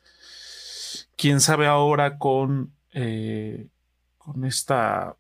[1.17, 3.67] Quién sabe ahora con, eh,
[4.19, 5.17] con esta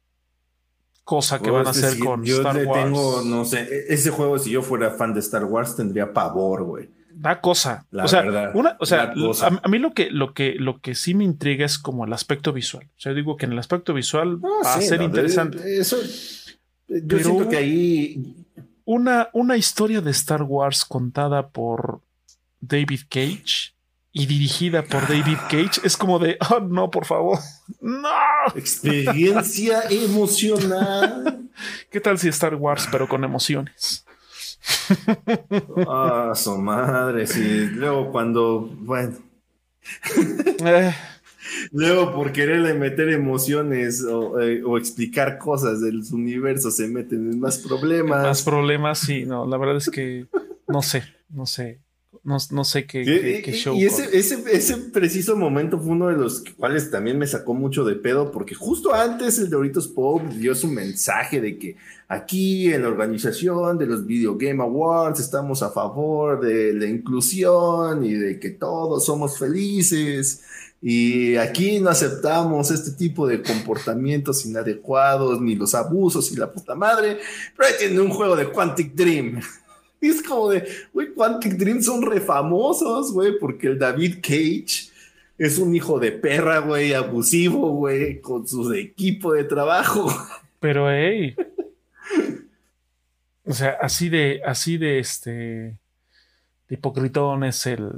[1.03, 2.85] cosa que van a hacer con yo Star Wars.
[2.85, 6.63] Tengo, no sé, e-, ese juego, si yo fuera fan de Star Wars, tendría pavor,
[6.63, 6.89] güey.
[7.23, 7.87] Da cosa.
[7.93, 11.23] o sea, una, o sea a, mí lo que, lo, que, lo que sí me
[11.23, 12.89] intriga es como el aspecto visual.
[12.97, 15.79] O sea, digo que en el aspecto visual ah, va a ser interesante.
[15.79, 15.99] eso,
[16.89, 18.37] yo siento que ahí.
[18.85, 22.01] Una, una historia de Star Wars contada por
[22.61, 23.73] David Cage
[24.11, 27.39] y dirigida por David Cage es como de, oh no, por favor,
[27.81, 28.09] no.
[28.57, 31.49] Experiencia emocional.
[31.89, 34.02] ¿Qué tal si Star Wars, pero con emociones?
[35.89, 37.69] Ah, su madre, sí.
[37.75, 39.17] Luego cuando, bueno.
[40.65, 40.95] Eh.
[41.73, 47.59] Luego por quererle meter emociones eh, o, explicar cosas del universo se meten en más
[47.59, 48.23] problemas.
[48.23, 50.27] Más problemas, sí, no, la verdad es que
[50.69, 51.81] no sé, no sé.
[52.25, 53.75] No, sé qué, show.
[53.75, 57.97] Y ese, ese, preciso momento fue uno de los cuales también me sacó mucho de
[57.97, 61.77] pedo, porque justo antes el Doritos Pop dio su mensaje de que
[62.09, 68.05] aquí en la organización de los Video Game Awards estamos a favor de la inclusión
[68.05, 70.43] y de que todos somos felices.
[70.83, 76.75] Y aquí no aceptamos este tipo de comportamientos inadecuados, ni los abusos y la puta
[76.75, 77.19] madre.
[77.57, 79.41] Pero ahí tiene un juego de Quantic Dream.
[80.11, 84.91] Es como de, güey, Quantic Dream son refamosos, güey, porque el David Cage
[85.39, 90.13] es un hijo de perra, güey, abusivo, güey, con su equipo de trabajo.
[90.61, 91.35] Pero, hey.
[93.45, 95.79] o sea, así de, así de este, de
[96.69, 97.91] hipocritón es el,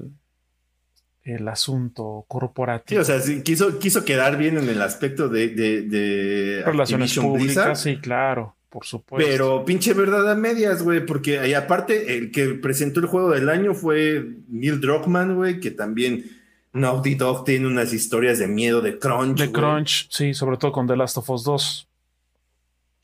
[1.22, 3.02] el asunto corporativo.
[3.02, 7.96] Sí, o sea, quiso, quiso quedar bien en el aspecto de, de, relaciones públicas, sí,
[7.96, 8.56] claro.
[8.74, 9.24] Por supuesto.
[9.24, 13.48] Pero pinche verdad a medias, güey, porque ahí aparte el que presentó el juego del
[13.48, 16.24] año fue Neil Druckmann, güey, que también
[16.72, 19.38] Naughty Dog tiene unas historias de miedo de crunch.
[19.38, 21.88] De crunch, sí, sobre todo con The Last of Us 2.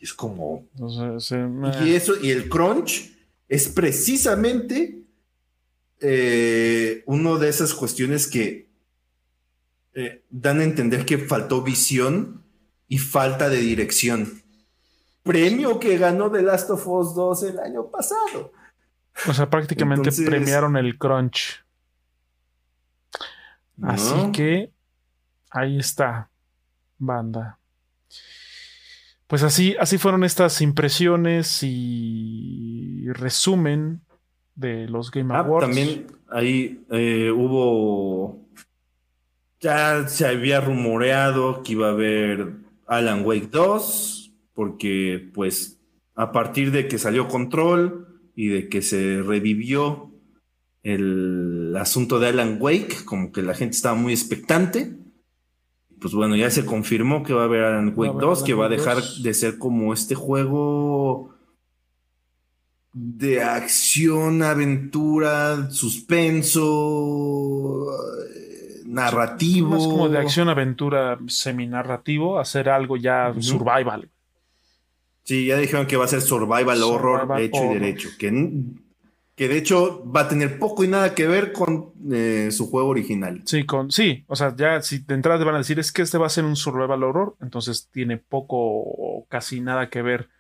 [0.01, 0.67] Es como...
[1.85, 3.13] Y eso, y el crunch
[3.49, 5.05] es precisamente
[6.01, 8.67] eh, una de esas cuestiones que
[9.95, 12.43] eh, dan a entender que faltó visión
[12.89, 14.40] y falta de dirección
[15.31, 18.53] premio que ganó The Last of Us 2 el año pasado.
[19.29, 21.65] O sea, prácticamente premiaron el crunch.
[23.81, 24.73] Así que
[25.51, 26.31] ahí está,
[26.99, 27.59] banda.
[29.29, 34.01] Pues así, así fueron estas impresiones y resumen
[34.57, 35.67] de los Game ah, Awards.
[35.69, 38.49] También ahí eh, hubo.
[39.61, 42.55] Ya se había rumoreado que iba a haber
[42.89, 44.20] Alan Wake 2
[44.61, 45.81] porque pues
[46.15, 50.11] a partir de que salió control y de que se revivió
[50.83, 54.99] el asunto de Alan Wake, como que la gente estaba muy expectante.
[55.99, 58.69] Pues bueno, ya se confirmó que va a haber Alan Wake 2, que va a
[58.69, 61.35] dejar de ser como este juego
[62.93, 66.67] de acción, aventura, suspenso,
[68.29, 69.71] eh, narrativo.
[69.71, 74.11] Más como de acción, aventura, seminarrativo, hacer algo ya survival.
[75.31, 78.09] Sí, ya dijeron que va a ser survival, horror hecho y derecho.
[78.19, 78.65] Que,
[79.37, 82.89] que de hecho va a tener poco y nada que ver con eh, su juego
[82.89, 83.41] original.
[83.45, 86.03] Sí, con, sí, o sea, ya si de entrada te van a decir es que
[86.03, 90.31] este va a ser un survival horror, entonces tiene poco o casi nada que ver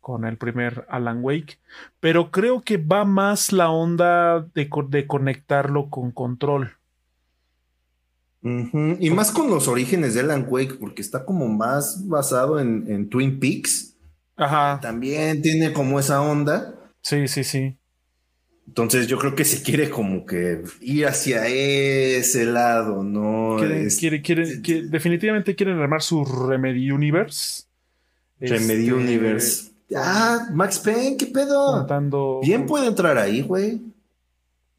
[0.00, 1.58] con el primer Alan Wake.
[2.00, 6.70] Pero creo que va más la onda de, de conectarlo con control.
[8.40, 13.10] Y más con los orígenes de Alan Wake, porque está como más basado en, en
[13.10, 13.96] Twin Peaks
[14.38, 14.78] Ajá.
[14.80, 16.74] También tiene como esa onda.
[17.02, 17.76] Sí, sí, sí.
[18.68, 23.56] Entonces yo creo que se quiere como que ir hacia ese lado, ¿no?
[23.58, 27.64] definitivamente quieren armar su Remedy Universe.
[28.38, 29.70] Remedy este, Universe.
[29.96, 31.86] Ah, Max Payne, ¿qué pedo?
[32.42, 33.80] Bien puede entrar ahí, güey.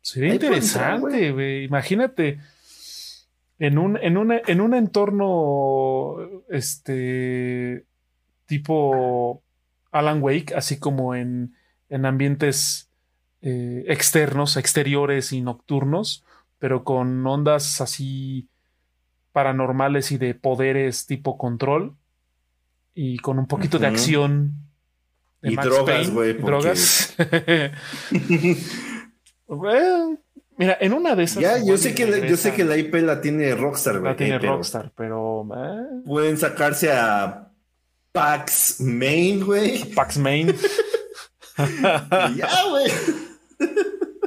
[0.01, 1.63] Sería interesante, güey.
[1.65, 2.37] Imagínate
[3.57, 4.17] en un, en,
[4.47, 6.15] en un entorno
[6.47, 7.85] este
[8.45, 9.43] tipo
[9.91, 11.55] Alan Wake, así como en,
[11.89, 12.89] en ambientes
[13.41, 16.25] eh, externos, exteriores y nocturnos,
[16.57, 18.49] pero con ondas así
[19.31, 21.95] paranormales y de poderes tipo control
[22.93, 24.55] y con un poquito de acción.
[25.41, 26.33] y drogas, güey.
[26.33, 27.15] Drogas.
[30.57, 31.41] mira, en una de esas.
[31.41, 34.11] Ya, yo sé, que yo sé que la IP la tiene Rockstar, güey.
[34.11, 35.47] La tiene Rockstar, pero.
[35.55, 36.01] Eh.
[36.05, 37.48] Pueden sacarse a
[38.11, 39.85] Pax Main, güey.
[39.93, 40.47] Pax Main.
[41.57, 42.91] ya, güey.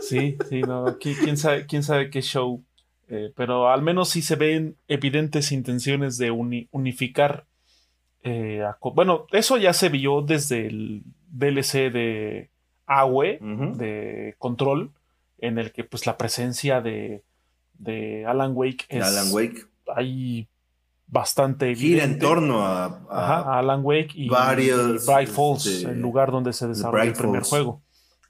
[0.00, 2.62] Sí, sí, no, aquí quién sabe, quién sabe qué show.
[3.08, 7.46] Eh, pero al menos sí se ven evidentes intenciones de unificar.
[8.22, 8.62] Eh,
[8.94, 12.50] bueno, eso ya se vio desde el DLC de
[12.86, 14.92] AWE, de Control,
[15.38, 17.22] en el que pues la presencia de,
[17.74, 19.04] de Alan Wake es...
[19.04, 19.66] Alan Wake.
[19.94, 20.48] Hay
[21.12, 26.32] bastante gira en torno a, a, Alan Wake y, varios, Bright Falls, este, el lugar
[26.32, 27.82] donde se desarrolla el primer juego.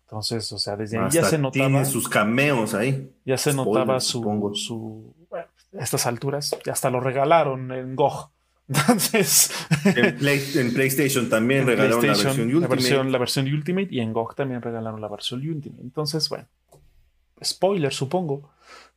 [0.03, 1.69] Entonces, o sea, desde ahí ya se notaba.
[1.69, 3.11] Tiene sus cameos ahí.
[3.25, 4.21] Ya se notaba su,
[4.55, 5.15] su.
[5.31, 5.47] Bueno,
[5.79, 8.31] a estas alturas, ya hasta lo regalaron en GOG.
[8.69, 9.53] Entonces.
[9.85, 12.61] En, PlayStation también regalaron la versión Ultimate.
[12.61, 15.83] La versión, la versión Ultimate y en GOG también regalaron la versión Ultimate.
[15.83, 16.47] Entonces, bueno.
[17.43, 18.51] Spoiler, supongo.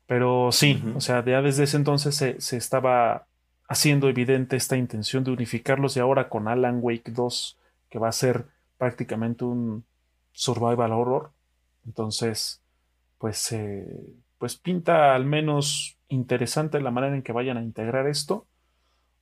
[0.07, 3.27] Pero sí, o sea, ya desde ese entonces se, se estaba
[3.67, 7.57] haciendo evidente esta intención de unificarlos y ahora con Alan Wake 2,
[7.89, 8.45] que va a ser
[8.77, 9.85] prácticamente un
[10.31, 11.31] survival horror.
[11.85, 12.61] Entonces,
[13.17, 13.87] pues, eh,
[14.37, 18.45] pues pinta al menos interesante la manera en que vayan a integrar esto.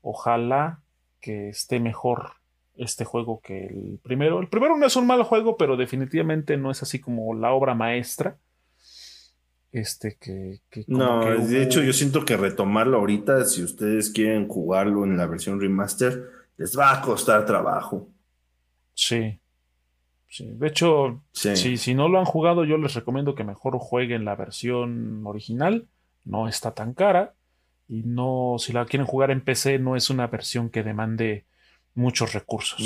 [0.01, 0.81] Ojalá
[1.21, 2.33] que esté mejor
[2.75, 4.39] este juego que el primero.
[4.39, 7.75] El primero no es un mal juego, pero definitivamente no es así como la obra
[7.75, 8.37] maestra.
[9.73, 10.61] Este que.
[10.85, 15.59] no, de hecho, yo siento que retomarlo ahorita, si ustedes quieren jugarlo en la versión
[15.59, 18.07] remaster, les va a costar trabajo.
[18.93, 19.39] Sí.
[20.27, 20.51] Sí.
[20.53, 24.35] De hecho, si, si no lo han jugado, yo les recomiendo que mejor jueguen la
[24.35, 25.87] versión original.
[26.23, 27.33] No está tan cara.
[27.87, 31.45] Y no, si la quieren jugar en PC, no es una versión que demande
[31.95, 32.79] muchos recursos.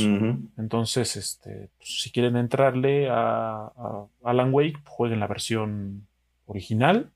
[0.58, 6.07] Entonces, este, pues, si quieren entrarle a, a Alan Wake, jueguen la versión
[6.48, 7.12] original.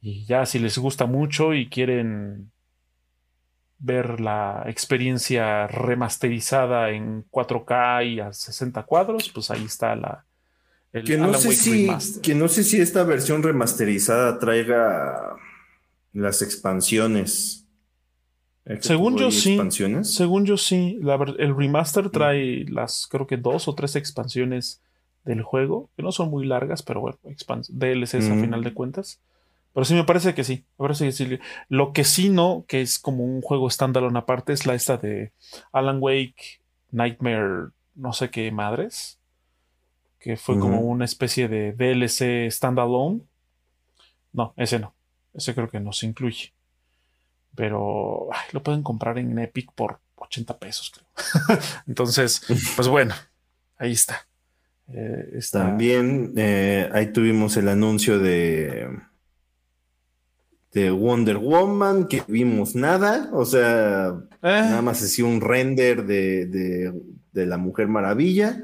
[0.00, 2.52] Y ya si les gusta mucho y quieren
[3.78, 10.24] ver la experiencia remasterizada en 4K y a 60 cuadros, pues ahí está la...
[10.92, 11.88] El que, no sé si,
[12.22, 15.36] que no sé si esta versión remasterizada traiga
[16.12, 17.66] las expansiones.
[18.80, 19.58] Según yo, sí,
[20.02, 21.00] según yo sí.
[21.38, 24.81] el remaster trae las, creo que dos o tres expansiones
[25.24, 29.20] del juego, que no son muy largas, pero bueno, DLCs a final de cuentas.
[29.72, 31.38] Pero sí me parece que sí, me parece que sí.
[31.68, 35.32] Lo que sí no, que es como un juego standalone aparte, es la esta de
[35.72, 39.18] Alan Wake Nightmare, no sé qué madres,
[40.18, 43.22] que fue como una especie de DLC standalone.
[44.32, 44.94] No, ese no,
[45.34, 46.52] ese creo que no se incluye.
[47.54, 51.58] Pero lo pueden comprar en Epic por 80 pesos, creo.
[51.86, 52.42] Entonces,
[52.76, 53.14] pues bueno,
[53.78, 54.26] ahí está.
[54.88, 58.88] Eh, También eh, ahí tuvimos el anuncio de,
[60.72, 64.38] de Wonder Woman, que vimos nada, o sea, eh.
[64.42, 66.92] nada más así un render de,
[67.32, 68.62] la Mujer Maravilla,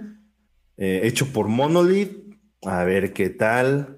[0.76, 2.16] hecho por Monolith,
[2.62, 3.96] a ver qué tal.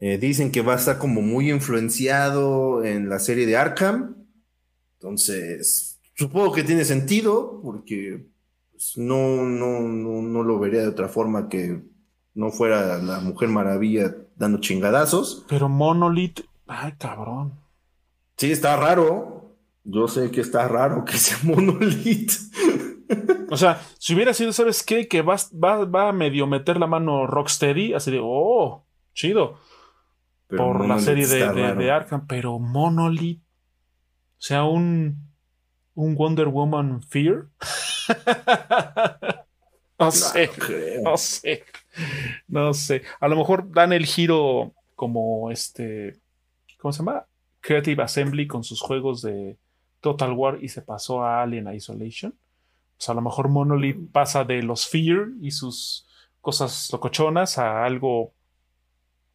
[0.00, 4.16] dicen que va a estar como muy influenciado en la serie de Arkham,
[4.98, 8.26] entonces supongo que tiene sentido, porque
[8.74, 11.80] pues, no, no, no, no lo vería de otra forma que
[12.34, 15.44] no fuera la Mujer Maravilla dando chingadazos.
[15.48, 17.54] Pero Monolith, ay cabrón.
[18.36, 19.56] Sí, está raro.
[19.84, 22.32] Yo sé que está raro que sea Monolith.
[23.50, 25.06] O sea, si hubiera sido, ¿sabes qué?
[25.06, 29.60] Que va, va, a medio meter la mano Rocksteady, así de, oh, chido.
[30.48, 33.40] por la serie de, de, Arkham, pero Monolith.
[33.40, 35.30] O sea, un,
[35.94, 37.46] un Wonder Woman Fear.
[39.98, 40.50] no sé,
[41.02, 41.64] no, sé,
[42.48, 43.02] no sé.
[43.20, 46.18] A lo mejor dan el giro como este,
[46.78, 47.26] ¿cómo se llama?
[47.60, 49.56] Creative Assembly con sus juegos de
[50.00, 52.34] Total War y se pasó a Alien Isolation.
[52.96, 56.06] Pues a lo mejor Monolith pasa de los Fear y sus
[56.40, 58.32] cosas locochonas a algo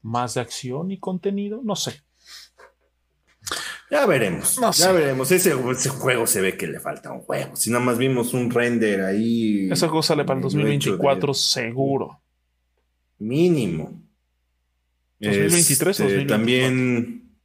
[0.01, 2.01] más de acción y contenido, no sé.
[3.89, 4.59] Ya veremos.
[4.77, 5.31] ya veremos.
[5.31, 7.55] Ese, juego se ve que le falta un juego.
[7.55, 9.69] Si nada más vimos un render ahí.
[9.71, 12.21] Ese juego sale para el 2024 seguro.
[13.17, 14.01] Mínimo.
[15.19, 17.35] 2023 este, También,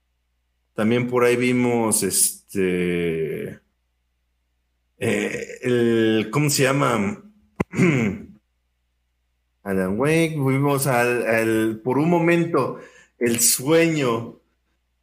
[0.75, 3.61] también por ahí vimos este.
[4.99, 7.23] Eh, el, ¿Cómo se llama?
[9.63, 10.37] Alan Wake.
[10.37, 12.79] Vimos al, por un momento
[13.19, 14.41] el sueño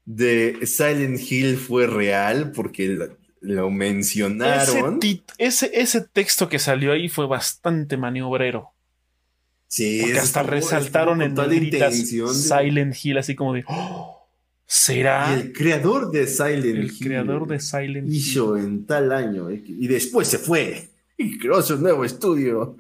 [0.05, 2.97] de Silent Hill fue real porque
[3.41, 4.99] lo, mencionaron.
[5.37, 8.71] Ese, ese, texto que salió ahí fue bastante maniobrero.
[9.67, 13.63] Sí, porque hasta resaltaron en negritas Silent Hill, así como de.
[13.67, 14.27] Oh,
[14.65, 15.33] ¿Será?
[15.33, 16.77] el creador de Silent Hill.
[16.77, 19.49] El creador de Silent Hizo en tal año.
[19.49, 20.89] Y después se fue.
[21.17, 22.77] Y creó su nuevo estudio.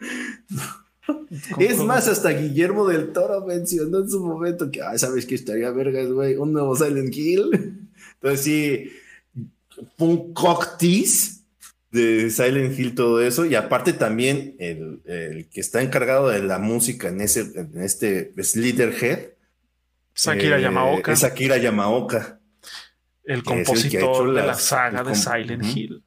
[1.59, 5.71] Es más, hasta Guillermo del Toro mencionó en su momento que, ah, ¿sabes que estaría
[5.71, 6.35] vergas, güey?
[6.35, 7.49] Un nuevo Silent Hill.
[8.15, 8.91] Entonces sí,
[9.97, 11.41] un cocktease
[11.91, 13.45] de Silent Hill, todo eso.
[13.45, 19.31] Y aparte también el, que está encargado de la música en, ese, en este Slitherhead,
[20.13, 22.39] Sakira Eh, Yamaoka, Es Akira Yamaoka.
[23.23, 25.63] el el compositor de la saga el de Silent.
[25.65, 26.03] Hill.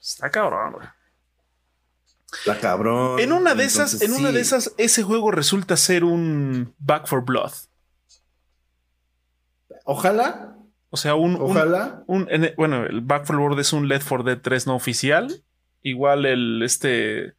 [0.00, 0.86] Está cabrón, güey.
[2.46, 3.20] La cabrón.
[3.20, 7.24] En una de esas, en una de esas, ese juego resulta ser un Back for
[7.24, 7.52] Blood.
[9.84, 10.56] Ojalá,
[10.90, 12.04] O sea, un, ojalá.
[12.06, 15.42] un- en- bueno, el Back for Blood es un Left 4 Dead 3 no oficial.
[15.82, 17.32] Igual el este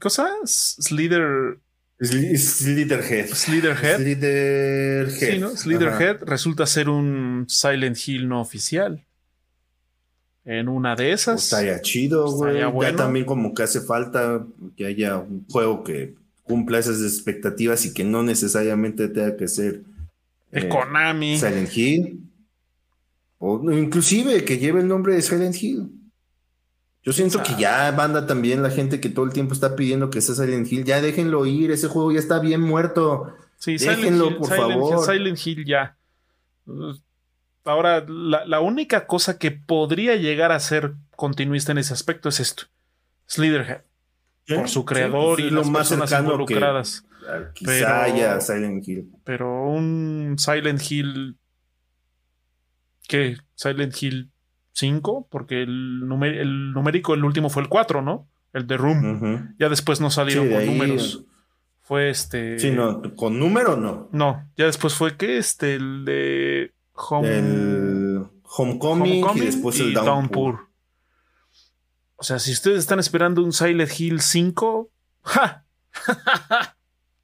[0.00, 1.58] cosa Slither
[1.98, 3.28] Sli- Slitherhead.
[3.28, 3.96] Slitherhead.
[3.96, 5.08] Slitherhead.
[5.32, 5.56] Sí, ¿no?
[5.56, 9.05] Slitherhead resulta ser un Silent Hill no oficial.
[10.46, 11.42] En una de esas.
[11.44, 12.52] Estaría chido, güey.
[12.52, 12.96] Estaría Ya bueno.
[12.96, 14.46] también como que hace falta
[14.76, 16.14] que haya un juego que
[16.44, 19.82] cumpla esas expectativas y que no necesariamente tenga que ser
[20.52, 21.36] de eh, Konami.
[21.36, 22.20] Silent Hill.
[23.38, 25.90] O inclusive que lleve el nombre de Silent Hill.
[27.02, 27.58] Yo siento que Ah.
[27.58, 30.84] ya banda también la gente que todo el tiempo está pidiendo que sea Silent Hill.
[30.84, 33.34] Ya déjenlo ir, ese juego ya está bien muerto.
[33.58, 33.96] Sí, Déjenlo,
[34.26, 34.94] Silent Hill, por Silent favor.
[34.94, 35.96] Hill, Silent Hill ya.
[37.66, 42.40] Ahora, la, la única cosa que podría llegar a ser continuista en ese aspecto es
[42.40, 42.64] esto.
[43.26, 43.82] Slitherhead.
[44.48, 47.04] Por su Sí, creador y lo las más personas que- involucradas.
[47.28, 49.10] Ah, Quizá Pero- haya Silent Hill.
[49.24, 51.36] Pero un Silent Hill.
[53.08, 53.36] ¿Qué?
[53.54, 54.30] Silent Hill
[54.72, 58.28] 5, porque el, el numérico, el último fue el 4, ¿no?
[58.52, 59.54] El de Room.
[59.58, 61.24] Ya después no salieron con ahí- números.
[61.82, 62.58] Fue este.
[62.58, 64.08] Sí, no, con número no.
[64.12, 67.38] No, ya después fue que este, el de Home.
[67.38, 70.14] El Homecoming, Homecoming y después el Downpour.
[70.14, 70.66] Downpour.
[72.16, 74.90] O sea, si ustedes están esperando un Silent Hill 5,
[75.22, 75.64] ¡ja!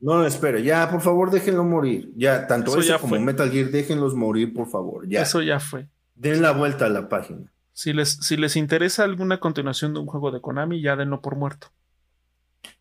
[0.01, 2.13] No, no, espere, ya, por favor, déjenlo morir.
[2.15, 3.21] Ya, tanto Eso ese ya como fue.
[3.21, 5.09] Metal Gear, déjenlos morir, por favor.
[5.09, 5.23] Ya.
[5.23, 5.89] Eso ya fue.
[6.15, 7.51] Den la vuelta a la página.
[7.73, 11.37] Si les, si les interesa alguna continuación de un juego de Konami, ya denlo por
[11.37, 11.69] muerto.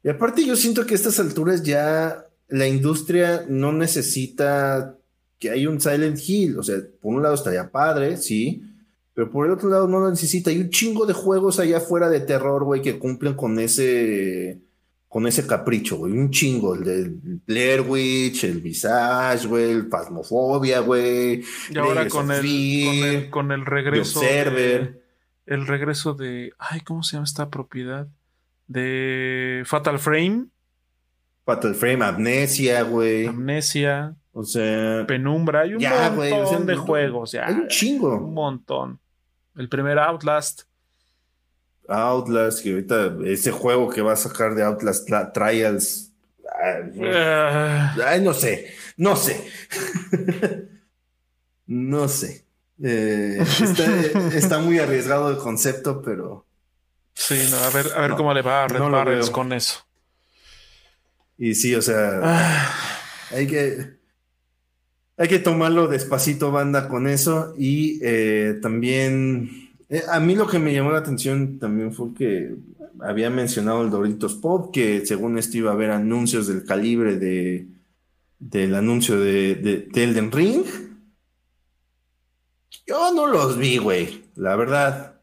[0.03, 4.97] Y aparte, yo siento que a estas alturas ya la industria no necesita
[5.41, 6.57] que haya un Silent Hill.
[6.59, 8.63] O sea, por un lado estaría padre, sí.
[9.13, 10.51] Pero por el otro lado no lo necesita.
[10.51, 14.59] Hay un chingo de juegos allá afuera de terror, güey, que cumplen con ese
[15.09, 16.13] con ese capricho, güey.
[16.13, 16.76] Un chingo.
[16.76, 21.43] El del Blair Witch, el Visage, güey, el Phasmophobia, güey.
[21.69, 22.45] Y ahora con el, con
[23.09, 24.22] el, con el regreso.
[24.22, 25.01] De-
[25.47, 26.53] el regreso de.
[26.59, 28.07] Ay, ¿cómo se llama esta propiedad?
[28.68, 30.45] De Fatal Frame,
[31.43, 33.26] Fatal Frame, Amnesia, güey.
[33.26, 35.62] Amnesia, O sea, Penumbra.
[35.62, 37.32] Hay un Ya, montón güey, o sea, de juegos.
[37.34, 38.20] Ya, hay un un chingo.
[38.20, 38.99] montón.
[39.56, 40.64] El primer Outlast.
[41.88, 46.12] Outlast, que ahorita ese juego que va a sacar de Outlast Trials.
[46.64, 49.45] ay, Ah, Ay, no sé, no sé.
[51.68, 52.45] no sé.
[52.84, 53.95] Eh, está,
[54.36, 56.45] está muy arriesgado el concepto, pero.
[57.14, 59.86] sí, no, a ver, a ver No, cómo le va a Red no con eso.
[61.38, 62.72] Y sí, o sea, Ah,
[63.32, 64.01] hay que.
[65.22, 67.53] Hay que tomarlo despacito, banda, con eso.
[67.57, 69.72] Y eh, también.
[69.89, 72.56] eh, a mí lo que me llamó la atención también fue que
[72.99, 77.68] había mencionado el Doritos Pop, que según esto iba a haber anuncios del calibre de
[78.39, 80.65] del anuncio de, de, de Elden Ring.
[82.85, 85.22] Yo no los vi, güey, la verdad.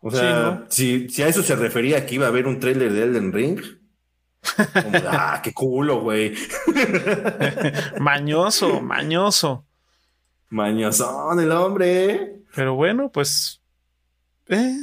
[0.00, 0.64] O sea, Sí, ¿no?
[0.68, 3.60] si, si a eso se refería que iba a haber un tráiler de Elden Ring,
[4.56, 6.34] como, ah, qué culo, güey.
[8.00, 9.64] mañoso, mañoso.
[10.50, 12.42] Mañosón el hombre.
[12.54, 13.60] Pero bueno, pues.
[14.48, 14.76] eh,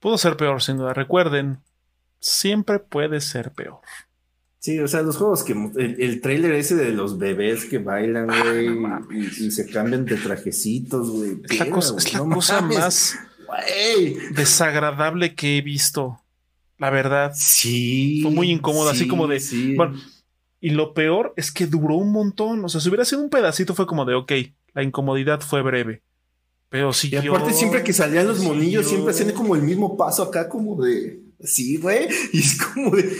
[0.00, 0.92] pudo ser peor, sin duda.
[0.94, 1.58] Recuerden,
[2.20, 3.80] siempre puede ser peor.
[4.58, 8.26] Sí, o sea, los juegos que el, el tráiler ese de los bebés que bailan,
[8.26, 9.38] güey, no mames.
[9.38, 11.40] y, y se cambian de trajecitos, güey.
[11.48, 14.14] Es la cosa, güey, es la no cosa mames, más güey.
[14.32, 16.20] desagradable que he visto.
[16.78, 17.32] La verdad.
[17.34, 18.20] Sí.
[18.22, 19.74] Fue muy incómodo, así sí, como de, sí.
[19.74, 19.98] bueno,
[20.60, 22.64] Y lo peor es que duró un montón.
[22.64, 24.32] O sea, si hubiera sido un pedacito, fue como de, ok,
[24.74, 26.02] la incomodidad fue breve.
[26.68, 27.34] Pero y siguió.
[27.34, 29.04] aparte, siempre que salían los monillos, siguió.
[29.04, 31.20] siempre hacían como el mismo paso acá, como de.
[31.40, 32.08] Sí, güey.
[32.32, 33.02] Y es como de.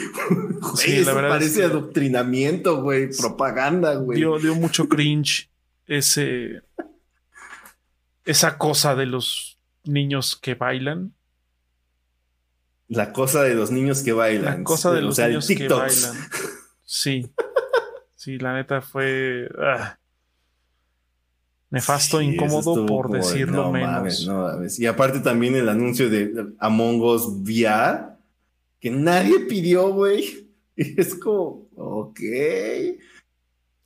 [0.61, 3.11] Güey, Sí, la verdad parece es adoctrinamiento, güey.
[3.11, 4.19] Propaganda, güey.
[4.19, 5.51] dio, dio mucho cringe
[5.87, 6.63] ese.
[8.25, 11.15] Esa cosa de los niños que bailan.
[12.89, 14.59] La cosa de los niños que bailan.
[14.59, 16.15] La cosa de O los sea, el niños que bailan.
[16.85, 17.31] Sí.
[18.15, 19.49] Sí, la neta fue.
[19.59, 19.99] ah.
[21.71, 23.91] Nefasto, Sí, incómodo, por como decirlo no menos.
[23.93, 24.79] mames, no mames.
[24.79, 28.17] Y aparte también el anuncio de Among Us VR,
[28.81, 30.49] que nadie pidió, güey.
[30.77, 32.21] Es como, ok.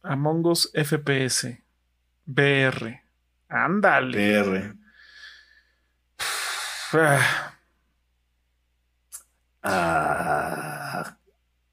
[0.02, 1.62] Among Us FPS.
[2.26, 3.00] BR.
[3.48, 4.42] Ándale.
[4.42, 4.74] PR.
[6.92, 7.49] Ah,
[9.62, 11.16] Ah,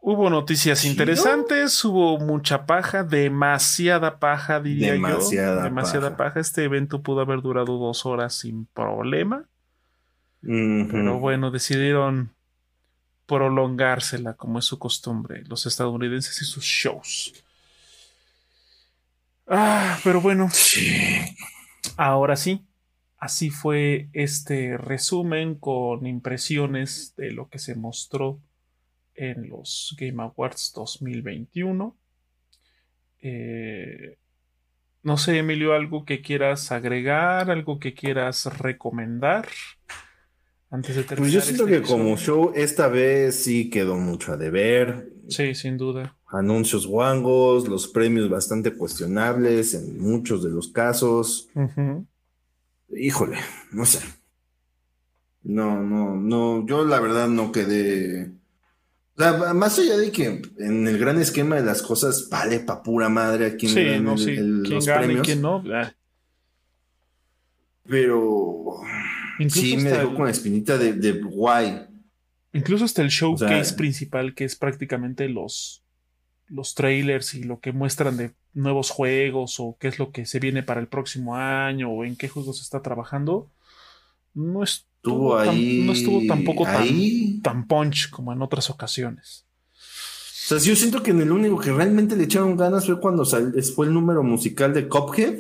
[0.10, 5.64] Hubo noticias interesantes, hubo mucha paja, demasiada paja, diría demasiada yo.
[5.66, 6.40] Demasiada paja.
[6.40, 9.44] Este evento pudo haber durado dos horas sin problema.
[10.42, 12.32] Pero bueno, decidieron
[13.26, 17.34] prolongársela como es su costumbre, los estadounidenses y sus shows.
[19.46, 20.50] Ah, pero bueno.
[21.98, 22.66] Ahora sí,
[23.18, 28.40] así fue este resumen con impresiones de lo que se mostró
[29.16, 31.98] en los Game Awards 2021.
[33.22, 34.18] Eh,
[35.04, 39.48] no sé, Emilio, algo que quieras agregar, algo que quieras recomendar
[40.70, 41.20] antes de terminar.
[41.20, 45.10] Pues yo siento este que como show esta vez sí quedó mucho a deber.
[45.30, 46.16] Sí, sin duda.
[46.28, 51.50] Anuncios guangos, los premios bastante cuestionables en muchos de los casos.
[52.90, 53.38] Híjole,
[53.72, 54.00] no sé.
[55.44, 58.32] No, no, no, yo la verdad no quedé.
[59.56, 63.46] más allá de que en el gran esquema de las cosas vale pa' pura madre
[63.46, 65.38] aquí en, no, los premios.
[65.38, 65.64] no.
[65.74, 65.94] Ah.
[67.84, 68.82] Pero
[69.48, 71.88] sí me dejó con la espinita de, de guay.
[72.52, 75.84] Incluso hasta el showcase principal, que es prácticamente los,
[76.50, 80.40] los trailers y lo que muestran de nuevos juegos o qué es lo que se
[80.40, 83.50] viene para el próximo año o en qué juegos se está trabajando,
[84.34, 89.46] no estuvo, ahí, no estuvo tampoco tan, tan, punch como en otras ocasiones.
[89.74, 93.26] O sea, yo siento que en el único que realmente le echaron ganas fue cuando
[93.26, 95.36] fue el número musical de Cophead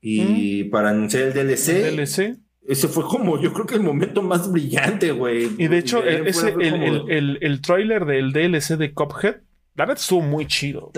[0.00, 1.68] y para anunciar el DLC.
[1.68, 2.38] El DLC.
[2.68, 5.50] Ese fue como, yo creo que el momento más brillante, güey.
[5.56, 9.36] Y de hecho, el, ese, el, el, el, trailer del DLC de Cophead,
[9.76, 10.90] la verdad estuvo muy chido.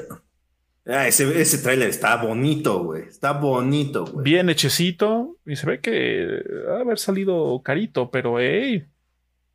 [0.87, 3.03] Ah, ese, ese tráiler está bonito, güey.
[3.03, 4.25] Está bonito, güey.
[4.25, 5.37] Bien hechecito.
[5.45, 8.87] Y se ve que va a haber salido carito, pero hey,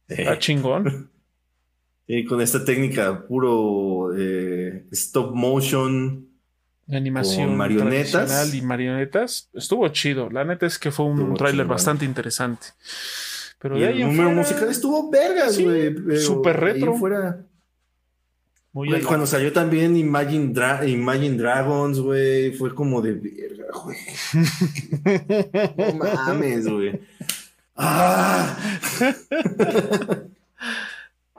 [0.08, 1.10] está chingón.
[2.06, 6.28] Y con esta técnica puro eh, stop motion
[6.91, 10.30] animación marionetas y marionetas estuvo chido.
[10.30, 12.68] La neta es que fue un tráiler bastante interesante.
[13.58, 16.18] Pero y el número musical estuvo vergas, güey.
[16.18, 16.95] Super retro.
[16.95, 17.45] Fuera...
[18.74, 20.52] Muy cuando salió también Imagine,
[20.90, 23.98] Imagine Dragons, güey, fue como de verga, güey.
[25.95, 27.00] no mames, güey.
[27.76, 28.58] Ah.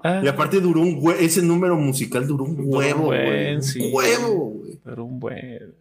[0.07, 0.21] Ah.
[0.23, 3.57] Y aparte duró un huevo, ese número musical duró un huevo, güey.
[3.57, 4.79] un huevo, güey.
[4.85, 5.75] Duró un buen.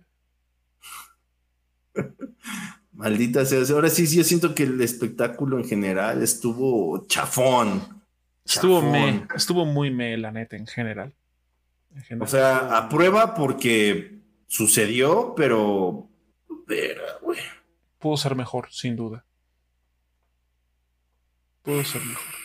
[2.94, 3.60] Maldita sea.
[3.76, 7.82] Ahora sí, sí, yo siento que el espectáculo en general estuvo chafón.
[8.46, 11.14] Estuvo me, estuvo muy me, la neta, en general.
[12.20, 16.10] O sea, a prueba porque sucedió, pero.
[17.22, 17.40] güey.
[18.00, 19.26] Pudo ser mejor, sin duda.
[21.62, 22.44] Pudo ser mejor.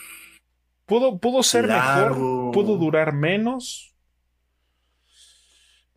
[0.87, 2.15] Pudo, ser mejor,
[2.53, 3.95] pudo durar menos.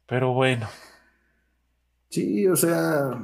[0.05, 0.67] Pero bueno.
[2.09, 3.17] Sí, o sea.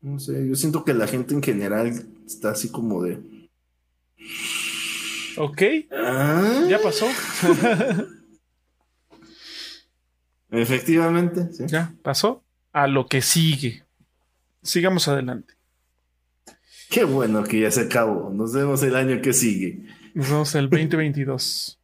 [0.00, 1.90] no sé, yo siento que la gente en general
[2.24, 3.48] está así como de.
[5.36, 5.62] Ok.
[5.90, 6.66] Ah.
[6.68, 7.06] Ya pasó.
[10.52, 11.64] Efectivamente, sí.
[11.66, 12.44] Ya pasó.
[12.72, 13.82] A lo que sigue.
[14.62, 15.54] Sigamos adelante.
[16.90, 18.30] Qué bueno que ya se acabó.
[18.30, 19.82] Nos vemos el año que sigue.
[20.14, 21.78] Nos vemos el 2022.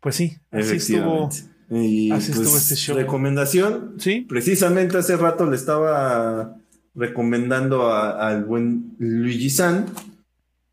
[0.00, 1.30] Pues sí, así estuvo.
[1.70, 2.96] Y así estuvo pues, este show.
[2.96, 3.94] Recomendación.
[3.98, 4.26] Sí.
[4.28, 6.56] Precisamente hace rato le estaba
[6.94, 9.86] recomendando al buen Luigi San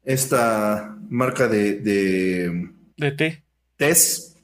[0.04, 3.44] esta marca de, de, de té.
[3.78, 4.36] Tés.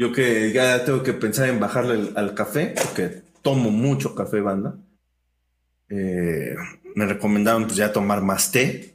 [0.00, 4.78] Yo que ya tengo que pensar en bajarle al café, porque tomo mucho café, banda.
[5.90, 6.54] Eh,
[6.94, 8.94] me recomendaron pues ya tomar más té.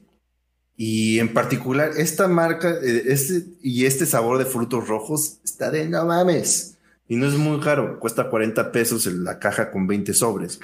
[0.76, 5.88] Y en particular, esta marca eh, este, y este sabor de frutos rojos está de
[5.88, 6.80] no mames.
[7.08, 10.60] Y no es muy caro, cuesta 40 pesos en la caja con 20 sobres.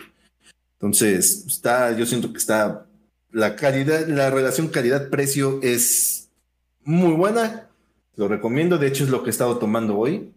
[0.80, 2.88] Entonces, está, yo siento que está,
[3.32, 6.32] la calidad, la relación calidad-precio es
[6.84, 7.68] muy buena.
[8.22, 10.32] Lo recomiendo, de hecho es lo que he estado tomando hoy.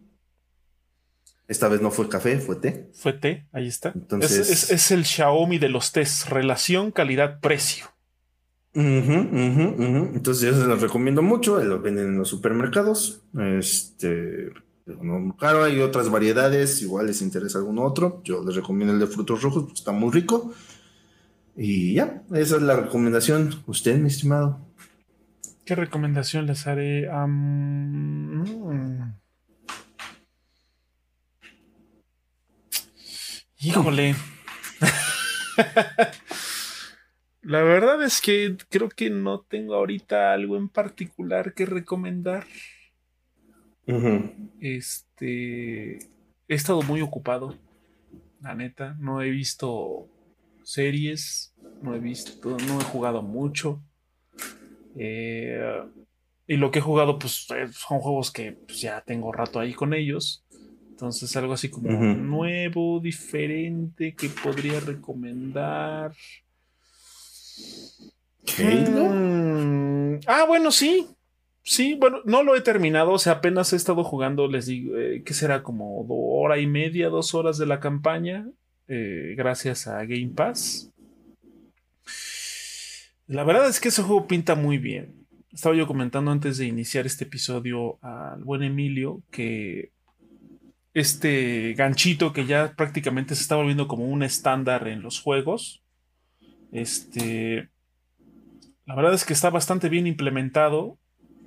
[1.47, 2.89] Esta vez no fue café, fue té.
[2.95, 3.91] Fue té, ahí está.
[3.93, 7.85] Entonces, es, el Xiaomi de los tés, relación calidad-precio.
[8.73, 13.21] Entonces yo se los recomiendo mucho, lo venden en los supermercados.
[13.37, 14.49] Este,
[15.37, 18.21] claro, hay otras variedades, igual les interesa algún otro.
[18.23, 20.55] Yo les recomiendo el de frutos rojos, está muy rico.
[21.55, 23.61] Y ya, esa es la recomendación.
[23.67, 24.64] Usted, mi estimado.
[25.65, 27.09] ¿Qué recomendación les haré?
[33.57, 34.15] Híjole.
[37.41, 42.45] La verdad es que creo que no tengo ahorita algo en particular que recomendar.
[44.59, 45.97] Este.
[46.47, 47.57] He estado muy ocupado.
[48.39, 48.95] La neta.
[48.99, 50.07] No he visto
[50.63, 51.55] series.
[51.81, 52.55] No he visto.
[52.67, 53.81] No he jugado mucho.
[54.97, 55.83] Eh,
[56.47, 59.73] y lo que he jugado, pues eh, son juegos que pues, ya tengo rato ahí
[59.73, 60.43] con ellos.
[60.89, 66.13] Entonces, algo así como nuevo, diferente, que podría recomendar.
[68.57, 71.07] Mm, ah, bueno, sí.
[71.63, 75.23] Sí, bueno, no lo he terminado, o sea, apenas he estado jugando, les digo, eh,
[75.25, 78.47] que será como hora y media, dos horas de la campaña,
[78.87, 80.91] eh, gracias a Game Pass.
[83.27, 85.25] La verdad es que ese juego pinta muy bien.
[85.51, 89.91] Estaba yo comentando antes de iniciar este episodio al buen Emilio que
[90.93, 95.83] este ganchito que ya prácticamente se está volviendo como un estándar en los juegos,
[96.71, 97.69] este,
[98.85, 100.97] la verdad es que está bastante bien implementado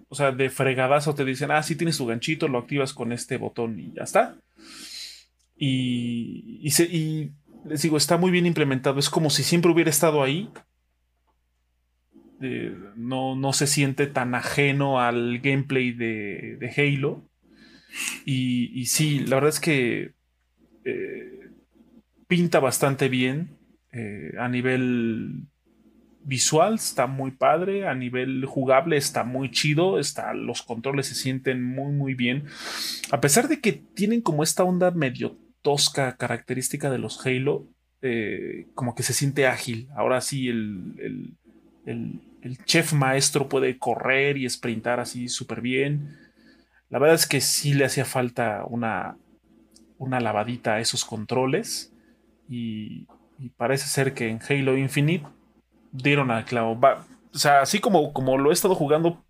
[0.09, 3.37] o sea, de fregadazo te dicen, ah, sí tienes tu ganchito, lo activas con este
[3.37, 4.37] botón y ya está.
[5.57, 7.31] Y, y,
[7.67, 8.99] les digo, está muy bien implementado.
[8.99, 10.49] Es como si siempre hubiera estado ahí.
[12.41, 17.29] Eh, no, no, se siente tan ajeno al gameplay de, Halo.
[18.25, 20.13] Y, sí, la verdad es que
[20.85, 21.51] eh,
[22.29, 23.57] pinta bastante bien
[23.93, 25.47] eh, a nivel
[26.23, 31.65] visual está muy padre, a nivel jugable está muy chido, está, los controles se sienten
[31.65, 32.45] muy muy bien.
[33.11, 37.67] A pesar de que tienen como esta onda medio tosca característica de los Halo,
[38.75, 39.89] como que se siente ágil.
[39.97, 41.35] Ahora sí el,
[42.65, 46.17] chef maestro puede correr y sprintar así súper bien.
[46.91, 49.17] La verdad es que sí le hacía falta una,
[49.99, 51.93] una lavadita a esos controles
[52.49, 53.07] y
[53.57, 55.27] parece ser que en Halo Infinite
[55.93, 56.79] dieron al clavo.
[57.33, 59.25] o sea, así como, como lo he estado jugando,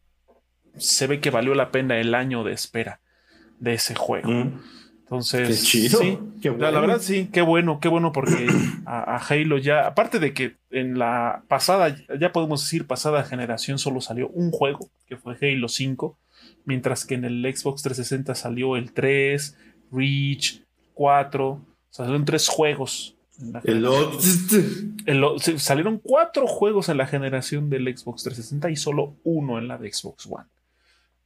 [0.77, 3.01] se ve que valió la pena el año de espera
[3.59, 4.31] de ese juego.
[4.31, 4.61] Mm.
[5.11, 5.89] Entonces, Sí,
[6.59, 8.47] la, verdad sí, qué bueno, qué bueno porque
[8.87, 14.01] a, Halo ya, aparte de que en la pasada, ya podemos decir pasada generación solo
[14.01, 16.19] salió un juego, que fue Halo 5,
[16.65, 19.57] mientras que en el Xbox 360 salió el 3,
[19.91, 20.63] Reach,
[20.93, 21.61] 4, o
[21.91, 23.17] sea, salieron tres juegos
[23.65, 23.87] el,
[25.59, 29.93] salieron cuatro juegos en la generación del Xbox 360 y solo uno en la de
[29.93, 30.47] Xbox One.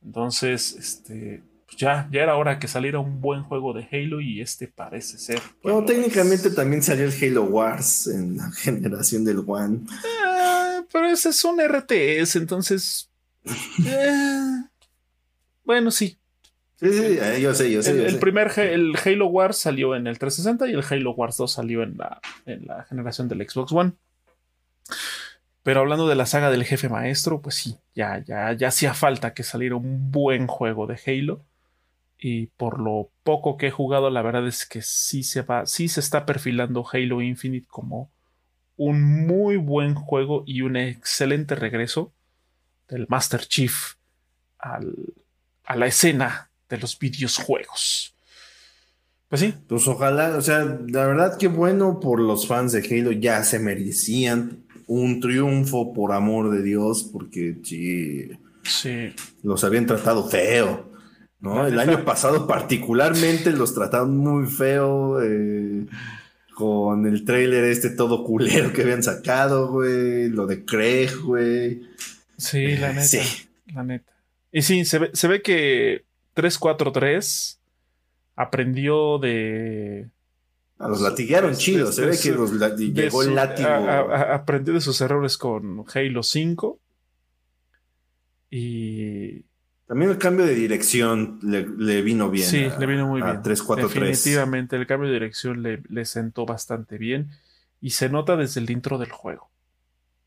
[0.04, 1.42] Entonces, este,
[1.72, 5.18] pues ya, ya era hora que saliera un buen juego de Halo y este parece
[5.18, 5.40] ser.
[5.62, 9.80] Bueno, técnicamente también salió el Halo Wars en la generación del One.
[10.04, 13.08] Ah, pero ese es un RTS, entonces.
[13.84, 14.62] Eh,
[15.64, 16.16] bueno, sí,
[16.76, 18.06] Sí, eh, yo sé, yo sé.
[18.06, 21.84] El, primer el Halo Wars salió en el 360 y el Halo Wars 2 salió
[21.84, 23.92] en la, en la generación del Xbox One.
[25.62, 29.32] Pero hablando de la saga del jefe maestro, pues sí, ya, ya, ya hacía falta
[29.32, 31.44] que saliera un buen juego de Halo.
[32.24, 35.88] Y por lo poco que he jugado, la verdad es que sí se va, sí
[35.88, 38.12] se está perfilando Halo Infinite como
[38.76, 42.12] un muy buen juego y un excelente regreso
[42.88, 43.94] del Master Chief
[44.60, 44.94] al,
[45.64, 48.14] a la escena de los videojuegos.
[49.28, 49.54] Pues sí.
[49.66, 53.58] Pues ojalá, o sea, la verdad que bueno por los fans de Halo, ya se
[53.58, 58.30] merecían un triunfo por amor de Dios, porque sí,
[58.62, 59.12] sí.
[59.42, 60.91] los habían tratado feo.
[61.42, 61.66] ¿No?
[61.66, 65.22] El año pasado particularmente los trataron muy feo.
[65.22, 65.86] Eh,
[66.54, 70.28] con el trailer este todo culero que habían sacado, güey.
[70.28, 71.82] Lo de Craig, güey.
[72.36, 73.04] Sí, la neta.
[73.04, 73.48] Sí.
[73.66, 74.12] La neta.
[74.50, 76.04] Y sí, se ve, se ve que
[76.34, 77.60] 343
[78.36, 80.08] aprendió de.
[80.78, 83.68] A los latiguearon chidos, se ve que los llegó el látigo.
[83.68, 86.78] aprendió de sus errores con Halo 5.
[88.50, 89.44] Y.
[89.92, 92.48] También el cambio de dirección le, vino bien.
[92.48, 93.42] Sí, le vino muy bien.
[93.42, 93.92] 343.
[93.92, 97.28] Definitivamente, el cambio de dirección le, le sentó bastante bien.
[97.78, 99.50] Y se nota desde el intro del juego.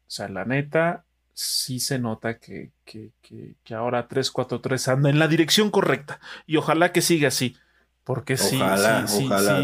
[0.02, 5.28] O sea, la neta, sí se nota que, que, que, ahora 343 anda en la
[5.28, 6.20] dirección correcta.
[6.46, 7.58] Y ojalá que siga así.
[8.04, 9.64] Porque sí, ojalá, sí, ojalá.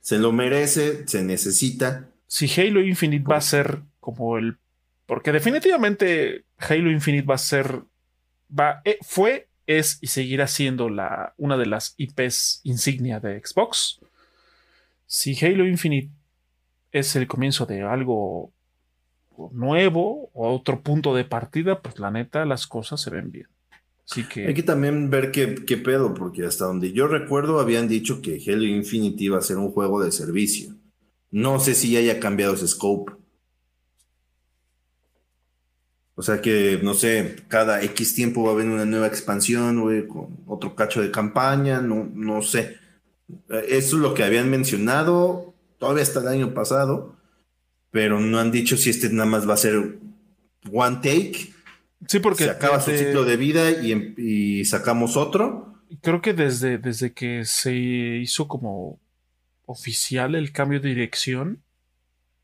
[0.00, 2.08] se lo merece, se necesita.
[2.26, 4.58] Si Halo Infinite va a ser como el.
[5.06, 7.84] Porque definitivamente Halo Infinite va a ser.
[8.84, 14.00] Eh, fue, es y seguirá siendo la, una de las IPs insignia de Xbox.
[15.06, 16.10] Si Halo Infinite
[16.92, 18.52] es el comienzo de algo
[19.52, 23.48] nuevo o otro punto de partida, pues la neta las cosas se ven bien.
[24.16, 28.64] Hay que también ver qué, pedo, porque hasta donde yo recuerdo habían dicho que Halo
[28.64, 30.74] Infinite iba a ser un juego de servicio.
[31.30, 33.12] No sé si haya cambiado ese scope.
[36.14, 40.06] O sea que, no sé, cada X tiempo va a haber una nueva expansión, güey,
[40.06, 42.76] con otro cacho de campaña, no, no sé.
[43.48, 47.16] Eso es lo que habían mencionado todavía hasta el año pasado,
[47.90, 49.98] pero no han dicho si este nada más va a ser
[50.70, 51.52] one take.
[52.06, 55.74] Sí, porque se acaba su ciclo de vida y, y, sacamos otro.
[56.02, 58.98] Creo que desde, desde que se hizo como
[59.66, 61.62] oficial el cambio de dirección,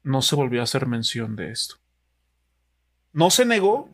[0.03, 1.77] no se volvió a hacer mención de esto.
[3.17, 3.89] No se negó,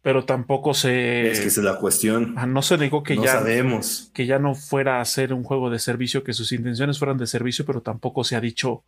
[0.00, 1.30] pero tampoco se.
[1.30, 2.34] Es que es la cuestión.
[2.48, 3.32] No se negó que ya.
[3.32, 4.10] sabemos.
[4.14, 7.26] Que ya no fuera a ser un juego de servicio, que sus intenciones fueran de
[7.26, 8.82] servicio, pero tampoco se ha dicho.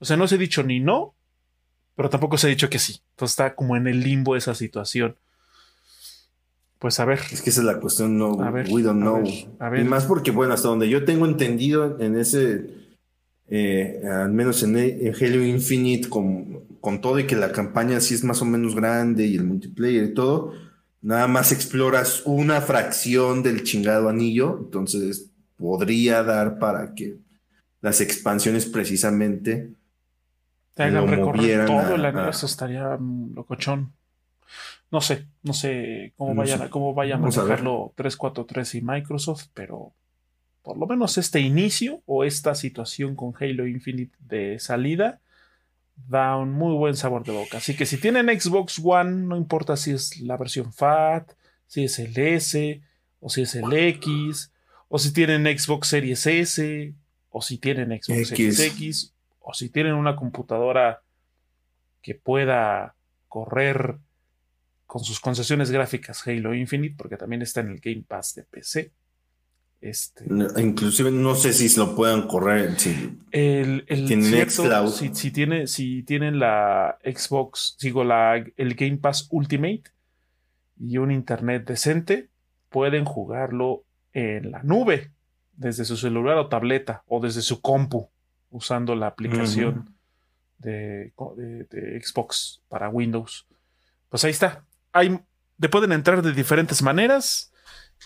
[0.00, 1.14] O sea, no se ha dicho ni no,
[1.94, 3.00] pero tampoco se ha dicho que sí.
[3.10, 5.14] Entonces está como en el limbo esa situación.
[6.80, 7.20] Pues a ver.
[7.30, 8.42] Es que esa es la cuestión, no.
[8.42, 9.22] A ver, we don't know.
[9.60, 12.66] A ver, Y más porque, bueno, hasta donde yo tengo entendido en ese
[13.48, 18.24] eh, al menos en, Halo Infinite, con, con, todo y que la campaña sí es
[18.24, 20.52] más o menos grande y el multiplayer y todo,
[21.00, 27.16] nada más exploras una fracción del chingado anillo, entonces podría dar para que
[27.80, 29.70] las expansiones precisamente
[30.74, 32.98] te hagan recorrer todo el anillo, eso estaría
[33.34, 33.92] locochón.
[34.90, 39.92] No sé, no sé cómo vayan, cómo vayan a manejarlo 343 y Microsoft, pero
[40.62, 45.20] por lo menos este inicio o esta situación con Halo Infinite de salida
[46.06, 47.58] da un muy buen sabor de boca.
[47.58, 51.32] Así que si tienen Xbox One, no importa si es la versión FAT,
[51.66, 52.82] si es el S,
[53.20, 54.52] o si es el X,
[54.88, 56.94] o si tienen Xbox Series S,
[57.30, 61.02] o si tienen Xbox Series X, o si tienen una computadora
[62.00, 62.94] que pueda
[63.28, 63.98] correr
[64.86, 68.92] con sus concesiones gráficas Halo Infinite, porque también está en el Game Pass de PC.
[69.80, 70.24] Este,
[70.56, 72.78] inclusive no sé si lo puedan correr.
[72.78, 79.84] Si el, tienen Si, tiene, si tienen la Xbox, sigo la, el Game Pass Ultimate
[80.80, 82.28] y un internet decente,
[82.70, 85.12] pueden jugarlo en la nube,
[85.52, 88.08] desde su celular o tableta, o desde su compu,
[88.50, 89.94] usando la aplicación
[90.58, 93.46] de, de, Xbox para Windows.
[94.08, 94.64] Pues ahí está.
[94.92, 95.20] Hay,
[95.58, 97.52] te pueden entrar de diferentes maneras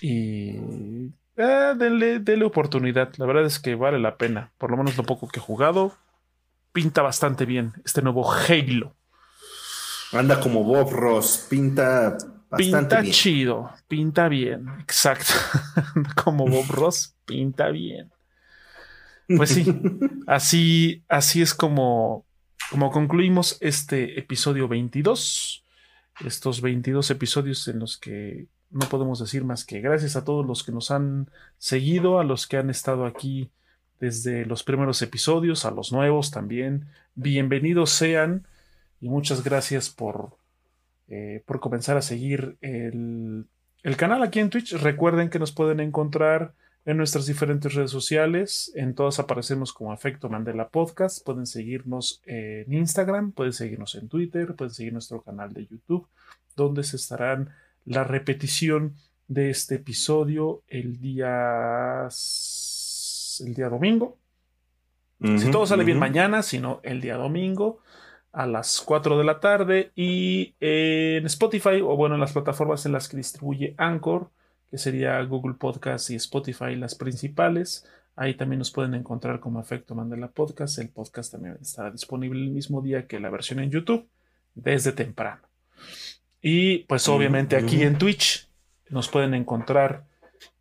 [0.00, 0.56] y
[1.42, 3.12] eh, denle, oportunidad.
[3.16, 4.52] La verdad es que vale la pena.
[4.58, 5.96] Por lo menos lo poco que he jugado.
[6.72, 8.94] Pinta bastante bien este nuevo Halo.
[10.12, 11.46] Anda como Bob Ross.
[11.50, 12.16] Pinta
[12.50, 13.70] bastante pinta chido.
[13.88, 14.68] Pinta bien.
[14.80, 15.34] Exacto.
[16.24, 17.14] como Bob Ross.
[17.24, 18.10] Pinta bien.
[19.36, 19.66] Pues sí.
[20.26, 22.26] así, así es como,
[22.70, 25.64] como concluimos este episodio 22.
[26.24, 30.62] Estos 22 episodios en los que no podemos decir más que gracias a todos los
[30.64, 31.28] que nos han
[31.58, 33.50] seguido, a los que han estado aquí
[34.00, 36.86] desde los primeros episodios, a los nuevos también.
[37.14, 38.46] Bienvenidos sean
[39.00, 40.36] y muchas gracias por,
[41.08, 43.46] eh, por comenzar a seguir el,
[43.82, 44.72] el canal aquí en Twitch.
[44.72, 46.54] Recuerden que nos pueden encontrar
[46.84, 48.72] en nuestras diferentes redes sociales.
[48.74, 51.24] En todas aparecemos como Efecto Mandela Podcast.
[51.24, 56.08] Pueden seguirnos en Instagram, pueden seguirnos en Twitter, pueden seguir nuestro canal de YouTube,
[56.56, 57.50] donde se estarán
[57.84, 58.96] la repetición
[59.28, 62.08] de este episodio el día
[63.40, 64.18] el día domingo.
[65.38, 67.80] si todo sale bien mañana, sino el día domingo
[68.32, 72.92] a las 4 de la tarde y en Spotify o bueno en las plataformas en
[72.92, 74.30] las que distribuye Anchor,
[74.70, 77.86] que sería Google Podcast y Spotify las principales.
[78.16, 80.78] Ahí también nos pueden encontrar como Efecto Mandela Podcast.
[80.78, 84.08] El podcast también estará disponible el mismo día que la versión en YouTube,
[84.54, 85.42] desde temprano.
[86.42, 88.48] Y pues obviamente aquí en Twitch
[88.90, 90.04] nos pueden encontrar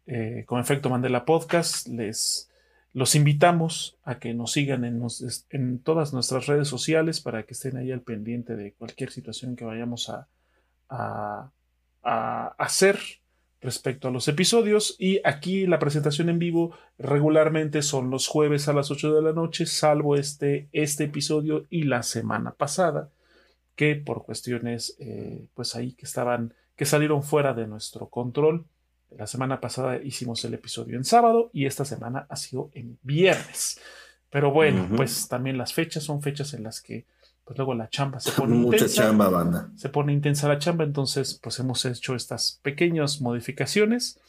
[0.05, 1.87] eh, con Efecto Mandela Podcast.
[1.87, 2.47] Les
[2.93, 5.01] los invitamos a que nos sigan en,
[5.49, 9.63] en, todas nuestras redes sociales para que estén ahí al pendiente de cualquier situación que
[9.63, 10.27] vayamos a,
[10.89, 11.49] a,
[12.03, 12.99] a hacer
[13.61, 14.97] respecto a los episodios.
[14.99, 19.31] Y aquí la presentación en vivo regularmente son los jueves a las 8 de la
[19.31, 23.09] noche, salvo este, este episodio y la semana pasada
[23.75, 28.65] que por cuestiones, eh, pues ahí que estaban, que salieron fuera de nuestro control.
[29.09, 33.79] La semana pasada hicimos el episodio en sábado y esta semana ha sido en viernes.
[34.29, 37.05] Pero bueno, pues también las fechas son fechas en las que
[37.43, 39.69] pues luego la chamba se pone Mucha chamba, banda.
[39.75, 44.19] Se pone intensa la chamba, entonces pues hemos hecho estas pequeñas modificaciones.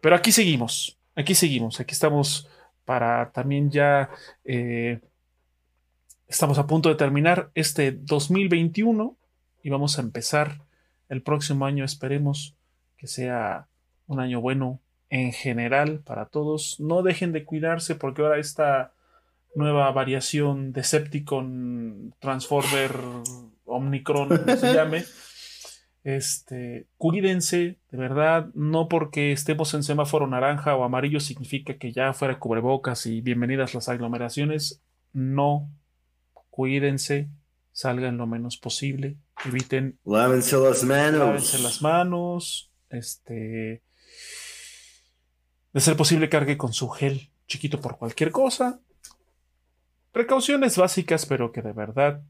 [0.00, 2.48] Pero aquí seguimos, aquí seguimos, aquí estamos
[2.84, 4.10] para también ya
[4.44, 5.00] eh,
[6.26, 9.16] Estamos a punto de terminar este 2021
[9.62, 10.62] y vamos a empezar
[11.08, 11.84] el próximo año.
[11.84, 12.56] Esperemos
[12.96, 13.68] que sea
[14.06, 14.80] un año bueno
[15.10, 16.80] en general para todos.
[16.80, 18.92] No dejen de cuidarse porque ahora esta
[19.54, 22.92] nueva variación Decepticon, Transformer,
[23.66, 24.28] Omnicron,
[24.58, 25.04] se llame,
[26.02, 32.12] Este, cuídense, de verdad, no porque estemos en semáforo naranja o amarillo significa que ya
[32.12, 34.82] fuera cubrebocas y bienvenidas las aglomeraciones.
[35.12, 35.68] No,
[36.54, 37.28] cuídense,
[37.72, 39.98] salgan lo menos posible, eviten.
[40.04, 41.18] Lávense las manos.
[41.18, 43.82] Lávense las manos, este.
[45.72, 48.78] De ser posible, cargue con su gel chiquito por cualquier cosa.
[50.12, 52.22] Precauciones básicas, pero que de verdad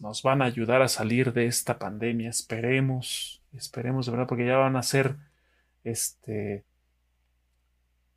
[0.00, 2.30] nos van a ayudar a salir de esta pandemia.
[2.30, 5.16] Esperemos, esperemos de verdad, porque ya van a ser,
[5.84, 6.64] este,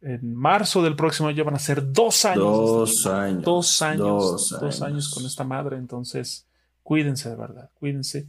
[0.01, 2.43] en marzo del próximo año van a ser dos años.
[2.43, 3.43] Dos años.
[3.43, 4.49] Dos años.
[4.59, 5.09] Dos, años.
[5.09, 5.77] con esta madre.
[5.77, 6.47] Entonces,
[6.83, 8.27] cuídense de verdad, cuídense.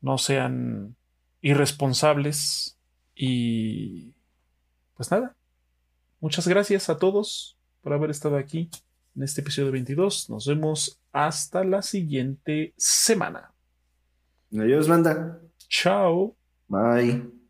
[0.00, 0.94] No sean
[1.40, 2.78] irresponsables.
[3.14, 4.12] Y,
[4.96, 5.34] pues nada.
[6.20, 8.70] Muchas gracias a todos por haber estado aquí
[9.16, 10.30] en este episodio 22.
[10.30, 13.52] Nos vemos hasta la siguiente semana.
[14.52, 15.40] Adiós, banda.
[15.68, 16.36] Chao.
[16.68, 17.45] Bye.